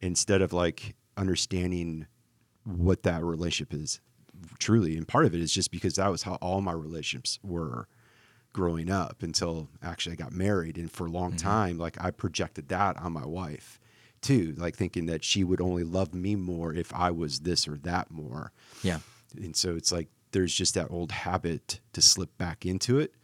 instead 0.00 0.42
of 0.42 0.52
like 0.52 0.96
understanding 1.16 2.06
what 2.64 3.02
that 3.04 3.24
relationship 3.24 3.72
is 3.72 4.00
truly. 4.58 4.96
And 4.96 5.06
part 5.06 5.24
of 5.24 5.34
it 5.34 5.40
is 5.40 5.52
just 5.52 5.70
because 5.70 5.94
that 5.94 6.10
was 6.10 6.22
how 6.22 6.34
all 6.36 6.60
my 6.60 6.72
relationships 6.72 7.38
were 7.42 7.88
growing 8.52 8.90
up 8.90 9.22
until 9.22 9.68
actually 9.82 10.12
I 10.12 10.16
got 10.16 10.32
married. 10.32 10.78
And 10.78 10.90
for 10.90 11.06
a 11.06 11.10
long 11.10 11.36
time, 11.36 11.78
like 11.78 11.96
I 12.02 12.10
projected 12.10 12.68
that 12.68 12.96
on 12.96 13.12
my 13.12 13.26
wife 13.26 13.78
too, 14.22 14.54
like 14.56 14.76
thinking 14.76 15.06
that 15.06 15.24
she 15.24 15.44
would 15.44 15.60
only 15.60 15.84
love 15.84 16.14
me 16.14 16.36
more 16.36 16.72
if 16.72 16.94
I 16.94 17.10
was 17.10 17.40
this 17.40 17.68
or 17.68 17.76
that 17.78 18.10
more. 18.10 18.52
Yeah. 18.82 18.98
And 19.36 19.54
so 19.56 19.76
it's 19.76 19.92
like 19.92 20.08
there's 20.32 20.54
just 20.54 20.74
that 20.74 20.90
old 20.90 21.12
habit 21.12 21.80
to 21.92 22.02
slip 22.02 22.36
back 22.38 22.66
into 22.66 22.98
it 22.98 23.14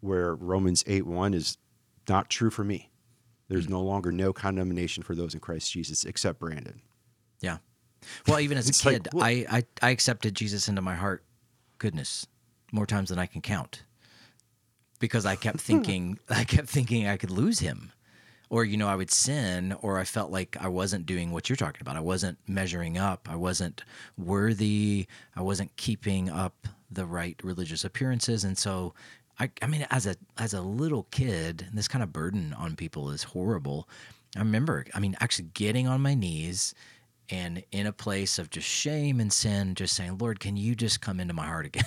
where 0.00 0.34
Romans 0.34 0.84
8 0.86 1.06
1 1.06 1.34
is 1.34 1.58
not 2.08 2.30
true 2.30 2.50
for 2.50 2.64
me. 2.64 2.90
There's 3.48 3.66
mm. 3.66 3.70
no 3.70 3.82
longer 3.82 4.12
no 4.12 4.32
condemnation 4.32 5.02
for 5.02 5.14
those 5.14 5.34
in 5.34 5.40
Christ 5.40 5.72
Jesus 5.72 6.04
except 6.04 6.38
Brandon. 6.38 6.80
Yeah. 7.40 7.58
Well, 8.26 8.40
even 8.40 8.58
as 8.58 8.66
a 8.66 8.70
It's 8.70 8.84
like, 8.84 9.04
kid, 9.04 9.08
I, 9.20 9.46
I 9.50 9.64
I 9.82 9.90
accepted 9.90 10.34
Jesus 10.34 10.68
into 10.68 10.82
my 10.82 10.94
heart. 10.94 11.24
Goodness, 11.78 12.26
more 12.72 12.86
times 12.86 13.10
than 13.10 13.18
I 13.18 13.26
can 13.26 13.40
count. 13.40 13.82
Because 14.98 15.26
I 15.26 15.36
kept 15.36 15.60
thinking, 15.60 16.18
I 16.28 16.44
kept 16.44 16.68
thinking 16.68 17.06
I 17.06 17.16
could 17.16 17.30
lose 17.30 17.58
him, 17.58 17.92
or 18.48 18.64
you 18.64 18.76
know, 18.76 18.88
I 18.88 18.96
would 18.96 19.10
sin, 19.10 19.76
or 19.80 19.98
I 19.98 20.04
felt 20.04 20.30
like 20.30 20.56
I 20.60 20.68
wasn't 20.68 21.06
doing 21.06 21.30
what 21.30 21.48
you're 21.48 21.56
talking 21.56 21.80
about. 21.80 21.96
I 21.96 22.00
wasn't 22.00 22.38
measuring 22.46 22.98
up. 22.98 23.28
I 23.30 23.36
wasn't 23.36 23.84
worthy. 24.16 25.06
I 25.34 25.42
wasn't 25.42 25.76
keeping 25.76 26.30
up 26.30 26.68
the 26.90 27.06
right 27.06 27.38
religious 27.42 27.84
appearances, 27.84 28.44
and 28.44 28.56
so. 28.56 28.94
I, 29.38 29.50
I 29.60 29.66
mean, 29.66 29.86
as 29.90 30.06
a 30.06 30.16
as 30.38 30.54
a 30.54 30.62
little 30.62 31.08
kid, 31.10 31.66
this 31.74 31.88
kind 31.88 32.02
of 32.02 32.10
burden 32.10 32.54
on 32.54 32.74
people 32.74 33.10
is 33.10 33.22
horrible. 33.22 33.86
I 34.34 34.38
remember, 34.38 34.86
I 34.94 34.98
mean, 34.98 35.14
actually 35.20 35.48
getting 35.52 35.86
on 35.86 36.00
my 36.00 36.14
knees 36.14 36.74
and 37.28 37.62
in 37.72 37.86
a 37.86 37.92
place 37.92 38.38
of 38.38 38.50
just 38.50 38.68
shame 38.68 39.20
and 39.20 39.32
sin, 39.32 39.74
just 39.74 39.94
saying, 39.94 40.18
Lord, 40.18 40.40
can 40.40 40.56
you 40.56 40.74
just 40.74 41.00
come 41.00 41.20
into 41.20 41.34
my 41.34 41.46
heart 41.46 41.66
again? 41.66 41.84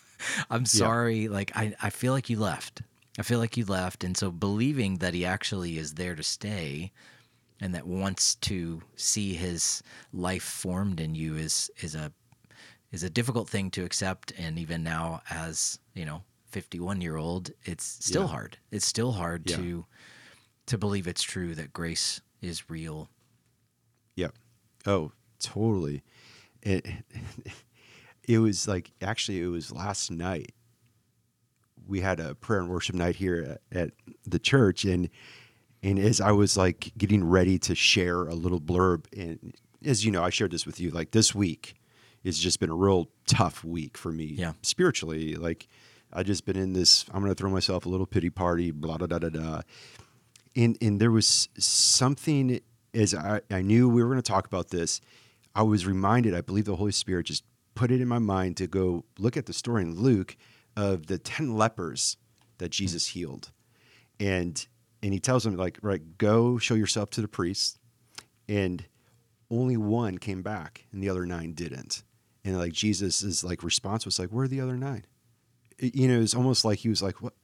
I'm 0.50 0.66
sorry. 0.66 1.28
Like, 1.28 1.52
I, 1.56 1.74
I 1.82 1.90
feel 1.90 2.12
like 2.12 2.28
you 2.30 2.38
left. 2.38 2.82
I 3.18 3.22
feel 3.22 3.38
like 3.38 3.56
you 3.56 3.64
left. 3.64 4.04
And 4.04 4.16
so 4.16 4.30
believing 4.30 4.98
that 4.98 5.14
he 5.14 5.24
actually 5.24 5.78
is 5.78 5.94
there 5.94 6.14
to 6.14 6.22
stay 6.22 6.92
and 7.60 7.74
that 7.74 7.86
wants 7.86 8.34
to 8.36 8.82
see 8.96 9.34
his 9.34 9.82
life 10.12 10.42
formed 10.42 10.98
in 11.00 11.14
you 11.14 11.36
is, 11.36 11.70
is 11.82 11.94
a, 11.94 12.12
is 12.90 13.02
a 13.02 13.10
difficult 13.10 13.48
thing 13.48 13.70
to 13.72 13.84
accept. 13.84 14.32
And 14.38 14.58
even 14.58 14.82
now 14.82 15.22
as, 15.30 15.78
you 15.94 16.04
know, 16.04 16.22
51 16.48 17.00
year 17.00 17.16
old, 17.16 17.50
it's 17.64 17.84
still 17.84 18.22
Yeah. 18.22 18.28
hard. 18.28 18.58
It's 18.70 18.86
still 18.86 19.12
hard 19.12 19.48
Yeah. 19.48 19.56
to, 19.56 19.86
to 20.66 20.78
believe 20.78 21.06
it's 21.06 21.22
true 21.22 21.54
that 21.54 21.72
grace 21.72 22.20
is 22.40 22.68
real. 22.70 23.08
Yep. 24.16 24.34
Oh, 24.86 25.12
totally. 25.38 26.02
It 26.62 26.86
it 28.28 28.38
was 28.38 28.68
like 28.68 28.92
actually 29.00 29.40
it 29.40 29.46
was 29.48 29.72
last 29.72 30.10
night. 30.10 30.54
We 31.92 32.00
had 32.00 32.18
a 32.20 32.34
prayer 32.34 32.58
and 32.60 32.68
worship 32.68 32.94
night 32.96 33.16
here 33.16 33.58
at, 33.70 33.78
at 33.78 33.90
the 34.26 34.38
church, 34.38 34.84
and 34.84 35.08
and 35.82 35.98
as 35.98 36.20
I 36.20 36.32
was 36.32 36.56
like 36.56 36.92
getting 36.96 37.22
ready 37.22 37.58
to 37.60 37.74
share 37.74 38.22
a 38.22 38.34
little 38.34 38.60
blurb, 38.60 39.04
and 39.16 39.54
as 39.84 40.04
you 40.04 40.10
know, 40.10 40.22
I 40.24 40.30
shared 40.30 40.50
this 40.52 40.64
with 40.66 40.80
you. 40.80 40.90
Like 40.90 41.10
this 41.10 41.34
week, 41.34 41.74
it's 42.24 42.38
just 42.38 42.58
been 42.60 42.70
a 42.70 42.74
real 42.74 43.08
tough 43.26 43.62
week 43.62 43.98
for 43.98 44.10
me, 44.10 44.24
Yeah. 44.24 44.52
spiritually. 44.62 45.34
Like 45.36 45.68
I 46.12 46.22
just 46.22 46.44
been 46.46 46.56
in 46.56 46.72
this. 46.72 47.04
I'm 47.12 47.20
gonna 47.22 47.34
throw 47.34 47.50
myself 47.50 47.84
a 47.86 47.88
little 47.88 48.06
pity 48.06 48.30
party. 48.30 48.70
Blah 48.70 48.96
da 48.96 49.06
da 49.06 49.18
da 49.18 49.28
da 49.28 49.60
and 50.56 50.76
and 50.82 51.00
there 51.00 51.10
was 51.10 51.48
something 51.58 52.60
as 52.94 53.14
I, 53.14 53.40
I 53.50 53.62
knew 53.62 53.88
we 53.88 54.02
were 54.02 54.08
going 54.08 54.20
to 54.20 54.32
talk 54.32 54.46
about 54.46 54.68
this 54.68 55.00
i 55.54 55.62
was 55.62 55.86
reminded 55.86 56.34
i 56.34 56.42
believe 56.42 56.66
the 56.66 56.76
holy 56.76 56.92
spirit 56.92 57.24
just 57.26 57.42
put 57.74 57.90
it 57.90 58.02
in 58.02 58.08
my 58.08 58.18
mind 58.18 58.58
to 58.58 58.66
go 58.66 59.04
look 59.18 59.36
at 59.38 59.46
the 59.46 59.54
story 59.54 59.80
in 59.82 59.94
luke 59.98 60.36
of 60.76 61.06
the 61.06 61.18
10 61.18 61.56
lepers 61.56 62.16
that 62.58 62.66
hmm. 62.66 62.70
jesus 62.70 63.08
healed. 63.08 63.50
And 64.20 64.66
and 65.02 65.12
he 65.12 65.20
tells 65.20 65.44
them 65.44 65.56
like 65.56 65.78
right 65.82 66.18
go 66.18 66.58
show 66.58 66.74
yourself 66.74 67.10
to 67.10 67.20
the 67.20 67.28
priest. 67.28 67.78
And 68.48 68.84
only 69.50 69.76
one 69.76 70.18
came 70.18 70.42
back 70.42 70.86
and 70.92 71.02
the 71.02 71.08
other 71.08 71.26
nine 71.26 71.52
didn't. 71.52 72.02
And 72.44 72.58
like 72.58 72.72
jesus' 72.72 73.44
like 73.44 73.62
response 73.62 74.04
was 74.04 74.18
like 74.18 74.30
where 74.30 74.44
are 74.44 74.48
the 74.48 74.60
other 74.60 74.76
nine? 74.76 75.04
It- 75.78 75.94
you 75.94 76.08
know 76.08 76.20
it's 76.20 76.34
almost 76.34 76.64
like 76.64 76.80
he 76.80 76.88
was 76.88 77.02
like 77.02 77.22
what 77.22 77.34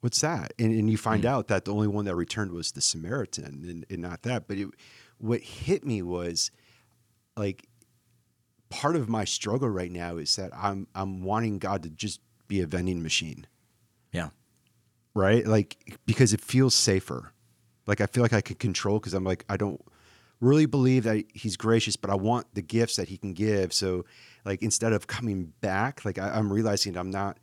what's 0.00 0.20
that? 0.20 0.52
And, 0.58 0.72
and 0.72 0.88
you 0.90 0.96
find 0.96 1.22
hmm. 1.22 1.28
out 1.30 1.48
that 1.48 1.64
the 1.64 1.72
only 1.72 1.88
one 1.88 2.04
that 2.04 2.14
returned 2.14 2.52
was 2.52 2.72
the 2.72 2.80
Samaritan 2.80 3.64
and, 3.68 3.86
and 3.90 4.02
not 4.02 4.22
that. 4.22 4.46
But 4.46 4.58
it, 4.58 4.68
what 5.18 5.40
hit 5.40 5.84
me 5.84 6.02
was 6.02 6.50
like 7.36 7.66
part 8.68 8.96
of 8.96 9.08
my 9.08 9.24
struggle 9.24 9.68
right 9.68 9.90
now 9.90 10.16
is 10.16 10.36
that 10.36 10.52
I'm 10.54 10.86
I'm 10.94 11.22
wanting 11.22 11.58
God 11.58 11.82
to 11.84 11.90
just 11.90 12.20
be 12.48 12.60
a 12.60 12.66
vending 12.66 13.02
machine, 13.02 13.46
Yeah. 14.12 14.30
right? 15.14 15.46
Like 15.46 15.98
because 16.06 16.32
it 16.32 16.40
feels 16.40 16.74
safer. 16.74 17.32
Like 17.86 18.00
I 18.00 18.06
feel 18.06 18.22
like 18.22 18.32
I 18.32 18.40
can 18.40 18.56
control 18.56 18.98
because 18.98 19.14
I'm 19.14 19.24
like 19.24 19.44
I 19.48 19.56
don't 19.56 19.80
really 20.40 20.66
believe 20.66 21.04
that 21.04 21.24
he's 21.32 21.56
gracious, 21.56 21.96
but 21.96 22.10
I 22.10 22.14
want 22.14 22.46
the 22.54 22.62
gifts 22.62 22.96
that 22.96 23.08
he 23.08 23.16
can 23.16 23.32
give. 23.32 23.72
So 23.72 24.04
like 24.44 24.62
instead 24.62 24.92
of 24.92 25.06
coming 25.06 25.52
back, 25.60 26.04
like 26.04 26.18
I, 26.18 26.30
I'm 26.30 26.52
realizing 26.52 26.96
I'm 26.96 27.10
not 27.10 27.38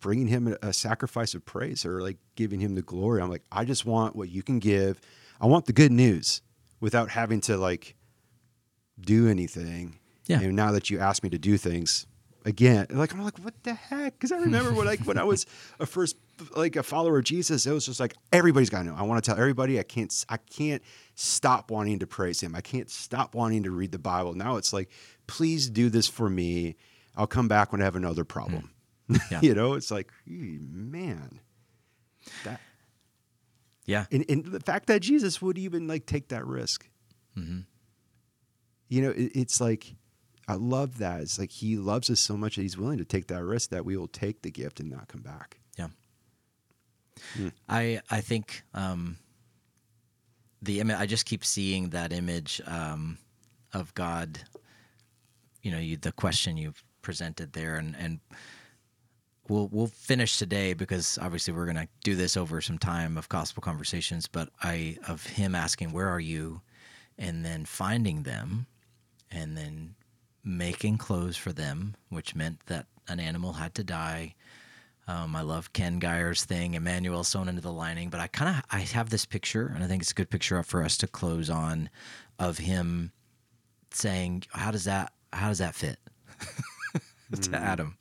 bringing 0.00 0.28
him 0.28 0.46
a, 0.62 0.68
a 0.68 0.72
sacrifice 0.72 1.34
of 1.34 1.44
praise 1.44 1.84
or 1.84 2.00
like 2.02 2.18
giving 2.36 2.60
him 2.60 2.74
the 2.76 2.82
glory. 2.82 3.20
I'm 3.20 3.30
like, 3.30 3.42
I 3.50 3.64
just 3.64 3.84
want 3.84 4.14
what 4.14 4.28
you 4.28 4.42
can 4.42 4.58
give. 4.60 5.00
I 5.40 5.46
want 5.46 5.66
the 5.66 5.72
good 5.72 5.90
news 5.92 6.40
without 6.80 7.10
having 7.10 7.40
to 7.42 7.56
like 7.56 7.96
do 9.00 9.28
anything. 9.28 9.98
Yeah. 10.26 10.40
And 10.40 10.54
now 10.54 10.72
that 10.72 10.90
you 10.90 10.98
ask 10.98 11.22
me 11.22 11.30
to 11.30 11.38
do 11.38 11.56
things 11.56 12.06
again, 12.48 12.86
like 12.90 13.12
I'm 13.12 13.22
like, 13.22 13.38
what 13.38 13.54
the 13.62 13.74
heck? 13.74 14.14
Because 14.14 14.32
I 14.32 14.38
remember 14.38 14.72
when 14.72 14.86
like 14.86 15.00
when 15.00 15.18
I 15.18 15.24
was 15.24 15.46
a 15.78 15.86
first 15.86 16.16
like 16.56 16.76
a 16.76 16.82
follower 16.82 17.18
of 17.18 17.24
Jesus, 17.24 17.66
it 17.66 17.72
was 17.72 17.86
just 17.86 18.00
like 18.00 18.14
everybody's 18.32 18.70
got 18.70 18.78
to 18.82 18.84
know. 18.88 18.94
I 18.96 19.02
want 19.02 19.22
to 19.22 19.30
tell 19.30 19.38
everybody. 19.38 19.78
I 19.78 19.82
can't. 19.82 20.12
I 20.28 20.38
can't 20.38 20.82
stop 21.14 21.70
wanting 21.70 21.98
to 22.00 22.06
praise 22.06 22.40
Him. 22.40 22.54
I 22.54 22.60
can't 22.60 22.90
stop 22.90 23.34
wanting 23.34 23.62
to 23.64 23.70
read 23.70 23.92
the 23.92 23.98
Bible. 23.98 24.34
Now 24.34 24.56
it's 24.56 24.72
like, 24.72 24.88
please 25.26 25.68
do 25.68 25.90
this 25.90 26.08
for 26.08 26.28
me. 26.28 26.76
I'll 27.16 27.26
come 27.26 27.48
back 27.48 27.70
when 27.72 27.80
I 27.80 27.84
have 27.84 27.96
another 27.96 28.24
problem. 28.24 28.70
Yeah. 29.30 29.40
you 29.40 29.54
know, 29.54 29.72
it's 29.72 29.90
like, 29.90 30.12
man, 30.26 31.40
that 32.44 32.60
Yeah. 33.86 34.04
and, 34.12 34.22
and 34.28 34.44
the 34.44 34.60
fact 34.60 34.86
that 34.88 35.00
Jesus 35.00 35.40
would 35.40 35.56
even 35.56 35.88
like 35.88 36.04
take 36.04 36.28
that 36.28 36.44
risk. 36.46 36.86
hmm 37.34 37.60
You 38.90 39.00
know, 39.00 39.10
it, 39.10 39.32
it's 39.34 39.62
like 39.62 39.94
I 40.48 40.54
love 40.54 40.98
that. 40.98 41.20
It's 41.20 41.38
like 41.38 41.50
He 41.50 41.76
loves 41.76 42.08
us 42.08 42.20
so 42.20 42.36
much 42.36 42.56
that 42.56 42.62
He's 42.62 42.78
willing 42.78 42.98
to 42.98 43.04
take 43.04 43.28
that 43.28 43.44
risk 43.44 43.70
that 43.70 43.84
we 43.84 43.96
will 43.96 44.08
take 44.08 44.42
the 44.42 44.50
gift 44.50 44.80
and 44.80 44.90
not 44.90 45.08
come 45.08 45.20
back. 45.20 45.58
Yeah. 45.78 45.88
Hmm. 47.34 47.48
I 47.68 48.00
I 48.10 48.22
think 48.22 48.62
um, 48.72 49.18
the 50.62 50.80
image. 50.80 50.96
I 50.96 51.06
just 51.06 51.26
keep 51.26 51.44
seeing 51.44 51.90
that 51.90 52.12
image 52.12 52.62
um, 52.66 53.18
of 53.74 53.94
God. 53.94 54.40
You 55.62 55.70
know, 55.70 55.78
you, 55.78 55.98
the 55.98 56.12
question 56.12 56.56
you've 56.56 56.82
presented 57.02 57.52
there, 57.52 57.76
and 57.76 57.94
and 57.98 58.20
we'll 59.48 59.68
we'll 59.68 59.88
finish 59.88 60.38
today 60.38 60.72
because 60.72 61.18
obviously 61.20 61.52
we're 61.52 61.66
going 61.66 61.76
to 61.76 61.88
do 62.04 62.14
this 62.14 62.38
over 62.38 62.62
some 62.62 62.78
time 62.78 63.18
of 63.18 63.28
gospel 63.28 63.60
conversations. 63.60 64.26
But 64.26 64.48
I 64.62 64.96
of 65.06 65.26
him 65.26 65.54
asking, 65.54 65.92
"Where 65.92 66.08
are 66.08 66.20
you?" 66.20 66.62
and 67.18 67.44
then 67.44 67.64
finding 67.64 68.22
them, 68.22 68.66
and 69.30 69.56
then 69.56 69.96
making 70.44 70.98
clothes 70.98 71.36
for 71.36 71.52
them, 71.52 71.96
which 72.08 72.34
meant 72.34 72.60
that 72.66 72.86
an 73.08 73.20
animal 73.20 73.54
had 73.54 73.74
to 73.76 73.84
die 73.84 74.34
Um, 75.06 75.34
I 75.34 75.40
love 75.40 75.72
Ken 75.72 76.00
Gire's 76.00 76.44
thing, 76.44 76.74
Emmanuel 76.74 77.24
sewn 77.24 77.48
into 77.48 77.62
the 77.62 77.72
lining. 77.72 78.10
But 78.10 78.20
I 78.20 78.26
kind 78.26 78.56
of 78.56 78.62
I 78.70 78.80
have 78.80 79.10
this 79.10 79.24
picture, 79.24 79.72
and 79.74 79.82
I 79.82 79.86
think 79.86 80.02
it's 80.02 80.10
a 80.10 80.14
good 80.14 80.30
picture 80.30 80.62
for 80.62 80.84
us 80.84 80.98
to 80.98 81.06
close 81.08 81.48
on, 81.50 81.88
of 82.38 82.58
him 82.58 83.12
saying, 83.90 84.44
"How 84.50 84.70
does 84.70 84.84
that 84.84 85.12
How 85.32 85.48
does 85.48 85.58
that 85.58 85.74
fit?" 85.74 85.98
to 87.40 87.56
Adam 87.56 87.96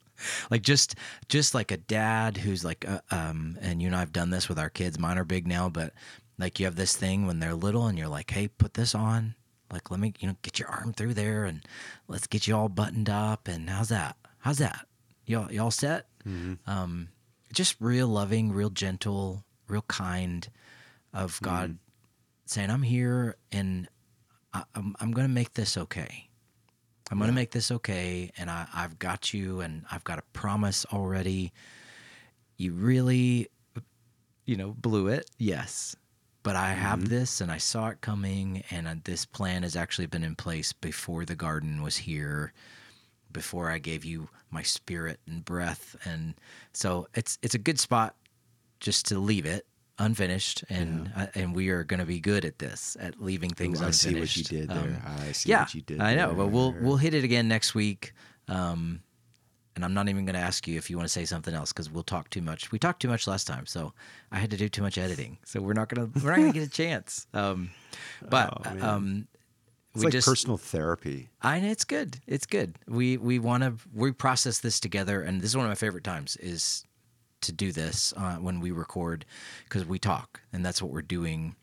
like 0.49 0.61
just 0.61 0.95
just 1.29 1.53
like 1.53 1.71
a 1.71 1.77
dad 1.77 2.37
who's 2.37 2.65
like 2.65 2.85
uh, 2.87 2.99
um 3.11 3.57
and 3.61 3.81
you 3.81 3.87
and 3.87 3.95
I've 3.95 4.11
done 4.13 4.29
this 4.29 4.49
with 4.49 4.59
our 4.59 4.69
kids 4.69 4.99
mine 4.99 5.17
are 5.17 5.23
big 5.23 5.47
now 5.47 5.69
but 5.69 5.93
like 6.37 6.59
you 6.59 6.65
have 6.65 6.75
this 6.75 6.95
thing 6.95 7.27
when 7.27 7.39
they're 7.39 7.53
little 7.53 7.87
and 7.87 7.97
you're 7.97 8.07
like 8.07 8.31
hey 8.31 8.47
put 8.47 8.73
this 8.73 8.95
on 8.95 9.35
like 9.71 9.91
let 9.91 9.99
me 9.99 10.13
you 10.19 10.27
know 10.27 10.35
get 10.41 10.59
your 10.59 10.69
arm 10.69 10.93
through 10.93 11.13
there 11.13 11.45
and 11.45 11.61
let's 12.07 12.27
get 12.27 12.47
you 12.47 12.55
all 12.55 12.69
buttoned 12.69 13.09
up. 13.09 13.47
And 13.47 13.69
how's 13.69 13.89
that? 13.89 14.15
How's 14.39 14.57
that? 14.59 14.85
Y'all 15.25 15.51
y'all 15.51 15.71
set? 15.71 16.07
Um 16.65 17.09
just 17.53 17.75
real 17.79 18.07
loving 18.07 18.51
real 18.51 18.69
gentle 18.69 19.43
real 19.67 19.83
kind 19.87 20.49
of 21.13 21.39
God 21.41 21.77
saying 22.45 22.69
I'm 22.69 22.83
here 22.83 23.35
and 23.51 23.87
I, 24.53 24.63
I'm 24.75 24.95
I'm 24.99 25.11
gonna 25.11 25.27
make 25.27 25.53
this 25.53 25.77
okay. 25.77 26.27
I'm 27.09 27.17
going 27.19 27.29
to 27.29 27.35
make 27.35 27.51
this 27.51 27.71
okay, 27.71 28.31
and 28.37 28.49
I, 28.49 28.67
I've 28.73 28.99
got 28.99 29.33
you, 29.33 29.61
and 29.61 29.85
I've 29.89 30.03
got 30.03 30.19
a 30.19 30.23
promise 30.33 30.85
already. 30.91 31.53
You 32.57 32.73
really, 32.73 33.47
you 34.45 34.57
know, 34.57 34.75
blew 34.77 35.07
it, 35.07 35.29
yes, 35.37 35.95
but 36.47 36.55
I 36.55 36.69
have 36.69 37.09
this, 37.09 37.41
and 37.41 37.51
I 37.51 37.57
saw 37.57 37.89
it 37.89 37.99
coming, 37.99 38.63
and 38.71 38.87
uh, 38.87 38.95
this 39.03 39.25
plan 39.25 39.63
has 39.63 39.75
actually 39.75 40.05
been 40.05 40.23
in 40.23 40.33
place 40.33 40.71
before 40.71 41.25
the 41.25 41.35
garden 41.35 41.81
was 41.81 41.97
here, 41.97 42.53
before 43.33 43.69
I 43.69 43.79
gave 43.79 44.05
you 44.05 44.29
my 44.49 44.61
spirit 44.61 45.19
and 45.27 45.43
breath, 45.43 45.97
and 46.05 46.35
so 46.71 47.09
it's 47.15 47.37
it's 47.41 47.53
a 47.53 47.57
good 47.57 47.81
spot 47.81 48.15
just 48.79 49.07
to 49.07 49.19
leave 49.19 49.45
it 49.45 49.65
unfinished, 49.99 50.63
and 50.69 51.11
uh, 51.17 51.25
and 51.35 51.53
we 51.53 51.67
are 51.67 51.83
going 51.83 51.99
to 51.99 52.05
be 52.05 52.21
good 52.21 52.45
at 52.45 52.59
this, 52.59 52.95
at 52.97 53.21
leaving 53.21 53.49
things 53.49 53.81
Ooh, 53.81 53.87
I 53.87 53.91
see 53.91 54.17
what 54.17 54.37
you 54.37 54.45
did 54.45 54.69
there. 54.69 54.77
Um, 54.77 55.01
I 55.19 55.33
see 55.33 55.49
yeah, 55.49 55.63
what 55.63 55.75
you 55.75 55.81
did. 55.81 55.99
I 55.99 56.15
know, 56.15 56.27
there. 56.27 56.37
but 56.37 56.47
we'll 56.47 56.73
we'll 56.79 56.95
hit 56.95 57.13
it 57.13 57.25
again 57.25 57.49
next 57.49 57.75
week. 57.75 58.13
Um, 58.47 59.01
and 59.77 59.85
I'm 59.85 59.93
not 59.93 60.09
even 60.09 60.25
going 60.25 60.33
to 60.33 60.41
ask 60.41 60.67
you 60.67 60.75
if 60.75 60.89
you 60.89 60.97
want 60.97 61.05
to 61.07 61.13
say 61.13 61.23
something 61.23 61.53
else 61.53 61.71
because 61.71 61.89
we'll 61.91 62.01
talk 62.01 62.31
too 62.31 62.41
much. 62.41 62.71
We 62.71 62.79
talked 62.79 62.99
too 62.99 63.07
much 63.07 63.27
last 63.27 63.45
time, 63.45 63.67
so 63.67 63.93
I 64.31 64.39
had 64.39 64.49
to 64.49 64.57
do 64.57 64.67
too 64.67 64.81
much 64.81 64.97
editing. 64.97 65.37
So 65.45 65.61
we're 65.61 65.73
not 65.73 65.87
gonna 65.87 66.09
we're 66.23 66.31
not 66.31 66.37
gonna 66.37 66.51
get 66.51 66.63
a 66.67 66.69
chance. 66.69 67.27
Um, 67.31 67.69
but 68.27 68.51
Oh, 68.65 68.87
um, 68.89 69.27
It's 69.93 69.99
we 69.99 70.05
like 70.05 70.13
just 70.13 70.27
personal 70.27 70.57
therapy. 70.57 71.29
I 71.43 71.59
know 71.59 71.69
it's 71.69 71.85
good. 71.85 72.19
It's 72.25 72.47
good. 72.47 72.79
We 72.87 73.17
we 73.17 73.37
want 73.37 73.61
to 73.63 73.75
we 73.93 74.11
process 74.11 74.59
this 74.59 74.79
together, 74.79 75.21
and 75.21 75.41
this 75.41 75.51
is 75.51 75.55
one 75.55 75.65
of 75.65 75.69
my 75.69 75.75
favorite 75.75 76.03
times 76.03 76.37
is 76.37 76.83
to 77.41 77.51
do 77.51 77.71
this 77.71 78.15
uh, 78.17 78.37
when 78.37 78.59
we 78.59 78.71
record 78.71 79.25
because 79.65 79.85
we 79.85 79.99
talk, 79.99 80.41
and 80.51 80.65
that's 80.65 80.81
what 80.81 80.91
we're 80.91 81.03
doing. 81.03 81.55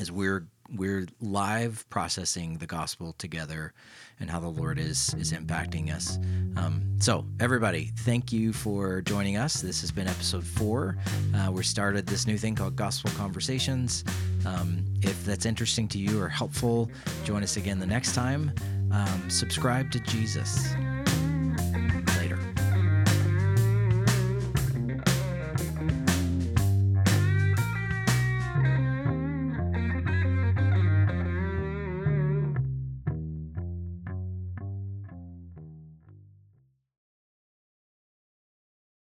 Is 0.00 0.10
we're 0.10 0.48
we're 0.74 1.06
live 1.20 1.88
processing 1.88 2.58
the 2.58 2.66
gospel 2.66 3.12
together 3.18 3.74
and 4.22 4.30
how 4.30 4.40
the 4.40 4.48
Lord 4.48 4.78
is 4.78 5.12
is 5.14 5.32
impacting 5.32 5.94
us. 5.94 6.18
Um, 6.56 6.82
so 6.98 7.26
everybody, 7.40 7.90
thank 7.98 8.32
you 8.32 8.52
for 8.52 9.02
joining 9.02 9.36
us. 9.36 9.60
This 9.60 9.80
has 9.82 9.90
been 9.90 10.06
episode 10.06 10.44
four. 10.44 10.96
Uh, 11.34 11.50
we 11.50 11.62
started 11.62 12.06
this 12.06 12.26
new 12.26 12.38
thing 12.38 12.54
called 12.54 12.76
Gospel 12.76 13.10
Conversations. 13.16 14.04
Um, 14.46 14.84
if 15.02 15.24
that's 15.24 15.44
interesting 15.44 15.88
to 15.88 15.98
you 15.98 16.20
or 16.20 16.28
helpful, 16.28 16.90
join 17.24 17.42
us 17.42 17.56
again 17.56 17.78
the 17.78 17.86
next 17.86 18.14
time. 18.14 18.52
Um, 18.90 19.28
subscribe 19.28 19.90
to 19.90 20.00
Jesus. 20.00 20.72